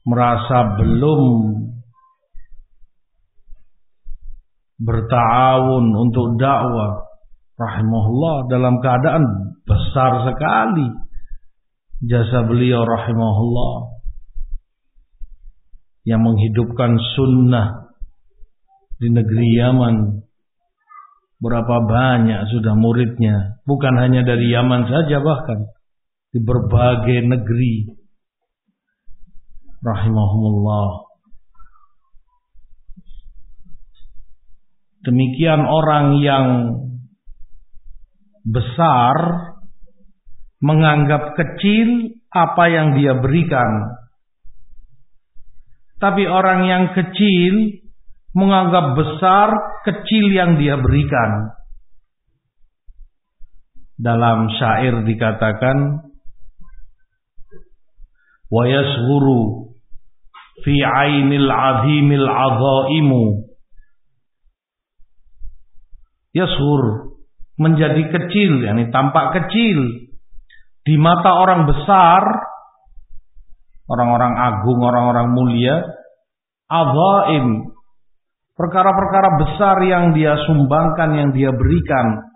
Merasa 0.06 0.58
belum 0.80 1.20
bertawun 4.80 5.84
untuk 5.96 6.36
dakwah 6.40 7.05
rahimahullah 7.56 8.52
dalam 8.52 8.80
keadaan 8.84 9.24
besar 9.64 10.28
sekali 10.28 10.88
jasa 12.04 12.44
beliau 12.44 12.84
rahimahullah 12.84 13.96
yang 16.06 16.22
menghidupkan 16.22 17.00
sunnah 17.18 17.90
di 19.00 19.08
negeri 19.10 19.48
Yaman. 19.58 19.96
Berapa 21.36 21.84
banyak 21.84 22.48
sudah 22.48 22.72
muridnya. 22.72 23.60
Bukan 23.68 23.92
hanya 24.00 24.24
dari 24.24 24.48
Yaman 24.48 24.88
saja 24.88 25.20
bahkan 25.20 25.68
di 26.32 26.40
berbagai 26.40 27.28
negeri. 27.28 27.92
Rahimahumullah. 29.84 30.88
Demikian 35.04 35.62
orang 35.62 36.18
yang 36.24 36.46
besar 38.46 39.16
menganggap 40.62 41.34
kecil 41.34 42.14
apa 42.30 42.64
yang 42.70 42.88
dia 42.94 43.18
berikan. 43.18 43.98
Tapi 45.98 46.28
orang 46.28 46.60
yang 46.68 46.84
kecil 46.94 47.82
menganggap 48.36 48.94
besar 48.94 49.48
kecil 49.82 50.28
yang 50.30 50.60
dia 50.60 50.78
berikan. 50.78 51.56
Dalam 53.96 54.52
syair 54.60 55.08
dikatakan 55.08 56.04
wa 58.52 58.64
yasghuru 58.68 59.72
fi 60.60 60.84
ainil 60.84 61.48
azimil 61.48 62.28
azaimu 62.28 63.24
yasghur 66.36 67.05
menjadi 67.56 68.02
kecil, 68.12 68.60
yakni 68.64 68.92
tampak 68.92 69.32
kecil 69.32 70.08
di 70.84 70.94
mata 71.00 71.34
orang 71.40 71.64
besar, 71.66 72.22
orang-orang 73.88 74.34
agung, 74.36 74.80
orang-orang 74.84 75.32
mulia, 75.32 75.76
azaim, 76.68 77.72
perkara-perkara 78.54 79.30
besar 79.40 79.76
yang 79.88 80.12
dia 80.12 80.36
sumbangkan, 80.46 81.10
yang 81.16 81.30
dia 81.32 81.50
berikan. 81.50 82.28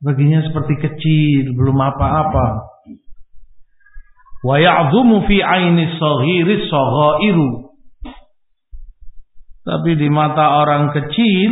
Baginya 0.00 0.46
seperti 0.46 0.74
kecil, 0.78 1.52
belum 1.58 1.76
apa-apa. 1.82 2.46
Wa 4.46 4.56
ya'zumu 4.62 5.26
fi 5.26 5.42
aini 5.42 5.98
saghiri 5.98 6.70
saghairu 6.70 7.65
tapi 9.66 9.98
di 9.98 10.06
mata 10.06 10.62
orang 10.62 10.94
kecil, 10.94 11.50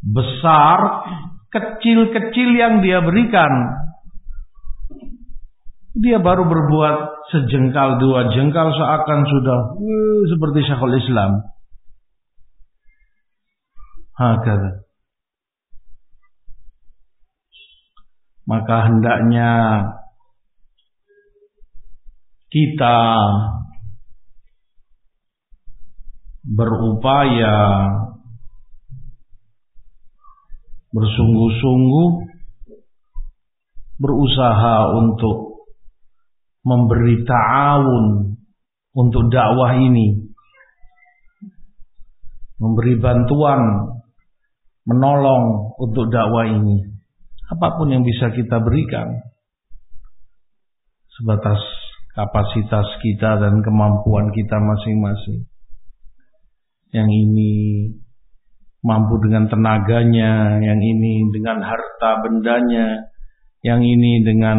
besar, 0.00 1.04
kecil-kecil 1.52 2.48
yang 2.56 2.80
dia 2.80 3.04
berikan. 3.04 3.52
Dia 5.92 6.24
baru 6.24 6.48
berbuat 6.48 7.28
sejengkal 7.36 8.00
dua 8.00 8.32
jengkal 8.32 8.72
seakan 8.72 9.28
sudah 9.28 9.60
uh, 9.76 10.20
seperti 10.32 10.64
Syekhul 10.64 10.96
Islam. 10.96 11.44
Hakata. 14.16 14.88
Maka 18.48 18.76
hendaknya 18.88 19.50
kita 22.48 22.96
berupaya 26.42 27.58
bersungguh-sungguh 30.90 32.08
berusaha 34.02 34.76
untuk 34.98 35.70
memberi 36.66 37.22
ta'awun 37.22 38.34
untuk 38.92 39.24
dakwah 39.30 39.78
ini 39.78 40.34
memberi 42.62 42.94
bantuan 43.02 43.90
menolong 44.86 45.74
untuk 45.82 46.10
dakwah 46.10 46.46
ini. 46.46 46.78
Apa 47.50 47.74
pun 47.78 47.90
yang 47.90 48.06
bisa 48.06 48.30
kita 48.30 48.62
berikan 48.62 49.18
sebatas 51.18 51.58
kapasitas 52.14 52.86
kita 53.02 53.42
dan 53.42 53.60
kemampuan 53.66 54.30
kita 54.30 54.56
masing-masing 54.62 55.51
yang 56.92 57.08
ini 57.08 57.88
mampu 58.84 59.16
dengan 59.24 59.48
tenaganya, 59.48 60.60
yang 60.60 60.80
ini 60.80 61.32
dengan 61.32 61.64
harta 61.64 62.10
bendanya, 62.20 63.08
yang 63.64 63.80
ini 63.80 64.20
dengan 64.26 64.58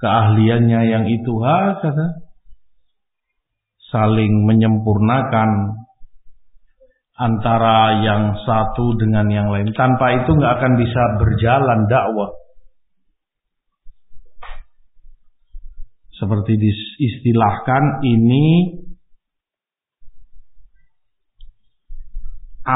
keahliannya 0.00 0.80
yang 0.88 1.04
itu 1.10 1.32
kata 1.36 2.24
saling 3.90 4.46
menyempurnakan 4.46 5.76
antara 7.20 8.00
yang 8.00 8.32
satu 8.48 8.96
dengan 8.96 9.28
yang 9.28 9.52
lain. 9.52 9.76
Tanpa 9.76 10.24
itu 10.24 10.30
nggak 10.32 10.54
akan 10.56 10.72
bisa 10.80 11.02
berjalan 11.20 11.80
dakwah. 11.90 12.32
Seperti 16.16 16.52
diistilahkan 16.56 18.04
ini 18.04 18.44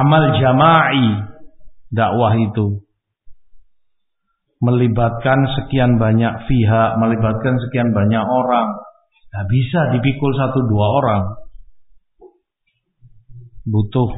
amal 0.02 0.34
jama'i 0.38 1.06
dakwah 1.94 2.34
itu 2.34 2.82
melibatkan 4.64 5.44
sekian 5.60 6.00
banyak 6.00 6.48
pihak, 6.48 6.90
melibatkan 6.96 7.54
sekian 7.68 7.92
banyak 7.92 8.24
orang. 8.24 8.68
Nah, 9.34 9.44
bisa 9.44 9.92
dipikul 9.92 10.32
satu 10.32 10.64
dua 10.64 10.86
orang. 10.88 11.22
Butuh 13.68 14.08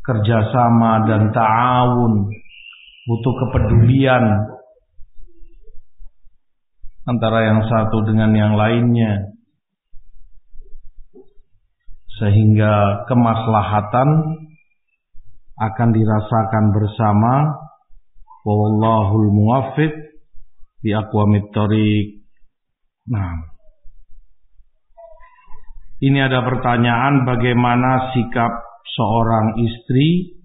kerjasama 0.00 1.04
dan 1.04 1.28
ta'awun, 1.32 2.32
butuh 3.04 3.34
kepedulian 3.44 4.24
antara 7.08 7.52
yang 7.52 7.60
satu 7.64 8.04
dengan 8.04 8.32
yang 8.36 8.52
lainnya, 8.56 9.32
sehingga 12.20 13.04
kemaslahatan 13.08 14.08
akan 15.58 15.88
dirasakan 15.90 16.64
bersama. 16.70 17.34
Wallahul 18.46 19.28
muwaffiq 19.34 19.92
di 20.80 20.94
aqwamit 20.94 21.50
thoriq. 21.52 22.24
Nah, 23.12 23.34
ini 25.98 26.18
ada 26.22 26.46
pertanyaan 26.46 27.26
bagaimana 27.26 28.14
sikap 28.14 28.52
seorang 28.94 29.58
istri 29.58 30.38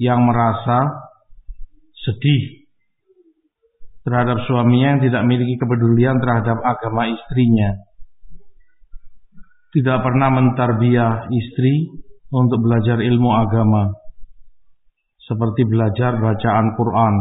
yang 0.00 0.26
merasa 0.26 1.06
sedih 1.94 2.66
terhadap 4.02 4.42
suaminya 4.48 4.96
yang 4.96 5.02
tidak 5.04 5.22
memiliki 5.28 5.60
kepedulian 5.60 6.18
terhadap 6.18 6.58
agama 6.64 7.06
istrinya. 7.12 7.78
Tidak 9.70 9.98
pernah 10.02 10.34
mentarbiah 10.34 11.30
istri 11.30 11.94
untuk 12.30 12.62
belajar 12.62 12.98
ilmu 13.02 13.30
agama. 13.34 13.94
Seperti 15.22 15.62
belajar 15.66 16.18
bacaan 16.18 16.74
Quran 16.74 17.14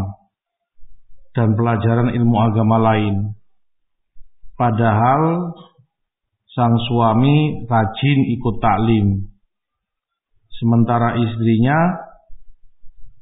dan 1.38 1.53
pelajaran 1.53 2.10
ilmu 2.14 2.36
agama 2.41 2.77
lain. 2.81 3.38
Padahal 4.57 5.53
sang 6.49 6.73
suami 6.90 7.64
rajin 7.69 8.19
ikut 8.34 8.56
taklim 8.57 9.30
sementara 10.60 11.15
istrinya 11.15 12.10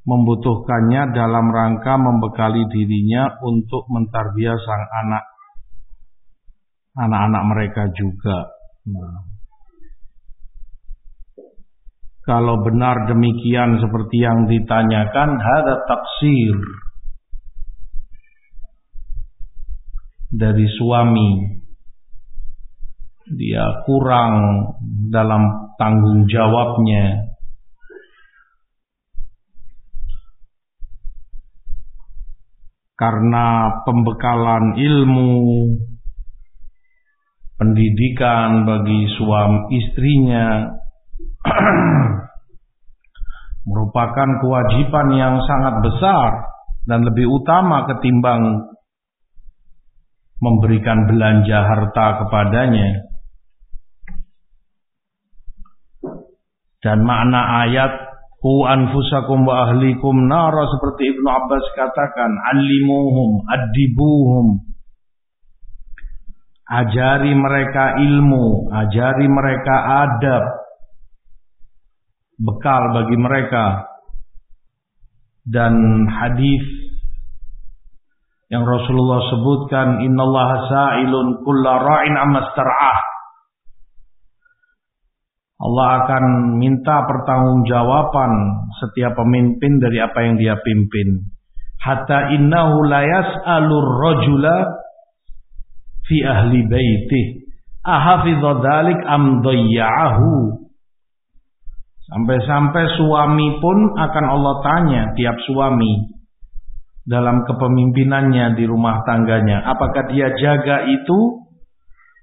membutuhkannya 0.08 1.14
dalam 1.14 1.52
rangka 1.52 1.94
membekali 2.00 2.66
dirinya 2.72 3.38
untuk 3.44 3.86
mentarbiah 3.92 4.58
sang 4.58 4.84
anak 5.06 5.24
anak-anak 6.98 7.44
mereka 7.46 7.84
juga. 7.94 8.50
Nah. 8.90 9.37
Kalau 12.28 12.60
benar 12.60 13.08
demikian 13.08 13.80
seperti 13.80 14.20
yang 14.20 14.52
ditanyakan, 14.52 15.40
ada 15.40 15.88
taksir 15.88 16.60
dari 20.36 20.68
suami. 20.76 21.56
Dia 23.32 23.80
kurang 23.88 24.36
dalam 25.08 25.72
tanggung 25.80 26.28
jawabnya 26.28 27.32
karena 32.98 33.78
pembekalan 33.86 34.80
ilmu 34.80 35.32
pendidikan 37.56 38.66
bagi 38.66 39.12
suami 39.16 39.76
istrinya 39.76 40.76
merupakan 43.70 44.30
kewajiban 44.40 45.08
yang 45.16 45.36
sangat 45.44 45.84
besar 45.84 46.30
dan 46.88 47.04
lebih 47.04 47.28
utama 47.28 47.84
ketimbang 47.92 48.72
memberikan 50.40 51.10
belanja 51.10 51.60
harta 51.66 52.24
kepadanya 52.24 53.10
dan 56.80 57.04
makna 57.04 57.68
ayat 57.68 58.08
Ku 58.38 58.70
anfusakum 58.70 59.50
wa 59.50 59.66
ahlikum 59.66 60.30
nara 60.30 60.70
seperti 60.70 61.10
Ibnu 61.10 61.26
Abbas 61.26 61.66
katakan, 61.74 62.38
alimuhum, 62.54 63.42
adibuhum. 63.50 64.62
Ajari 66.70 67.34
mereka 67.34 67.98
ilmu, 67.98 68.70
ajari 68.70 69.26
mereka 69.26 69.76
adab. 70.06 70.67
Bekal 72.38 72.84
bagi 72.94 73.18
mereka. 73.18 73.66
Dan 75.48 76.06
hadis 76.06 76.64
yang 78.48 78.64
Rasulullah 78.64 79.28
sebutkan, 79.28 80.08
innallaha 80.08 80.56
sa'ilun 80.72 81.44
kulla 81.44 81.84
ra'in 81.84 82.16
amma 82.16 82.48
Allah 85.58 85.88
akan 86.06 86.24
minta 86.62 87.02
pertanggungjawaban 87.04 88.32
setiap 88.78 89.18
pemimpin 89.18 89.82
dari 89.82 89.98
apa 90.00 90.20
yang 90.22 90.38
dia 90.38 90.56
pimpin. 90.62 91.34
Hatta 91.82 92.32
innahu 92.38 92.86
la 92.86 93.02
yas'alur 93.04 93.90
rajula 94.00 94.58
fi 96.06 96.24
ahli 96.24 96.62
baitih. 96.62 97.26
Ahafidha 97.84 98.64
dhalik 98.64 99.00
am 99.12 99.42
dayya'ahu. 99.42 100.30
Sampai-sampai 102.08 102.86
suami 102.96 103.48
pun 103.60 103.78
akan 104.00 104.26
Allah 104.32 104.56
tanya 104.64 105.04
tiap 105.16 105.36
suami 105.44 106.16
dalam 107.04 107.44
kepemimpinannya 107.44 108.56
di 108.56 108.64
rumah 108.64 109.04
tangganya. 109.04 109.64
Apakah 109.68 110.08
dia 110.12 110.32
jaga 110.40 110.88
itu 110.88 111.48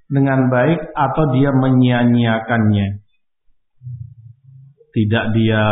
dengan 0.09 0.49
baik 0.49 0.93
atau 0.97 1.25
dia 1.37 1.53
menyia-nyiakannya 1.53 3.05
tidak 4.95 5.35
dia 5.35 5.65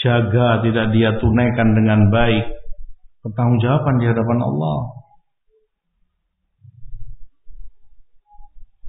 jaga, 0.00 0.62
tidak 0.62 0.86
dia 0.94 1.18
tunaikan 1.18 1.74
dengan 1.74 2.06
baik, 2.08 2.54
pertanggungjawaban 3.26 3.98
di 3.98 4.06
hadapan 4.06 4.38
Allah. 4.38 4.78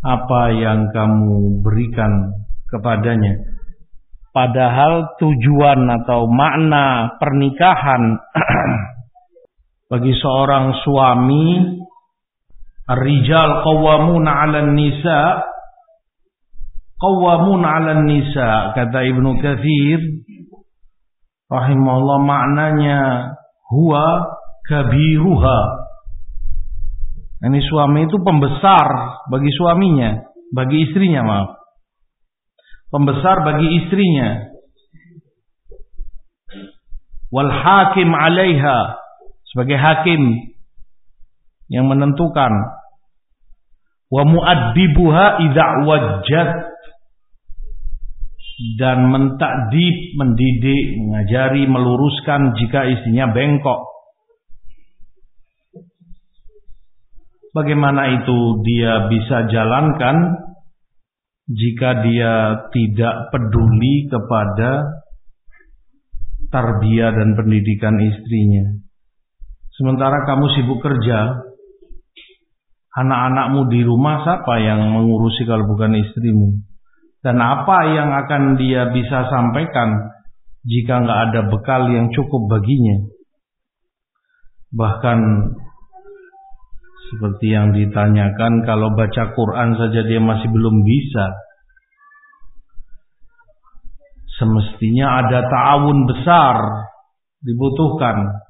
Apa 0.02 0.50
yang 0.58 0.90
kamu 0.90 1.62
berikan 1.62 2.34
kepadanya? 2.70 3.38
Padahal 4.32 5.18
tujuan 5.22 5.86
atau 6.02 6.26
makna 6.26 7.18
pernikahan 7.22 8.18
bagi 9.92 10.14
seorang 10.16 10.82
suami 10.82 11.46
Rijal 12.92 13.64
qawwamuna 13.64 14.32
'alan 14.42 14.76
nisa 14.76 15.52
Qawamun 17.02 17.66
'alan 17.66 18.06
nisa 18.06 18.78
kata 18.78 19.00
Ibnu 19.10 19.42
Katsir 19.42 20.22
rahimahullah 21.50 22.20
maknanya 22.22 23.02
huwa 23.74 24.38
kabiruha. 24.70 25.81
Ini 27.42 27.60
suami 27.66 28.06
itu 28.06 28.22
pembesar 28.22 28.88
bagi 29.34 29.50
suaminya, 29.58 30.22
bagi 30.54 30.86
istrinya 30.86 31.26
maaf. 31.26 31.50
Pembesar 32.94 33.42
bagi 33.42 33.82
istrinya. 33.82 34.52
Wal 37.32 37.50
hakim 37.50 38.12
'alaiha 38.14 38.80
sebagai 39.50 39.80
hakim 39.80 40.52
yang 41.72 41.88
menentukan 41.88 42.52
wa 44.12 44.24
muaddibuha 44.28 45.40
idza 45.40 45.66
wajjat 45.88 46.50
dan 48.78 49.10
mentakdib, 49.10 49.98
mendidik, 50.20 51.00
mengajari, 51.02 51.66
meluruskan 51.66 52.54
jika 52.60 52.86
istrinya 52.86 53.32
bengkok. 53.34 53.91
Bagaimana 57.52 58.16
itu 58.16 58.64
dia 58.64 59.12
bisa 59.12 59.44
jalankan 59.52 60.40
jika 61.52 62.00
dia 62.08 62.64
tidak 62.72 63.28
peduli 63.36 64.08
kepada 64.08 65.04
tarbiyah 66.48 67.12
dan 67.12 67.36
pendidikan 67.36 68.00
istrinya? 68.00 68.80
Sementara 69.76 70.24
kamu 70.24 70.46
sibuk 70.56 70.80
kerja, 70.80 71.44
anak-anakmu 72.96 73.68
di 73.68 73.84
rumah 73.84 74.24
siapa 74.24 74.56
yang 74.64 74.88
mengurusi 74.88 75.44
kalau 75.44 75.68
bukan 75.76 76.00
istrimu? 76.00 76.56
Dan 77.20 77.36
apa 77.36 77.78
yang 77.92 78.16
akan 78.16 78.56
dia 78.56 78.96
bisa 78.96 79.28
sampaikan 79.28 80.08
jika 80.64 81.04
nggak 81.04 81.20
ada 81.30 81.42
bekal 81.52 81.92
yang 81.92 82.16
cukup 82.16 82.48
baginya? 82.48 83.12
Bahkan 84.72 85.20
seperti 87.12 87.52
yang 87.52 87.76
ditanyakan 87.76 88.64
kalau 88.64 88.96
baca 88.96 89.36
Quran 89.36 89.76
saja 89.76 90.00
dia 90.08 90.24
masih 90.24 90.48
belum 90.48 90.80
bisa. 90.88 91.28
Semestinya 94.40 95.20
ada 95.20 95.44
ta'awun 95.52 96.08
besar 96.08 96.56
dibutuhkan. 97.44 98.48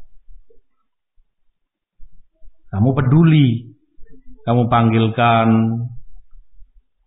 Kamu 2.70 2.90
peduli, 2.94 3.76
kamu 4.46 4.70
panggilkan 4.70 5.48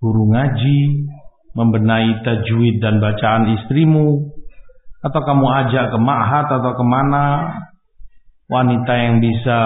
guru 0.02 0.24
ngaji, 0.34 0.80
membenahi 1.54 2.20
tajwid 2.26 2.82
dan 2.82 2.98
bacaan 2.98 3.56
istrimu, 3.56 4.34
atau 5.00 5.20
kamu 5.22 5.46
ajak 5.64 5.94
ke 5.94 5.98
ma'had 6.02 6.46
atau 6.50 6.72
ke 6.76 6.84
mana 6.84 7.24
wanita 8.52 8.92
yang 8.92 9.24
bisa 9.24 9.60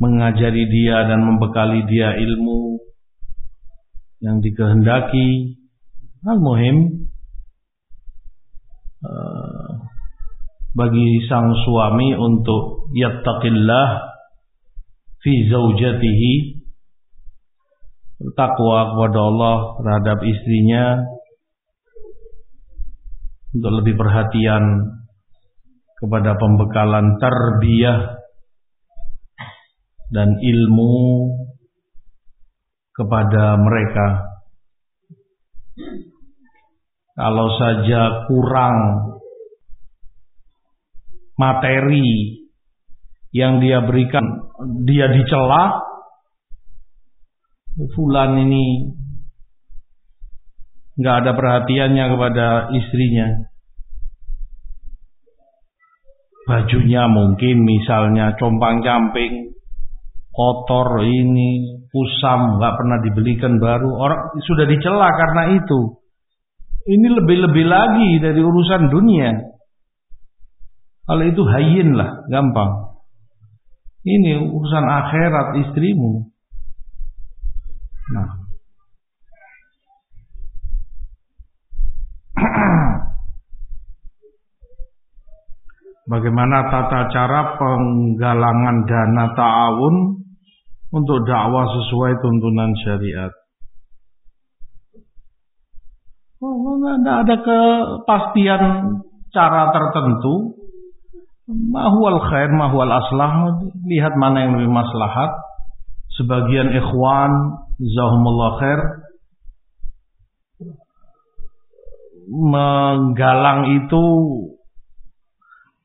mengajari 0.00 0.64
dia 0.66 1.04
dan 1.04 1.20
membekali 1.22 1.84
dia 1.84 2.16
ilmu 2.16 2.80
yang 4.24 4.40
dikehendaki. 4.40 5.60
Al-muhim 6.20 7.08
uh, 9.04 9.70
bagi 10.76 11.24
sang 11.28 11.56
suami 11.64 12.12
untuk 12.12 12.92
yattaqillah 12.92 13.88
fi 15.24 15.32
zaujatihi 15.48 16.32
bertakwa 18.20 18.92
kepada 18.92 19.18
Allah 19.20 19.56
terhadap 19.80 20.18
istrinya 20.28 20.84
untuk 23.56 23.72
lebih 23.80 23.96
perhatian 23.96 24.64
kepada 25.96 26.36
pembekalan 26.36 27.16
tarbiyah 27.16 28.19
dan 30.10 30.38
ilmu 30.42 31.30
kepada 32.94 33.56
mereka. 33.56 34.08
Kalau 37.14 37.48
saja 37.56 38.26
kurang 38.26 38.76
materi 41.38 42.42
yang 43.30 43.62
dia 43.62 43.80
berikan, 43.86 44.50
dia 44.84 45.08
dicela, 45.08 45.90
Fulan 47.70 48.36
ini 48.36 48.92
nggak 51.00 51.16
ada 51.24 51.32
perhatiannya 51.32 52.04
kepada 52.12 52.46
istrinya. 52.76 53.28
Bajunya 56.44 57.06
mungkin 57.06 57.62
misalnya 57.62 58.34
compang 58.36 58.82
camping, 58.82 59.54
kotor 60.30 61.02
ini, 61.02 61.82
pusam, 61.90 62.58
nggak 62.58 62.74
pernah 62.78 62.98
dibelikan 63.02 63.58
baru. 63.58 63.90
Orang 63.98 64.20
sudah 64.46 64.66
dicela 64.66 65.10
karena 65.10 65.58
itu. 65.58 65.98
Ini 66.80 67.06
lebih-lebih 67.12 67.66
lagi 67.68 68.10
dari 68.22 68.40
urusan 68.40 68.88
dunia. 68.88 69.30
Kalau 71.04 71.24
itu 71.26 71.42
hayin 71.44 71.98
lah, 71.98 72.24
gampang. 72.30 72.94
Ini 74.06 74.48
urusan 74.48 74.86
akhirat 74.86 75.60
istrimu. 75.66 76.24
Nah. 78.16 78.30
Bagaimana 86.10 86.72
tata 86.72 87.12
cara 87.12 87.60
penggalangan 87.60 88.88
dana 88.88 89.36
ta'awun 89.36 90.19
untuk 90.90 91.22
dakwah 91.26 91.66
sesuai 91.70 92.18
tuntunan 92.22 92.74
syariat? 92.82 93.32
Oh, 96.40 96.80
tidak 96.80 97.18
ada 97.26 97.36
kepastian 97.44 98.62
cara 99.30 99.70
tertentu. 99.70 100.56
Mahwal 101.50 102.22
khair, 102.30 102.50
mahwal 102.54 102.90
aslah. 102.90 103.60
Lihat 103.86 104.14
mana 104.16 104.46
yang 104.48 104.52
lebih 104.58 104.70
maslahat. 104.70 105.30
Sebagian 106.16 106.74
ikhwan 106.74 107.32
Zahumullah 107.80 108.60
khair 108.60 108.80
menggalang 112.30 113.74
itu 113.82 114.04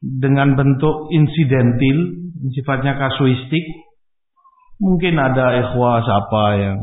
dengan 0.05 0.53
bentuk 0.53 1.09
insidentil, 1.09 2.29
sifatnya 2.53 2.93
kasuistik. 3.01 3.65
Mungkin 4.81 5.15
ada 5.15 5.55
ikhwah 5.55 6.03
siapa 6.03 6.43
yang 6.59 6.77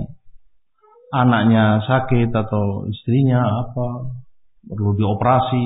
anaknya 1.12 1.85
sakit 1.85 2.32
atau 2.32 2.89
istrinya 2.89 3.44
apa 3.44 4.16
perlu 4.64 4.97
dioperasi. 4.97 5.64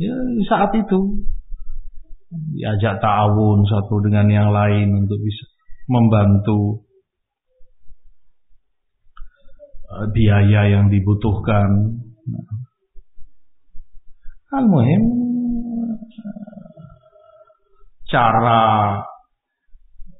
Ya 0.00 0.14
saat 0.48 0.72
itu 0.78 1.28
diajak 2.28 3.00
ta'awun 3.04 3.68
satu 3.68 4.00
dengan 4.04 4.28
yang 4.32 4.48
lain 4.52 5.04
untuk 5.04 5.20
bisa 5.20 5.44
membantu 5.88 6.88
Eh, 9.88 10.06
biaya 10.12 10.68
yang 10.68 10.92
dibutuhkan. 10.92 11.96
Al-muhim 14.52 15.02
cara 18.04 18.60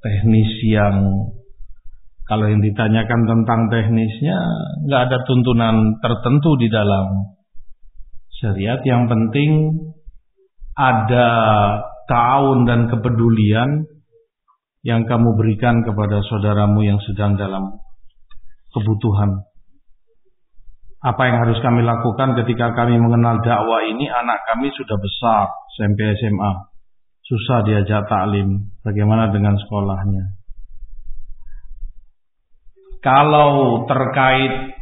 teknis 0.01 0.49
yang 0.65 1.29
kalau 2.29 2.45
yang 2.45 2.61
ditanyakan 2.61 3.25
tentang 3.25 3.73
teknisnya 3.73 4.37
nggak 4.85 5.01
ada 5.09 5.17
tuntunan 5.25 5.97
tertentu 5.97 6.61
di 6.61 6.69
dalam 6.69 7.33
syariat. 8.37 8.77
Yang 8.85 9.03
penting 9.09 9.51
ada 10.77 11.27
tahun 12.05 12.69
dan 12.69 12.85
kepedulian 12.93 13.81
yang 14.85 15.09
kamu 15.09 15.33
berikan 15.41 15.81
kepada 15.81 16.21
saudaramu 16.29 16.85
yang 16.85 17.01
sedang 17.01 17.33
dalam 17.33 17.81
kebutuhan. 18.77 19.49
Apa 21.01 21.33
yang 21.33 21.37
harus 21.41 21.57
kami 21.65 21.81
lakukan 21.81 22.37
ketika 22.45 22.77
kami 22.77 23.01
mengenal 23.01 23.41
dakwah 23.41 23.81
ini? 23.89 24.05
Anak 24.05 24.45
kami 24.45 24.69
sudah 24.77 25.01
besar 25.01 25.49
SMP 25.73 26.13
SMA 26.13 26.69
susah 27.29 27.61
diajak 27.61 28.09
taklim 28.09 28.73
bagaimana 28.81 29.29
dengan 29.29 29.53
sekolahnya 29.53 30.38
kalau 32.99 33.83
terkait 33.87 34.75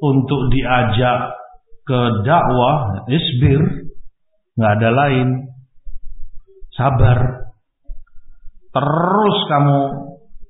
untuk 0.00 0.48
diajak 0.48 1.36
ke 1.84 2.00
dakwah 2.24 3.04
isbir 3.10 3.90
nggak 4.56 4.72
ada 4.80 4.90
lain. 4.92 5.28
Sabar. 6.74 7.50
Terus 8.70 9.36
kamu 9.50 9.80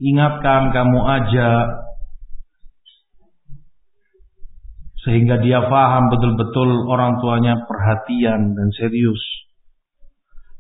ingatkan 0.04 0.70
kamu 0.70 0.98
ajak. 1.00 1.66
Sehingga 5.00 5.40
dia 5.40 5.64
faham 5.64 6.12
betul-betul 6.12 6.84
orang 6.92 7.24
tuanya 7.24 7.64
perhatian 7.64 8.52
dan 8.52 8.68
serius. 8.76 9.22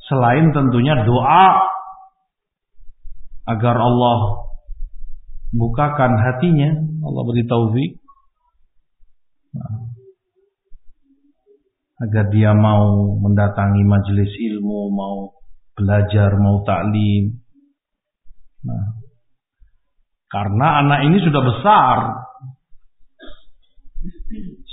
Selain 0.08 0.48
tentunya 0.56 1.04
doa 1.04 1.46
agar 3.46 3.76
Allah 3.76 4.49
bukakan 5.54 6.12
hatinya, 6.18 6.70
Allah 7.02 7.22
beri 7.26 7.44
taufik. 7.46 7.90
Nah, 9.50 9.90
agar 12.00 12.24
dia 12.32 12.54
mau 12.54 13.18
mendatangi 13.18 13.82
majelis 13.84 14.30
ilmu, 14.30 14.80
mau 14.94 15.16
belajar, 15.74 16.38
mau 16.38 16.62
taklim. 16.62 17.42
Nah, 18.64 18.84
karena 20.30 20.86
anak 20.86 21.00
ini 21.10 21.18
sudah 21.18 21.42
besar, 21.42 21.98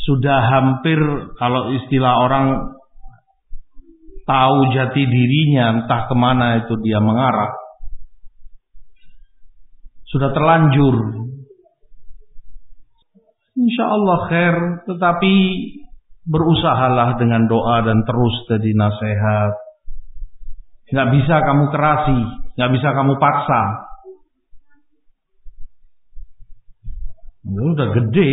sudah 0.06 0.40
hampir 0.40 1.00
kalau 1.36 1.74
istilah 1.76 2.14
orang 2.22 2.78
tahu 4.24 4.58
jati 4.76 5.04
dirinya 5.04 5.84
entah 5.84 6.08
ke 6.08 6.16
mana 6.16 6.64
itu 6.64 6.76
dia 6.84 7.00
mengarah 7.00 7.67
sudah 10.12 10.30
terlanjur 10.32 10.96
Insya 13.58 13.86
Allah 13.90 14.18
khair 14.30 14.56
tetapi 14.86 15.34
berusahalah 16.30 17.18
dengan 17.18 17.50
doa 17.50 17.82
dan 17.82 18.06
terus 18.06 18.36
jadi 18.46 18.70
nasihat 18.78 19.68
Nggak 20.88 21.08
bisa 21.20 21.36
kamu 21.44 21.64
kerasi, 21.68 22.20
nggak 22.56 22.72
bisa 22.80 22.90
kamu 22.96 23.14
paksa. 23.20 23.62
Udah 27.48 27.92
gede, 27.92 28.30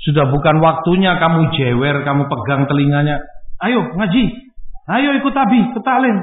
sudah 0.00 0.24
bukan 0.32 0.56
waktunya 0.64 1.20
kamu 1.20 1.52
jewer, 1.52 2.00
kamu 2.04 2.22
pegang 2.32 2.64
telinganya. 2.64 3.20
Ayo 3.60 3.92
ngaji, 3.92 4.24
ayo 4.88 5.08
ikut 5.20 5.32
tabi, 5.36 5.60
ke 5.72 5.80
talim. 5.84 6.16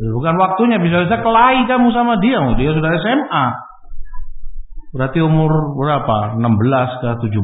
Bukan 0.00 0.36
waktunya, 0.40 0.80
bisa-bisa 0.80 1.20
kelahi 1.20 1.68
kamu 1.68 1.92
sama 1.92 2.20
dia. 2.20 2.40
Oh, 2.40 2.56
dia 2.56 2.72
sudah 2.72 2.88
SMA. 3.00 3.44
Berarti 4.90 5.22
umur 5.22 5.78
berapa? 5.78 6.34
16 6.34 7.02
ke 7.02 7.10
17. 7.30 7.40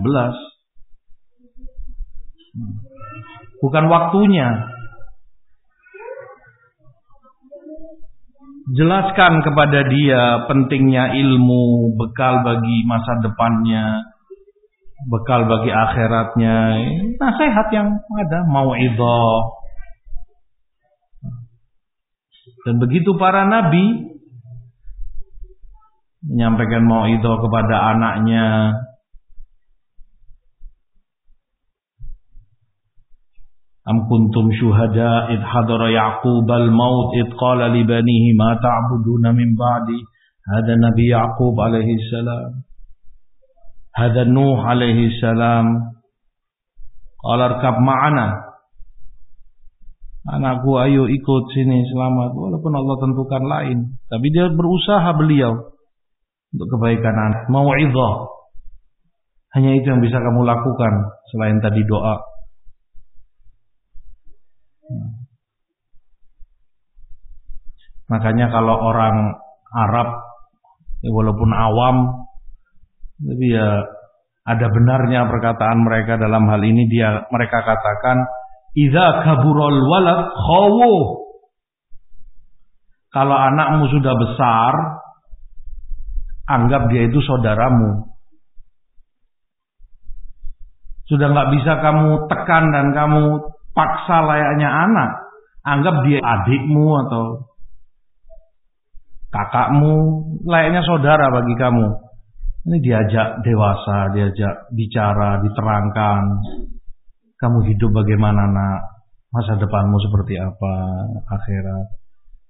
Bukan 3.62 3.84
waktunya. 3.86 4.74
Jelaskan 8.66 9.46
kepada 9.46 9.86
dia 9.86 10.42
pentingnya 10.50 11.14
ilmu, 11.14 11.94
bekal 11.94 12.42
bagi 12.42 12.82
masa 12.82 13.22
depannya, 13.22 14.02
bekal 15.06 15.46
bagi 15.46 15.70
akhiratnya. 15.70 16.56
Nasihat 17.14 17.66
yang 17.70 17.94
ada, 17.94 18.42
mau 18.50 18.74
itu. 18.74 19.22
Dan 22.66 22.82
begitu 22.82 23.14
para 23.14 23.46
nabi 23.46 24.15
menyampaikan 26.24 26.84
mau 26.86 27.04
itu 27.04 27.26
kepada 27.28 27.96
anaknya. 27.96 28.72
Am 33.86 34.02
kuntum 34.10 34.50
syuhada 34.50 35.30
id 35.30 35.42
hadara 35.46 35.94
Yaqub 35.94 36.48
al-maut 36.50 37.14
id 37.14 37.30
qala 37.38 37.70
li 37.70 37.86
banihi 37.86 38.34
ma 38.34 38.58
ta'buduna 38.58 39.30
min 39.30 39.54
ba'di. 39.54 40.02
Hada 40.46 40.74
Nabi 40.74 41.04
Yaqub 41.10 41.54
alaihi 41.54 41.94
salam. 42.10 42.66
Hada 43.94 44.26
Nuh 44.26 44.58
alaihi 44.58 45.14
salam. 45.22 45.94
Qala 47.22 47.54
arkab 47.54 47.78
ma'ana. 47.78 48.46
Anakku 50.26 50.74
ayo 50.82 51.06
ikut 51.06 51.44
sini 51.54 51.86
selamat 51.86 52.34
walaupun 52.34 52.72
Allah 52.74 52.96
tentukan 52.98 53.42
lain. 53.46 53.78
Tapi 54.10 54.26
dia 54.34 54.50
berusaha 54.50 55.14
beliau 55.14 55.75
untuk 56.56 56.72
kebaikan 56.72 57.12
anak. 57.12 57.52
Mau'izah. 57.52 58.12
Hanya 59.52 59.76
itu 59.76 59.86
yang 59.92 60.00
bisa 60.00 60.16
kamu 60.16 60.40
lakukan 60.40 60.92
selain 61.28 61.60
tadi 61.60 61.84
doa. 61.84 62.16
Makanya 68.08 68.48
kalau 68.48 68.76
orang 68.80 69.36
Arab 69.76 70.08
ya 71.04 71.10
walaupun 71.12 71.50
awam 71.52 71.96
tapi 73.16 73.46
ya 73.52 73.68
ada 74.46 74.66
benarnya 74.70 75.26
perkataan 75.26 75.82
mereka 75.82 76.16
dalam 76.16 76.46
hal 76.46 76.62
ini 76.62 76.86
dia 76.86 77.26
mereka 77.34 77.66
katakan 77.66 78.24
idza 78.78 79.26
kaburul 79.26 79.80
walad 79.90 80.22
khawu 80.32 80.94
kalau 83.10 83.36
anakmu 83.36 83.88
sudah 83.90 84.14
besar 84.14 84.72
anggap 86.46 86.88
dia 86.90 87.10
itu 87.10 87.18
saudaramu. 87.22 88.16
Sudah 91.06 91.30
nggak 91.30 91.50
bisa 91.54 91.72
kamu 91.78 92.26
tekan 92.26 92.64
dan 92.74 92.86
kamu 92.90 93.22
paksa 93.74 94.26
layaknya 94.26 94.66
anak. 94.70 95.10
Anggap 95.66 96.06
dia 96.06 96.18
adikmu 96.22 96.86
atau 97.06 97.22
kakakmu, 99.30 99.94
layaknya 100.46 100.82
saudara 100.82 101.30
bagi 101.30 101.54
kamu. 101.58 101.86
Ini 102.66 102.76
diajak 102.82 103.46
dewasa, 103.46 104.10
diajak 104.10 104.70
bicara, 104.74 105.38
diterangkan. 105.42 106.22
Kamu 107.38 107.58
hidup 107.70 107.94
bagaimana 107.94 108.50
nak? 108.50 108.80
Masa 109.30 109.54
depanmu 109.54 110.00
seperti 110.02 110.34
apa? 110.40 110.74
Akhirat. 111.30 111.86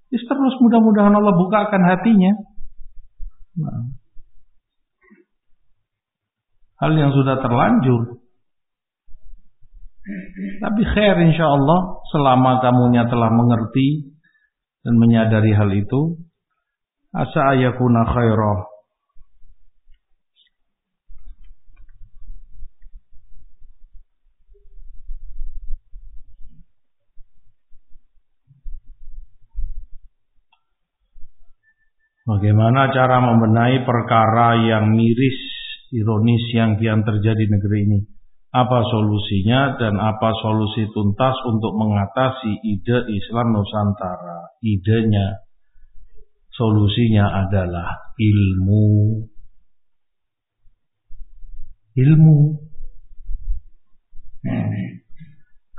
Terus 0.09 0.55
mudah-mudahan 0.63 1.13
Allah 1.13 1.35
bukakan 1.35 1.83
hatinya. 1.83 2.33
Nah. 3.57 3.89
Hal 6.77 6.93
yang 6.93 7.09
sudah 7.09 7.41
terlanjur. 7.41 8.21
Tapi 10.61 10.81
khair 10.93 11.17
insya 11.25 11.49
Allah 11.49 11.99
selama 12.13 12.61
kamunya 12.63 13.09
telah 13.09 13.33
mengerti 13.33 14.13
dan 14.85 14.95
menyadari 14.95 15.51
hal 15.57 15.73
itu. 15.73 16.21
Asa 17.11 17.57
ayakuna 17.57 18.05
khairah. 18.05 18.76
Bagaimana 32.27 32.91
cara 32.91 33.23
membenahi 33.23 33.87
perkara 33.87 34.59
yang 34.59 34.91
miris, 34.91 35.39
ironis 35.95 36.43
yang 36.51 36.75
kian 36.75 37.07
terjadi 37.07 37.39
di 37.39 37.47
negeri 37.47 37.79
ini? 37.87 37.99
Apa 38.51 38.83
solusinya 38.83 39.79
dan 39.79 39.95
apa 39.95 40.35
solusi 40.43 40.91
tuntas 40.91 41.39
untuk 41.47 41.79
mengatasi 41.79 42.51
ide 42.67 43.07
Islam 43.15 43.55
Nusantara? 43.55 44.59
Idenya, 44.59 45.39
solusinya 46.51 47.47
adalah 47.47 48.11
ilmu. 48.19 49.23
Ilmu. 51.95 52.37
Hmm. 54.43 54.83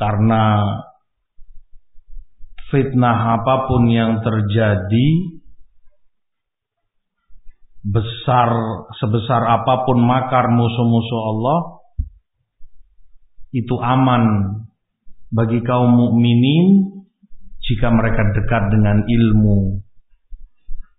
Karena 0.00 0.44
fitnah 2.72 3.36
apa 3.36 3.68
pun 3.68 3.84
yang 3.92 4.24
terjadi 4.24 5.37
besar 7.88 8.48
sebesar 9.00 9.42
apa 9.48 9.88
pun 9.88 10.04
makar 10.04 10.52
musuh-musuh 10.52 11.22
Allah 11.32 11.58
itu 13.56 13.76
aman 13.80 14.24
bagi 15.32 15.64
kaum 15.64 15.96
mukminin 15.96 17.00
jika 17.64 17.88
mereka 17.88 18.32
dekat 18.36 18.62
dengan 18.72 19.04
ilmu. 19.08 19.80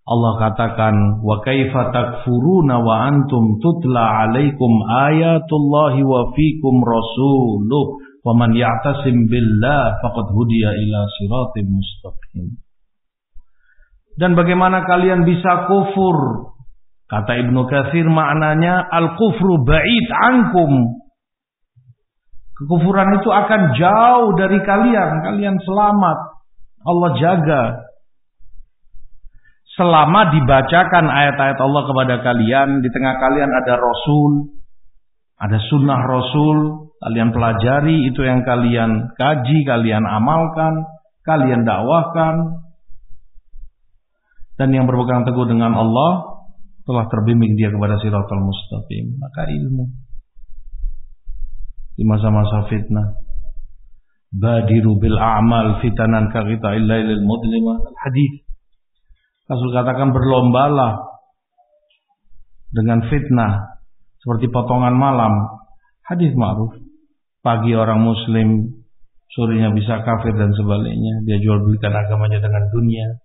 Allah 0.09 0.33
katakan 0.41 1.21
wa 1.21 1.37
kaifa 1.45 1.93
takfuruna 1.93 2.81
wa 2.81 3.05
antum 3.05 3.61
tutla 3.61 4.25
alaikum 4.25 4.81
ayatullahi 4.81 6.01
wa 6.01 6.33
fikum 6.33 6.81
rasuluh 6.81 8.01
wa 8.25 8.33
man 8.33 8.57
ya'tasim 8.57 9.29
billah 9.29 10.01
faqad 10.01 10.33
hudiya 10.33 10.73
ila 10.73 10.99
siratim 11.21 11.69
mustaqim. 11.69 12.57
Dan 14.17 14.33
bagaimana 14.33 14.89
kalian 14.89 15.29
bisa 15.29 15.69
kufur 15.69 16.17
Kata 17.09 17.41
Ibnu 17.41 17.65
Katsir 17.65 18.05
maknanya 18.05 18.85
al-kufru 18.85 19.65
ba'id 19.65 20.07
ankum. 20.13 21.01
Kekufuran 22.53 23.17
itu 23.17 23.29
akan 23.33 23.61
jauh 23.73 24.29
dari 24.37 24.61
kalian, 24.61 25.25
kalian 25.25 25.57
selamat. 25.57 26.17
Allah 26.85 27.11
jaga. 27.17 27.63
Selama 29.73 30.29
dibacakan 30.37 31.07
ayat-ayat 31.07 31.57
Allah 31.57 31.83
kepada 31.87 32.15
kalian, 32.21 32.83
di 32.85 32.89
tengah 32.93 33.15
kalian 33.17 33.47
ada 33.47 33.73
Rasul, 33.79 34.53
ada 35.39 35.57
sunnah 35.71 36.03
Rasul, 36.03 36.91
kalian 36.99 37.31
pelajari 37.31 38.11
itu 38.11 38.21
yang 38.21 38.43
kalian 38.43 39.17
kaji, 39.17 39.57
kalian 39.65 40.03
amalkan, 40.03 40.83
kalian 41.25 41.63
dakwahkan. 41.65 42.59
Dan 44.59 44.75
yang 44.75 44.83
berpegang 44.83 45.23
teguh 45.23 45.47
dengan 45.47 45.71
Allah, 45.79 46.38
telah 46.89 47.05
terbimbing 47.05 47.53
dia 47.53 47.69
kepada 47.69 48.01
siratal 48.01 48.41
mustaqim 48.41 49.21
maka 49.21 49.45
ilmu. 49.45 49.85
Di 51.93 52.01
masa-masa 52.01 52.65
fitnah. 52.65 53.13
Badiru 54.33 54.97
bil 54.97 55.13
a'mal 55.13 55.85
fitanan 55.85 56.33
ka 56.33 56.41
kita 56.49 56.73
illailil 56.81 57.21
mudlima 57.21 57.77
hadis. 57.93 58.41
Rasul 59.45 59.69
katakan 59.69 60.09
berlombalah 60.17 60.97
dengan 62.73 63.05
fitnah 63.05 63.85
seperti 64.17 64.49
potongan 64.49 64.97
malam. 64.97 65.61
Hadis 66.01 66.33
ma'ruf. 66.33 66.73
Pagi 67.45 67.77
orang 67.77 68.01
muslim 68.01 68.81
sorenya 69.29 69.69
bisa 69.77 70.01
kafir 70.01 70.33
dan 70.33 70.57
sebaliknya. 70.57 71.21
Dia 71.21 71.37
jual 71.37 71.61
belikan 71.61 71.93
agamanya 71.93 72.41
dengan 72.41 72.65
dunia. 72.73 73.21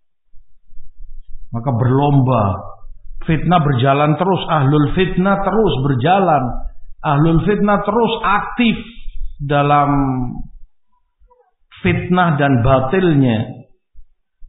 Maka 1.49 1.71
berlomba 1.73 2.74
Fitnah 3.25 3.61
berjalan 3.65 4.21
terus, 4.21 4.43
ahlul 4.53 4.93
fitnah 4.93 5.41
terus 5.41 5.75
berjalan. 5.81 6.45
Ahlul 7.01 7.41
fitnah 7.49 7.81
terus 7.85 8.13
aktif 8.21 8.77
dalam 9.41 9.91
fitnah 11.81 12.37
dan 12.37 12.61
batilnya. 12.61 13.65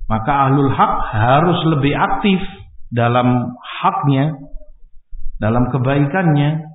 Maka 0.06 0.52
ahlul 0.52 0.72
hak 0.72 0.94
harus 1.12 1.60
lebih 1.76 1.96
aktif 1.96 2.40
dalam 2.92 3.56
haknya, 3.60 4.38
dalam 5.42 5.72
kebaikannya. 5.72 6.68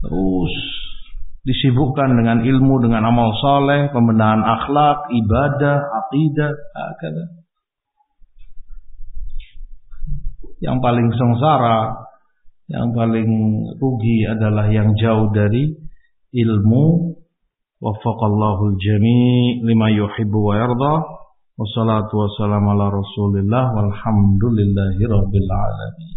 Terus 0.00 0.54
disibukkan 1.44 2.14
dengan 2.14 2.40
ilmu, 2.40 2.80
dengan 2.80 3.04
amal 3.04 3.36
soleh, 3.38 3.92
pembenahan 3.92 4.40
akhlak, 4.40 5.12
ibadah, 5.12 5.76
akidah, 5.82 6.52
akada. 6.72 7.43
yang 10.64 10.80
paling 10.80 11.12
sengsara, 11.12 12.08
yang 12.72 12.96
paling 12.96 13.28
rugi 13.76 14.24
adalah 14.24 14.64
yang 14.72 14.96
jauh 14.96 15.28
dari 15.36 15.76
ilmu. 16.32 17.14
Waffaqallahu 17.84 18.80
jami' 18.80 19.60
lima 19.60 19.92
yuhibbu 19.92 20.38
wa 20.40 20.54
yarda. 20.56 20.94
Wassalatu 21.60 22.16
wassalamu 22.16 22.72
ala 22.72 22.88
Rasulillah 22.88 23.76
walhamdulillahi 23.76 25.02
rabbil 25.04 25.50
alamin. 25.52 26.12